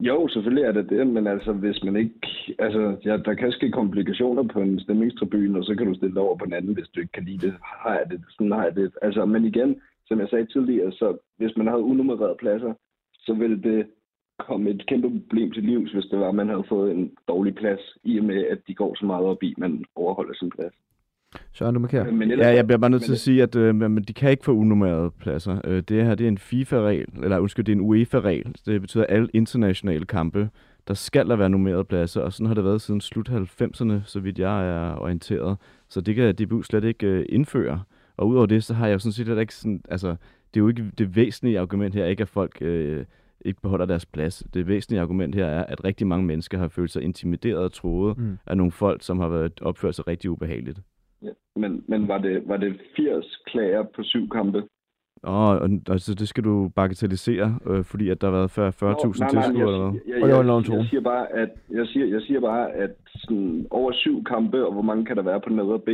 Jo, 0.00 0.28
selvfølgelig 0.28 0.64
er 0.64 0.72
det 0.72 0.90
det, 0.90 1.06
men 1.06 1.26
altså 1.26 1.52
hvis 1.52 1.84
man 1.84 1.96
ikke... 1.96 2.20
Altså, 2.58 2.96
ja, 3.04 3.16
der 3.16 3.34
kan 3.34 3.52
ske 3.52 3.70
komplikationer 3.70 4.42
på 4.42 4.60
en 4.60 4.80
stemningstribune, 4.80 5.58
og 5.58 5.64
så 5.64 5.74
kan 5.74 5.86
du 5.86 5.94
stille 5.94 6.20
over 6.20 6.36
på 6.36 6.44
en 6.44 6.52
anden, 6.52 6.74
hvis 6.74 6.88
du 6.88 7.00
ikke 7.00 7.12
kan 7.12 7.24
lide 7.24 7.46
det. 7.46 7.54
Har 7.62 7.94
jeg 7.98 8.10
det? 8.10 8.20
Sådan 8.28 8.52
har 8.52 8.64
jeg 8.64 8.76
det. 8.76 8.92
Altså, 9.02 9.24
men 9.24 9.44
igen, 9.44 9.80
som 10.06 10.20
jeg 10.20 10.28
sagde 10.28 10.46
tidligere, 10.46 10.92
så 10.92 11.16
hvis 11.36 11.56
man 11.56 11.66
havde 11.66 11.82
unummererede 11.82 12.36
pladser, 12.38 12.74
så 13.14 13.34
ville 13.34 13.62
det 13.62 13.86
komme 14.38 14.70
et 14.70 14.86
kæmpe 14.86 15.20
problem 15.20 15.52
til 15.52 15.62
livs, 15.62 15.92
hvis 15.92 16.04
det 16.04 16.18
var, 16.18 16.28
at 16.28 16.34
man 16.34 16.48
havde 16.48 16.64
fået 16.68 16.90
en 16.92 17.12
dårlig 17.28 17.54
plads, 17.54 17.80
i 18.04 18.18
og 18.18 18.24
med, 18.24 18.44
at 18.44 18.58
de 18.68 18.74
går 18.74 18.94
så 18.94 19.06
meget 19.06 19.24
op 19.26 19.42
i, 19.42 19.54
man 19.58 19.84
overholder 19.94 20.34
sin 20.34 20.50
plads. 20.50 20.74
Søren, 21.52 21.74
du 21.74 21.80
markerer. 21.80 22.10
Men 22.10 22.30
ja, 22.30 22.48
jeg 22.48 22.66
bliver 22.66 22.78
bare 22.78 22.90
nødt 22.90 23.02
til 23.02 23.12
at 23.12 23.18
sige, 23.18 23.42
at 23.42 23.56
øh, 23.56 23.74
men 23.74 24.02
de 24.02 24.12
kan 24.12 24.30
ikke 24.30 24.44
få 24.44 24.52
unummerede 24.52 25.10
pladser. 25.10 25.60
Øh, 25.64 25.82
det 25.88 26.04
her 26.04 26.14
det 26.14 26.24
er 26.24 26.28
en 26.28 26.38
FIFA-regel, 26.38 27.06
eller 27.22 27.38
undskyld, 27.38 27.64
det 27.64 27.72
er 27.72 27.76
en 27.76 27.82
UEFA-regel. 27.82 28.56
Det 28.66 28.80
betyder, 28.80 29.04
at 29.08 29.14
alle 29.14 29.28
internationale 29.34 30.06
kampe, 30.06 30.50
der 30.88 30.94
skal 30.94 31.28
der 31.28 31.36
være 31.36 31.50
nummerede 31.50 31.84
pladser, 31.84 32.20
og 32.20 32.32
sådan 32.32 32.46
har 32.46 32.54
det 32.54 32.64
været 32.64 32.80
siden 32.80 33.00
slut 33.00 33.28
90'erne, 33.28 33.94
så 34.04 34.20
vidt 34.20 34.38
jeg 34.38 34.68
er 34.68 34.96
orienteret. 34.96 35.56
Så 35.88 36.00
det 36.00 36.14
kan 36.14 36.34
DBU 36.34 36.62
slet 36.62 36.84
ikke 36.84 37.06
øh, 37.06 37.26
indføre. 37.28 37.82
Og 38.16 38.28
udover 38.28 38.46
det, 38.46 38.64
så 38.64 38.74
har 38.74 38.86
jeg 38.86 38.94
jo 38.94 38.98
sådan 38.98 39.12
set 39.12 39.38
ikke 39.38 39.54
sådan, 39.54 39.82
altså, 39.88 40.08
det 40.54 40.60
er 40.60 40.60
jo 40.60 40.68
ikke 40.68 40.90
det 40.98 41.16
væsentlige 41.16 41.60
argument 41.60 41.94
her, 41.94 42.04
ikke 42.06 42.22
at 42.22 42.28
folk 42.28 42.58
øh, 42.60 43.04
ikke 43.44 43.60
beholder 43.60 43.86
deres 43.86 44.06
plads. 44.06 44.42
Det 44.54 44.66
væsentlige 44.66 45.00
argument 45.00 45.34
her 45.34 45.46
er, 45.46 45.64
at 45.64 45.84
rigtig 45.84 46.06
mange 46.06 46.26
mennesker 46.26 46.58
har 46.58 46.68
følt 46.68 46.90
sig 46.90 47.02
intimideret 47.02 47.64
og 47.64 47.72
troet 47.72 48.18
mm. 48.18 48.38
af 48.46 48.56
nogle 48.56 48.72
folk, 48.72 49.02
som 49.02 49.18
har 49.18 49.28
været 49.28 49.60
opført 49.60 49.94
sig 49.94 50.06
rigtig 50.06 50.30
ubehageligt. 50.30 50.80
Men, 51.56 51.84
men 51.88 52.08
var, 52.08 52.18
det, 52.18 52.42
var 52.48 52.56
det 52.56 52.80
80 52.96 53.42
klager 53.46 53.82
på 53.82 54.02
syv 54.02 54.28
kampe? 54.28 54.62
Og, 55.22 55.48
og 55.58 55.68
altså, 55.90 56.14
det 56.14 56.28
skal 56.28 56.44
du 56.44 56.68
bagatellisere, 56.76 57.58
øh, 57.66 57.84
fordi 57.84 58.08
at 58.10 58.20
der 58.20 58.26
har 58.30 58.36
været 58.36 58.50
40 58.50 58.68
40.000 58.70 58.82
Nå, 58.82 59.12
nej, 59.18 59.32
nej, 59.32 59.42
tilskuere 59.42 59.72
eller 59.74 59.90
hvad? 59.90 60.00
jeg, 60.06 60.14
jeg, 60.14 60.22
Og 60.22 60.28
det 60.28 60.36
var 60.36 60.42
jeg, 60.44 60.58
en 60.58 60.64
jeg, 60.72 60.78
jeg, 60.78 60.86
siger 60.90 61.00
bare, 61.00 61.32
at, 61.32 61.50
jeg, 61.70 61.86
siger, 61.86 62.06
jeg 62.06 62.20
siger 62.22 62.40
bare, 62.40 62.72
at 62.72 62.90
sådan, 63.14 63.66
over 63.70 63.92
syv 63.92 64.24
kampe, 64.24 64.66
og 64.66 64.72
hvor 64.72 64.82
mange 64.82 65.04
kan 65.04 65.16
der 65.16 65.22
være 65.22 65.40
på 65.40 65.50
nedre 65.50 65.78
B? 65.78 65.88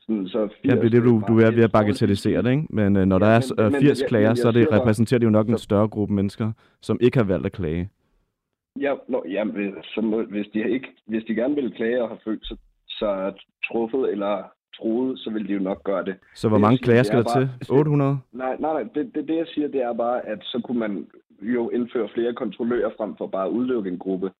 Sådan, 0.00 0.28
så 0.28 0.48
80, 0.62 0.64
Ja, 0.64 0.70
det 0.80 0.84
er 0.84 0.90
det, 0.90 1.02
du, 1.04 1.22
du 1.28 1.38
er 1.38 1.50
ved 1.50 1.64
at 1.64 1.72
bagatellisere 1.72 2.42
det, 2.42 2.50
ikke? 2.50 2.66
Men 2.70 2.96
øh, 2.96 3.04
når 3.06 3.18
der 3.18 3.26
Ja, 3.26 3.36
er 3.36 3.52
men- 3.56 3.66
øh, 3.66 3.72
men 3.72 3.80
80 3.80 4.00
jeg- 4.00 4.08
klager, 4.08 4.28
jeg 4.28 4.36
så 4.36 4.48
er 4.48 4.52
det, 4.52 4.72
repræsenterer 4.72 5.18
det 5.18 5.26
jo 5.26 5.30
nok 5.30 5.48
en 5.48 5.58
større 5.58 5.88
gruppe 5.88 6.14
mennesker, 6.14 6.52
som 6.82 6.98
ikke 7.00 7.18
har 7.18 7.24
valgt 7.24 7.46
at 7.46 7.52
klage. 7.52 7.90
Ja, 8.80 8.94
nå, 9.08 9.24
ja 9.30 9.44
hvis, 9.44 9.72
så 9.84 10.00
må, 10.00 10.22
hvis, 10.22 10.46
de 10.54 10.70
ikke, 10.70 10.88
hvis 11.06 11.24
de 11.24 11.34
gerne 11.34 11.54
vil 11.54 11.72
klage 11.76 12.02
og 12.02 12.08
har 12.08 12.18
følt 12.24 12.46
sig, 12.46 12.56
sig 12.88 13.34
truffet 13.64 14.12
eller 14.12 14.44
troet, 14.78 15.18
så 15.18 15.30
vil 15.30 15.48
de 15.48 15.52
jo 15.52 15.60
nok 15.60 15.84
gøre 15.84 16.04
det. 16.04 16.14
Så 16.34 16.48
hvor 16.48 16.56
Det, 16.56 16.60
mange 16.62 16.76
siger, 16.76 16.84
klager 16.84 17.02
skal 17.02 17.18
er 17.18 17.22
der 17.22 17.34
bare- 17.34 17.48
til? 17.62 17.72
800? 17.74 18.18
Nej, 18.32 18.56
nej, 18.60 18.72
nej. 18.72 18.82
Det, 18.94 19.10
det, 19.14 19.28
det, 19.28 19.36
jeg 19.36 19.46
siger, 19.54 19.68
det 19.68 19.82
er 19.82 19.92
bare, 19.94 20.26
at 20.26 20.38
så 20.42 20.60
kunne 20.64 20.78
man 20.78 21.06
jo 21.42 21.68
indføre 21.70 22.08
flere 22.14 22.32
kontrollører 22.34 22.90
frem 22.96 23.14
for 23.18 23.26
bare 23.26 23.46
at 23.46 23.50
udelukke 23.50 23.90
en 23.90 23.98
gruppe. 23.98 24.30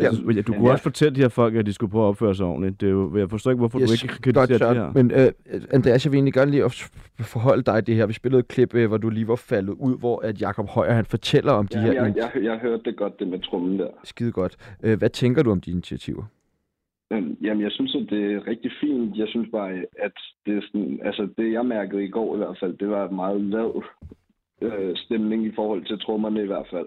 Ja, 0.00 0.04
altså, 0.06 0.22
ja, 0.36 0.40
du 0.42 0.52
kunne 0.52 0.66
ja. 0.66 0.72
også 0.72 0.82
fortælle 0.82 1.14
de 1.16 1.20
her 1.20 1.28
folk, 1.28 1.54
at 1.56 1.66
de 1.66 1.72
skulle 1.72 1.90
prøve 1.90 2.04
at 2.04 2.08
opføre 2.08 2.34
sig 2.34 2.46
ordentligt. 2.46 2.80
Det 2.80 2.86
er 2.86 2.90
jo, 2.90 3.16
jeg 3.18 3.30
forstår 3.30 3.50
ikke, 3.50 3.58
hvorfor 3.58 3.80
Yes, 3.80 3.88
du 3.88 3.92
ikke 4.06 4.22
kritiserer 4.22 4.72
det 4.74 4.82
her. 4.82 4.92
Men 4.94 5.10
øh, 5.10 5.62
Andreas, 5.70 6.04
jeg 6.04 6.12
vil 6.12 6.16
egentlig 6.18 6.34
gerne 6.34 6.50
lige 6.50 6.64
at 6.64 6.72
forholde 7.20 7.62
dig 7.62 7.86
det 7.86 7.94
her. 7.96 8.06
Vi 8.06 8.12
spillede 8.12 8.38
et 8.40 8.48
klip, 8.48 8.74
øh, 8.74 8.88
hvor 8.88 8.96
du 8.96 9.08
lige 9.10 9.28
var 9.28 9.36
faldet 9.36 9.72
ud, 9.78 9.98
hvor 9.98 10.20
at 10.24 10.40
Jakob 10.40 10.68
Højer 10.68 10.92
han 10.92 11.04
fortæller 11.04 11.52
om 11.52 11.66
de 11.66 11.78
Ja, 11.78 11.84
her 11.84 11.92
jeg, 11.92 12.14
jeg, 12.16 12.42
jeg 12.44 12.58
hørte 12.58 12.82
det 12.84 12.96
godt, 12.96 13.18
det 13.18 13.28
med 13.28 13.38
trummen 13.38 13.78
der. 13.78 13.88
skide 14.04 14.32
godt. 14.32 14.56
Øh, 14.82 14.98
hvad 14.98 15.10
tænker 15.10 15.42
du 15.42 15.50
om 15.50 15.60
de 15.60 15.70
initiativer? 15.70 16.22
Jamen, 17.10 17.62
jeg 17.62 17.72
synes, 17.72 17.94
at 17.94 18.10
det 18.10 18.32
er 18.32 18.46
rigtig 18.46 18.72
fint. 18.80 19.16
Jeg 19.16 19.28
synes 19.28 19.48
bare, 19.52 19.72
at 19.98 20.12
det 20.46 20.56
er 20.56 20.62
sådan, 20.66 21.00
altså 21.02 21.28
det, 21.38 21.52
jeg 21.52 21.66
mærkede 21.66 22.04
i 22.04 22.08
går 22.08 22.34
i 22.34 22.38
hvert 22.38 22.58
fald, 22.60 22.76
det 22.78 22.88
var 22.88 23.10
meget 23.10 23.40
lav 23.40 23.84
øh, 24.60 24.96
stemning 24.96 25.46
i 25.46 25.54
forhold 25.54 25.84
til 25.84 26.00
trommerne 26.00 26.42
i 26.42 26.46
hvert 26.46 26.66
fald. 26.70 26.86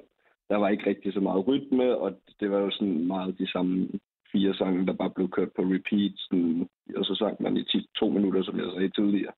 Der 0.49 0.57
var 0.57 0.69
ikke 0.69 0.89
rigtig 0.89 1.13
så 1.13 1.19
meget 1.19 1.47
rytme, 1.47 1.97
og 1.97 2.19
det 2.39 2.51
var 2.51 2.59
jo 2.59 2.71
sådan 2.71 3.07
meget 3.07 3.39
de 3.39 3.51
samme 3.51 3.89
fire 4.31 4.53
sange, 4.53 4.85
der 4.85 4.93
bare 4.93 5.09
blev 5.09 5.29
kørt 5.29 5.51
på 5.55 5.61
repeat, 5.61 6.11
sådan, 6.17 6.67
og 6.95 7.05
så 7.05 7.15
sang 7.15 7.35
man 7.39 7.57
i 7.57 7.63
10, 7.63 7.89
to 7.99 8.09
minutter, 8.09 8.43
som 8.43 8.57
jeg 8.57 8.65
sagde 8.73 8.89
tidligere. 8.89 9.33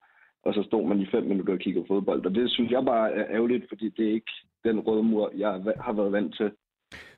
Og 0.45 0.53
så 0.53 0.63
stod 0.63 0.87
man 0.87 0.99
i 0.99 1.05
fem 1.05 1.23
minutter 1.23 1.53
og 1.53 1.59
kiggede 1.59 1.85
fodbold. 1.87 2.25
Og 2.25 2.35
det 2.35 2.51
synes 2.51 2.71
jeg 2.71 2.85
bare 2.85 3.13
er 3.13 3.25
ærgerligt, 3.29 3.65
fordi 3.69 3.89
det 3.89 4.07
er 4.07 4.13
ikke 4.13 4.31
den 4.63 4.79
røde 4.79 5.03
mur, 5.03 5.31
jeg 5.35 5.51
har 5.79 5.93
været 5.93 6.11
vant 6.11 6.35
til 6.35 6.51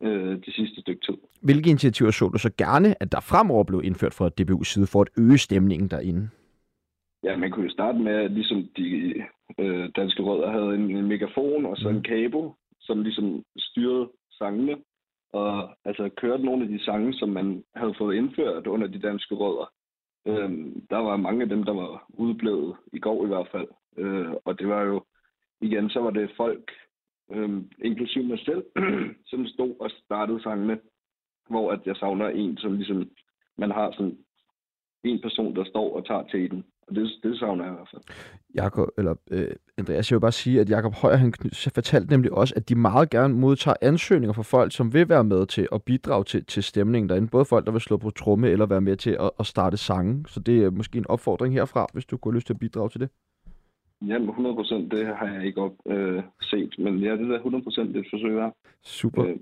øh, 0.02 0.38
de 0.46 0.52
sidste 0.54 0.82
stykke 0.82 1.02
tid. 1.06 1.18
Hvilke 1.42 1.70
initiativer 1.70 2.12
så 2.12 2.28
du 2.28 2.38
så 2.38 2.52
gerne, 2.58 3.04
at 3.04 3.12
der 3.12 3.20
fremover 3.20 3.64
blev 3.64 3.82
indført 3.84 4.14
fra 4.14 4.30
DBU's 4.42 4.64
side 4.64 4.88
for 4.88 5.02
at 5.02 5.10
øge 5.18 5.38
stemningen 5.38 5.90
derinde? 5.90 6.30
Ja, 7.24 7.38
man 7.38 7.52
kunne 7.52 7.66
jo 7.66 7.72
starte 7.72 8.00
med, 8.00 8.16
at 8.16 8.32
ligesom 8.32 8.68
de 8.78 9.14
øh, 9.60 9.90
danske 9.96 10.24
rødder 10.24 10.52
havde 10.52 10.76
en, 10.76 10.98
en 10.98 11.08
megafon 11.08 11.66
og 11.66 11.78
så 11.78 11.90
en 11.90 12.04
kabo, 12.04 12.54
som 12.82 13.02
ligesom 13.02 13.44
styrede 13.58 14.10
sangene. 14.32 14.76
Og 15.34 15.70
altså 15.86 16.10
kørte 16.18 16.46
nogle 16.46 16.64
af 16.64 16.70
de 16.70 16.84
sange, 16.86 17.14
som 17.14 17.30
man 17.30 17.64
havde 17.76 17.96
fået 17.98 18.16
indført 18.16 18.68
under 18.68 18.88
de 18.88 19.00
danske 19.00 19.36
rødder. 19.36 19.72
Øhm, 20.28 20.88
der 20.90 20.98
var 20.98 21.18
mange 21.18 21.42
af 21.42 21.50
dem, 21.50 21.64
der 21.64 21.74
var 21.74 22.06
udblevet 22.10 22.76
i 22.94 23.00
går 23.00 23.26
i 23.26 23.28
hvert 23.28 23.48
fald. 23.52 23.68
Øh, 23.98 24.34
og 24.46 24.60
det 24.60 24.68
var 24.68 24.82
jo, 24.82 25.04
igen, 25.62 25.90
så 25.90 26.00
var 26.00 26.10
det 26.10 26.32
folk, 26.38 26.72
øh, 27.32 27.64
inklusive 27.84 28.24
mig 28.24 28.40
selv, 28.40 28.64
som 29.32 29.46
stod 29.46 29.76
og 29.80 29.92
startede 30.06 30.42
sangene. 30.42 30.80
Hvor 31.50 31.72
at 31.72 31.80
jeg 31.86 31.96
savner 31.96 32.30
en, 32.30 32.58
som 32.58 32.74
ligesom, 32.74 33.10
man 33.58 33.72
har 33.72 33.92
sådan 33.92 34.18
en 35.04 35.22
person, 35.22 35.56
der 35.56 35.66
står 35.66 35.96
og 35.96 36.06
tager 36.06 36.24
til 36.24 36.52
den. 36.52 36.64
Og 36.88 36.96
det, 36.96 37.12
det 37.24 37.40
savner 37.40 37.64
jeg 37.64 37.74
i 37.74 37.76
hvert 37.76 37.90
fald. 37.92 38.02
Jakob, 38.56 38.90
eller 38.98 39.16
øh, 39.32 39.48
Andreas, 39.78 40.12
jeg 40.12 40.16
vil 40.16 40.22
bare 40.22 40.32
sige, 40.32 40.62
at 40.62 40.70
Jakob 40.70 40.94
Højer 40.94 41.16
han 41.16 41.34
fortalte 41.74 42.10
nemlig 42.10 42.32
også, 42.32 42.54
at 42.58 42.70
de 42.70 42.76
meget 42.76 43.10
gerne 43.10 43.34
modtager 43.34 43.76
ansøgninger 43.82 44.34
fra 44.34 44.42
folk, 44.42 44.72
som 44.72 44.94
vil 44.94 45.10
være 45.10 45.24
med 45.24 45.46
til 45.46 45.68
at 45.72 45.84
bidrage 45.84 46.24
til, 46.24 46.46
til 46.46 46.64
stemningen 46.64 47.10
derinde. 47.10 47.28
Både 47.28 47.46
folk, 47.46 47.66
der 47.66 47.72
vil 47.72 47.82
slå 47.82 47.98
på 47.98 48.10
tromme 48.10 48.50
eller 48.50 48.66
være 48.66 48.82
med 48.82 48.96
til 48.96 49.18
at, 49.20 49.32
at 49.40 49.46
starte 49.46 49.78
sange. 49.78 50.26
Så 50.28 50.40
det 50.40 50.64
er 50.64 50.70
måske 50.70 50.98
en 50.98 51.08
opfordring 51.08 51.54
herfra, 51.54 51.88
hvis 51.94 52.06
du 52.06 52.18
kunne 52.18 52.32
have 52.32 52.38
lyst 52.38 52.48
til 52.48 52.54
at 52.54 52.60
bidrage 52.60 52.90
til 52.90 53.02
det. 53.02 53.10
Jamen, 54.02 54.30
100 54.30 54.56
procent, 54.56 54.92
det 54.92 55.08
har 55.18 55.34
jeg 55.34 55.46
ikke 55.46 55.62
op, 55.62 55.72
øh, 55.86 56.24
set. 56.42 56.76
Men 56.80 57.00
ja, 57.00 57.12
det 57.12 57.32
er 57.32 57.36
100 57.36 57.64
procent 57.64 57.98
et 57.98 58.06
forsøg 58.10 58.32
her. 58.32 58.52
Super. 58.84 59.26
Øh, 59.26 59.36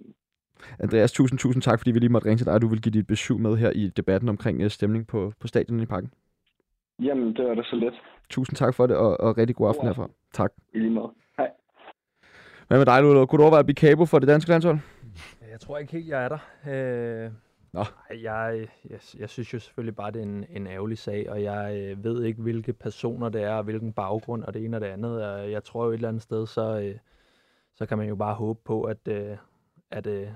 Andreas, 0.80 1.12
tusind, 1.12 1.39
tusind 1.39 1.62
tak, 1.62 1.80
fordi 1.80 1.91
vi 1.91 1.99
lige 1.99 2.10
måtte 2.10 2.28
ringe 2.28 2.38
til 2.38 2.45
dig, 2.45 2.54
og 2.54 2.62
du 2.62 2.68
vil 2.68 2.82
give 2.82 2.91
dit 2.93 3.08
besøg 3.08 3.39
med 3.39 3.58
her 3.58 3.70
i 3.70 3.88
debatten 3.88 4.30
omkring 4.30 4.62
øh, 4.62 4.70
stemning 4.70 5.08
på, 5.08 5.34
på 5.39 5.47
stadion 5.47 5.80
i 5.80 5.86
parken. 5.86 6.12
jamen, 7.01 7.36
det 7.36 7.45
var 7.45 7.56
da 7.56 7.64
så 7.64 7.76
let. 7.76 7.93
Tusind 8.30 8.56
tak 8.58 8.74
for 8.76 8.88
det, 8.88 8.95
og, 8.95 9.20
og 9.20 9.38
rigtig 9.38 9.56
god 9.56 9.68
aften 9.68 9.88
herfra. 9.88 10.10
Tak. 10.34 10.51
I 10.74 10.80
lige 10.80 10.91
måde. 10.91 11.12
Hej. 11.38 11.49
Hvad 12.68 12.78
med 12.78 12.86
dig, 12.86 13.01
Lulu? 13.01 13.26
Kunne 13.26 13.38
du 13.38 13.43
overveje 13.43 13.60
at 13.60 13.66
blive 13.66 13.76
kabo 13.76 14.06
for 14.06 14.20
det 14.20 14.28
danske 14.28 14.49
landshold? 14.49 14.78
Jeg 15.51 15.60
tror 15.60 15.78
ikke 15.78 15.91
helt, 15.91 16.08
jeg 16.08 16.24
er 16.26 16.30
der. 16.30 16.39
Øh, 17.26 17.32
Nå. 17.74 17.84
Jeg, 18.10 18.68
jeg, 18.90 19.00
jeg 19.18 19.30
synes 19.30 19.54
jo 19.54 19.60
selvfølgelig 19.60 19.96
bare, 19.96 20.12
det 20.12 20.20
er 20.20 20.24
en, 20.24 20.46
en 20.50 20.68
ærgerlig 20.68 20.98
sag, 20.98 21.30
og 21.30 21.44
jeg 21.44 21.78
øh, 21.78 22.04
ved 22.04 22.24
ikke, 22.24 22.42
hvilke 22.42 22.74
personer 22.74 23.30
det 23.30 23.44
er, 23.44 23.54
og 23.54 23.64
hvilken 23.64 23.94
baggrund, 23.94 24.44
og 24.44 24.54
det 24.54 24.66
ene 24.66 24.78
og 24.78 24.82
det 24.82 24.88
andet. 24.88 25.26
Og 25.26 25.52
jeg 25.52 25.64
tror 25.64 25.86
jo 25.86 25.90
et 25.90 25.94
eller 25.94 26.10
andet 26.10 26.22
sted, 26.22 26.48
så, 26.48 26.80
øh, 26.80 26.96
så 27.76 27.86
kan 27.86 27.98
man 27.98 28.08
jo 28.08 28.16
bare 28.16 28.36
håbe 28.36 28.60
på, 28.66 28.84
at, 28.84 29.08
øh, 29.08 29.38
at 29.92 30.08
øh, 30.08 30.28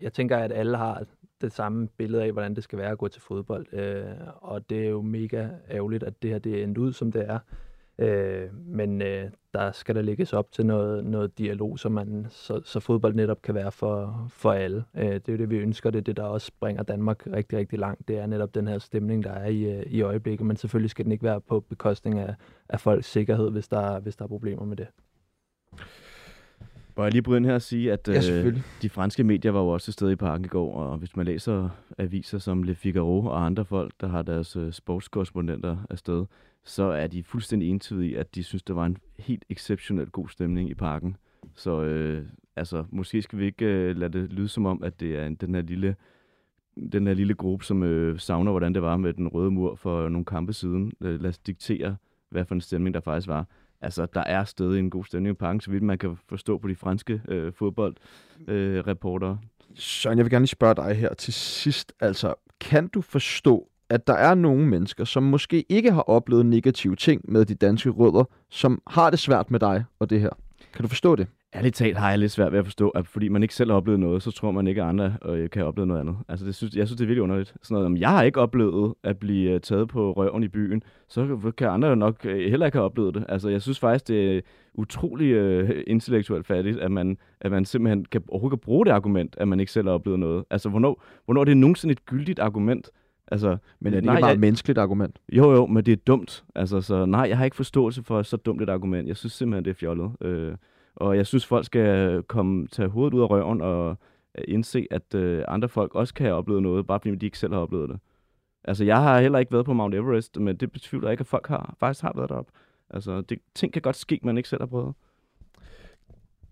jeg 0.00 0.12
tænker, 0.12 0.36
at 0.36 0.52
alle 0.52 0.76
har 0.76 1.04
det 1.40 1.52
samme 1.52 1.88
billede 1.88 2.22
af, 2.22 2.32
hvordan 2.32 2.54
det 2.54 2.64
skal 2.64 2.78
være 2.78 2.90
at 2.90 2.98
gå 2.98 3.08
til 3.08 3.22
fodbold. 3.22 3.72
Øh, 3.72 4.14
og 4.36 4.70
det 4.70 4.84
er 4.84 4.88
jo 4.88 5.02
mega 5.02 5.48
ærgerligt, 5.70 6.02
at 6.02 6.22
det 6.22 6.30
her 6.30 6.38
det 6.38 6.58
er 6.58 6.64
endt 6.64 6.78
ud, 6.78 6.92
som 6.92 7.12
det 7.12 7.30
er. 7.30 7.38
Øh, 8.00 8.48
men 8.66 9.02
øh, 9.02 9.30
der 9.54 9.72
skal 9.72 9.94
der 9.94 10.02
lægges 10.02 10.32
op 10.32 10.52
til 10.52 10.66
noget, 10.66 11.04
noget 11.04 11.38
dialog, 11.38 11.78
så, 11.78 11.88
man, 11.88 12.26
så, 12.28 12.60
så 12.64 12.80
fodbold 12.80 13.14
netop 13.14 13.42
kan 13.42 13.54
være 13.54 13.72
for, 13.72 14.26
for 14.30 14.52
alle. 14.52 14.84
Øh, 14.96 15.04
det 15.04 15.28
er 15.28 15.32
jo 15.32 15.38
det, 15.38 15.50
vi 15.50 15.56
ønsker. 15.56 15.90
Det 15.90 15.98
er 15.98 16.02
det, 16.02 16.16
der 16.16 16.22
også 16.22 16.52
bringer 16.60 16.82
Danmark 16.82 17.26
rigtig, 17.26 17.58
rigtig 17.58 17.78
langt. 17.78 18.08
Det 18.08 18.18
er 18.18 18.26
netop 18.26 18.54
den 18.54 18.68
her 18.68 18.78
stemning, 18.78 19.24
der 19.24 19.32
er 19.32 19.46
i, 19.46 19.62
øh, 19.62 19.82
i 19.86 20.02
øjeblikket. 20.02 20.46
Men 20.46 20.56
selvfølgelig 20.56 20.90
skal 20.90 21.04
den 21.04 21.12
ikke 21.12 21.24
være 21.24 21.40
på 21.40 21.60
bekostning 21.60 22.18
af, 22.18 22.34
af 22.68 22.80
folks 22.80 23.06
sikkerhed, 23.06 23.50
hvis 23.50 23.68
der, 23.68 24.00
hvis 24.00 24.16
der 24.16 24.24
er 24.24 24.28
problemer 24.28 24.64
med 24.64 24.76
det. 24.76 24.86
Må 26.96 27.04
jeg 27.04 27.12
lige 27.12 27.22
bryde 27.22 27.36
ind 27.36 27.46
her 27.46 27.54
og 27.54 27.62
sige, 27.62 27.92
at 27.92 28.08
Ja, 28.08 28.42
øh, 28.44 28.56
de 28.82 28.88
franske 28.88 29.24
medier 29.24 29.52
var 29.52 29.60
jo 29.60 29.68
også 29.68 29.84
til 29.84 29.92
stede 29.92 30.12
i 30.12 30.16
parken 30.16 30.44
i 30.44 30.48
går, 30.48 30.74
og 30.74 30.98
hvis 30.98 31.16
man 31.16 31.26
læser 31.26 31.68
aviser 31.98 32.38
som 32.38 32.62
Le 32.62 32.74
Figaro 32.74 33.24
og 33.24 33.46
andre 33.46 33.64
folk, 33.64 33.92
der 34.00 34.08
har 34.08 34.22
deres 34.22 34.56
øh, 34.56 34.72
sportskorrespondenter 34.72 35.76
afsted, 35.90 36.26
så 36.64 36.82
er 36.82 37.06
de 37.06 37.22
fuldstændig 37.22 37.70
entydige, 37.70 38.18
at 38.18 38.34
de 38.34 38.42
synes, 38.42 38.62
der 38.62 38.74
var 38.74 38.86
en 38.86 38.96
helt 39.18 39.44
exceptionelt 39.48 40.12
god 40.12 40.28
stemning 40.28 40.70
i 40.70 40.74
parken. 40.74 41.16
Så 41.54 41.82
øh, 41.82 42.26
altså, 42.56 42.84
måske 42.90 43.22
skal 43.22 43.38
vi 43.38 43.44
ikke 43.44 43.64
øh, 43.64 43.96
lade 43.96 44.18
det 44.18 44.32
lyde 44.32 44.48
som 44.48 44.66
om, 44.66 44.82
at 44.82 45.00
det 45.00 45.16
er 45.16 45.26
en, 45.26 45.34
den 45.34 45.54
her 45.54 45.62
lille 45.62 45.96
den 46.92 47.06
her 47.06 47.14
lille 47.14 47.34
gruppe, 47.34 47.64
som 47.64 47.82
øh, 47.82 48.18
savner, 48.18 48.50
hvordan 48.50 48.74
det 48.74 48.82
var 48.82 48.96
med 48.96 49.12
den 49.12 49.28
røde 49.28 49.50
mur 49.50 49.74
for 49.74 50.08
nogle 50.08 50.24
kampe 50.24 50.52
siden. 50.52 50.92
Øh, 51.00 51.20
lad 51.20 51.30
os 51.30 51.38
diktere, 51.38 51.96
hvad 52.28 52.44
for 52.44 52.54
en 52.54 52.60
stemning 52.60 52.94
der 52.94 53.00
faktisk 53.00 53.28
var. 53.28 53.46
Altså, 53.80 54.06
der 54.06 54.20
er 54.20 54.44
stadig 54.44 54.78
en 54.78 54.90
god 54.90 55.04
stemning 55.04 55.34
i 55.34 55.36
parken, 55.36 55.60
så 55.60 55.70
vidt 55.70 55.82
man 55.82 55.98
kan 55.98 56.16
forstå 56.28 56.58
på 56.58 56.68
de 56.68 56.76
franske 56.76 57.22
øh, 57.28 57.52
fodboldreportere. 57.52 58.78
Øh, 58.78 58.86
reportere. 58.86 59.38
Søren, 59.74 60.18
jeg 60.18 60.24
vil 60.24 60.30
gerne 60.30 60.42
lige 60.42 60.48
spørge 60.48 60.74
dig 60.74 60.94
her 60.94 61.14
til 61.14 61.32
sidst. 61.32 61.92
Altså, 62.00 62.34
kan 62.60 62.88
du 62.88 63.00
forstå, 63.00 63.68
at 63.90 64.06
der 64.06 64.14
er 64.14 64.34
nogle 64.34 64.66
mennesker, 64.66 65.04
som 65.04 65.22
måske 65.22 65.64
ikke 65.68 65.92
har 65.92 66.02
oplevet 66.02 66.46
negative 66.46 66.96
ting 66.96 67.20
med 67.24 67.44
de 67.44 67.54
danske 67.54 67.90
rødder, 67.90 68.24
som 68.50 68.82
har 68.86 69.10
det 69.10 69.18
svært 69.18 69.50
med 69.50 69.60
dig 69.60 69.84
og 69.98 70.10
det 70.10 70.20
her? 70.20 70.30
Kan 70.74 70.82
du 70.82 70.88
forstå 70.88 71.16
det? 71.16 71.26
Ærligt 71.54 71.74
talt 71.74 71.98
har 71.98 72.10
jeg 72.10 72.18
lidt 72.18 72.32
svært 72.32 72.52
ved 72.52 72.58
at 72.58 72.64
forstå, 72.64 72.88
at 72.88 73.06
fordi 73.06 73.28
man 73.28 73.42
ikke 73.42 73.54
selv 73.54 73.70
har 73.70 73.76
oplevet 73.76 74.00
noget, 74.00 74.22
så 74.22 74.30
tror 74.30 74.50
man 74.50 74.66
ikke, 74.66 74.82
at 74.82 74.88
andre 74.88 75.16
øh, 75.24 75.50
kan 75.50 75.64
opleve 75.64 75.86
noget 75.86 76.00
andet. 76.00 76.16
Altså, 76.28 76.46
det 76.46 76.54
synes, 76.54 76.74
jeg 76.74 76.86
synes, 76.86 76.96
det 76.96 77.04
er 77.04 77.06
virkelig 77.06 77.22
underligt. 77.22 77.54
Sådan 77.62 77.74
noget, 77.74 77.86
om 77.86 77.96
jeg 77.96 78.10
har 78.10 78.22
ikke 78.22 78.40
oplevet 78.40 78.94
at 79.04 79.18
blive 79.18 79.50
øh, 79.50 79.60
taget 79.60 79.88
på 79.88 80.12
røven 80.12 80.42
i 80.42 80.48
byen, 80.48 80.82
så 81.08 81.52
kan 81.56 81.68
andre 81.68 81.88
jo 81.88 81.94
nok 81.94 82.26
øh, 82.26 82.50
heller 82.50 82.66
ikke 82.66 82.78
have 82.78 82.84
oplevet 82.84 83.14
det. 83.14 83.24
Altså, 83.28 83.48
jeg 83.48 83.62
synes 83.62 83.78
faktisk, 83.78 84.08
det 84.08 84.36
er 84.36 84.40
utrolig 84.74 85.26
øh, 85.26 85.82
intellektuelt 85.86 86.46
fattigt, 86.46 86.78
at 86.78 86.90
man, 86.90 87.18
at 87.40 87.50
man 87.50 87.64
simpelthen 87.64 88.04
kan, 88.04 88.22
overhovedet 88.28 88.58
kan 88.58 88.64
bruge 88.64 88.86
det 88.86 88.92
argument, 88.92 89.36
at 89.38 89.48
man 89.48 89.60
ikke 89.60 89.72
selv 89.72 89.86
har 89.86 89.94
oplevet 89.94 90.18
noget. 90.18 90.44
Altså, 90.50 90.68
hvornår, 90.68 91.02
hvornår 91.24 91.40
er 91.40 91.44
det 91.44 91.56
nogensinde 91.56 91.92
et 91.92 92.06
gyldigt 92.06 92.38
argument? 92.38 92.90
Altså, 93.30 93.56
Men 93.80 93.92
er 93.94 93.96
det 93.96 94.04
nej, 94.04 94.14
ikke 94.14 94.20
bare 94.20 94.28
jeg- 94.28 94.34
et 94.34 94.40
menneskeligt 94.40 94.78
argument? 94.78 95.18
Jo, 95.32 95.52
jo, 95.52 95.66
men 95.66 95.86
det 95.86 95.92
er 95.92 95.96
dumt. 95.96 96.44
Altså, 96.54 96.80
så 96.80 97.06
nej, 97.06 97.20
jeg 97.28 97.38
har 97.38 97.44
ikke 97.44 97.56
forståelse 97.56 98.02
for 98.02 98.22
så 98.22 98.36
dumt 98.36 98.62
et 98.62 98.68
argument. 98.68 99.08
Jeg 99.08 99.16
synes 99.16 99.32
simpelthen, 99.32 99.64
det 99.64 99.70
er 99.70 99.74
fjollet. 99.74 100.10
Øh, 100.20 100.54
og 100.96 101.16
jeg 101.16 101.26
synes, 101.26 101.46
folk 101.46 101.66
skal 101.66 102.22
komme, 102.22 102.66
tage 102.66 102.88
hovedet 102.88 103.14
ud 103.14 103.20
af 103.22 103.30
røven 103.30 103.60
og 103.60 103.96
øh, 104.38 104.44
indse, 104.48 104.86
at 104.90 105.14
øh, 105.14 105.44
andre 105.48 105.68
folk 105.68 105.94
også 105.94 106.14
kan 106.14 106.26
have 106.26 106.36
oplevet 106.36 106.62
noget, 106.62 106.86
bare 106.86 107.00
fordi 107.00 107.14
de 107.14 107.26
ikke 107.26 107.38
selv 107.38 107.52
har 107.52 107.60
oplevet 107.60 107.88
det. 107.88 107.98
Altså, 108.64 108.84
jeg 108.84 109.02
har 109.02 109.20
heller 109.20 109.38
ikke 109.38 109.52
været 109.52 109.66
på 109.66 109.72
Mount 109.72 109.94
Everest, 109.94 110.40
men 110.40 110.56
det 110.56 110.72
jeg 111.08 111.12
ikke, 111.12 111.20
at 111.20 111.26
folk 111.26 111.46
har, 111.46 111.74
faktisk 111.80 112.02
har 112.02 112.12
været 112.16 112.28
deroppe. 112.28 112.52
Altså, 112.90 113.20
det, 113.20 113.38
ting 113.54 113.72
kan 113.72 113.82
godt 113.82 113.96
ske, 113.96 114.20
man 114.22 114.36
ikke 114.36 114.48
selv 114.48 114.60
har 114.62 114.66
prøvet. 114.66 114.94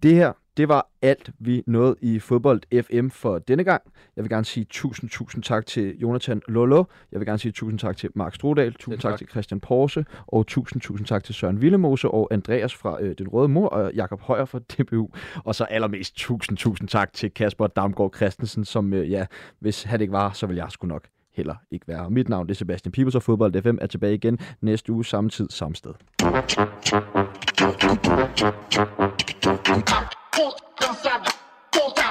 Det 0.02 0.14
her, 0.14 0.32
Det 0.58 0.68
var 0.68 0.88
alt, 1.02 1.30
vi 1.38 1.62
nåede 1.66 1.96
i 2.00 2.18
Fodbold 2.18 2.82
FM 2.82 3.08
for 3.08 3.38
denne 3.38 3.64
gang. 3.64 3.82
Jeg 4.16 4.24
vil 4.24 4.30
gerne 4.30 4.44
sige 4.44 4.66
tusind, 4.70 5.10
tusind 5.10 5.42
tak 5.42 5.66
til 5.66 5.98
Jonathan 5.98 6.42
Lolo. 6.48 6.84
Jeg 7.12 7.20
vil 7.20 7.26
gerne 7.26 7.38
sige 7.38 7.52
tusind 7.52 7.78
tak 7.78 7.96
til 7.96 8.10
Mark 8.14 8.34
Strodal. 8.34 8.74
Tusind 8.74 9.00
tak. 9.00 9.10
tak 9.12 9.18
til 9.18 9.28
Christian 9.28 9.60
Porse. 9.60 10.04
Og 10.26 10.46
tusind, 10.46 10.82
tusind 10.82 11.06
tak 11.06 11.24
til 11.24 11.34
Søren 11.34 11.62
Villemose 11.62 12.08
og 12.08 12.28
Andreas 12.30 12.74
fra 12.74 13.02
øh, 13.02 13.14
Den 13.18 13.28
Røde 13.28 13.48
Mor 13.48 13.68
og 13.68 13.94
Jakob 13.94 14.20
Højer 14.20 14.44
fra 14.44 14.58
DBU. 14.58 15.08
Og 15.44 15.54
så 15.54 15.64
allermest 15.64 16.16
tusind, 16.16 16.56
tusind 16.56 16.88
tak 16.88 17.12
til 17.12 17.30
Kasper 17.30 17.66
Damgaard 17.66 18.14
Christensen, 18.16 18.64
som, 18.64 18.92
øh, 18.94 19.10
ja, 19.10 19.26
hvis 19.60 19.82
han 19.82 20.00
ikke 20.00 20.12
var, 20.12 20.32
så 20.32 20.46
vil 20.46 20.56
jeg 20.56 20.66
sgu 20.70 20.86
nok 20.86 21.04
heller 21.34 21.54
ikke 21.70 21.88
være. 21.88 22.10
Mit 22.10 22.28
navn 22.28 22.50
er 22.50 22.54
Sebastian 22.54 22.92
Pibels, 22.92 23.14
og 23.14 23.22
Fodbold 23.22 23.62
FM 23.62 23.78
er 23.80 23.86
tilbage 23.86 24.14
igen 24.14 24.38
næste 24.60 24.92
uge, 24.92 25.04
samme 25.04 25.30
tid, 25.30 25.48
samme 25.50 25.76
sted. 25.76 25.92
Cansada, 30.38 31.34
volta. 31.74 32.07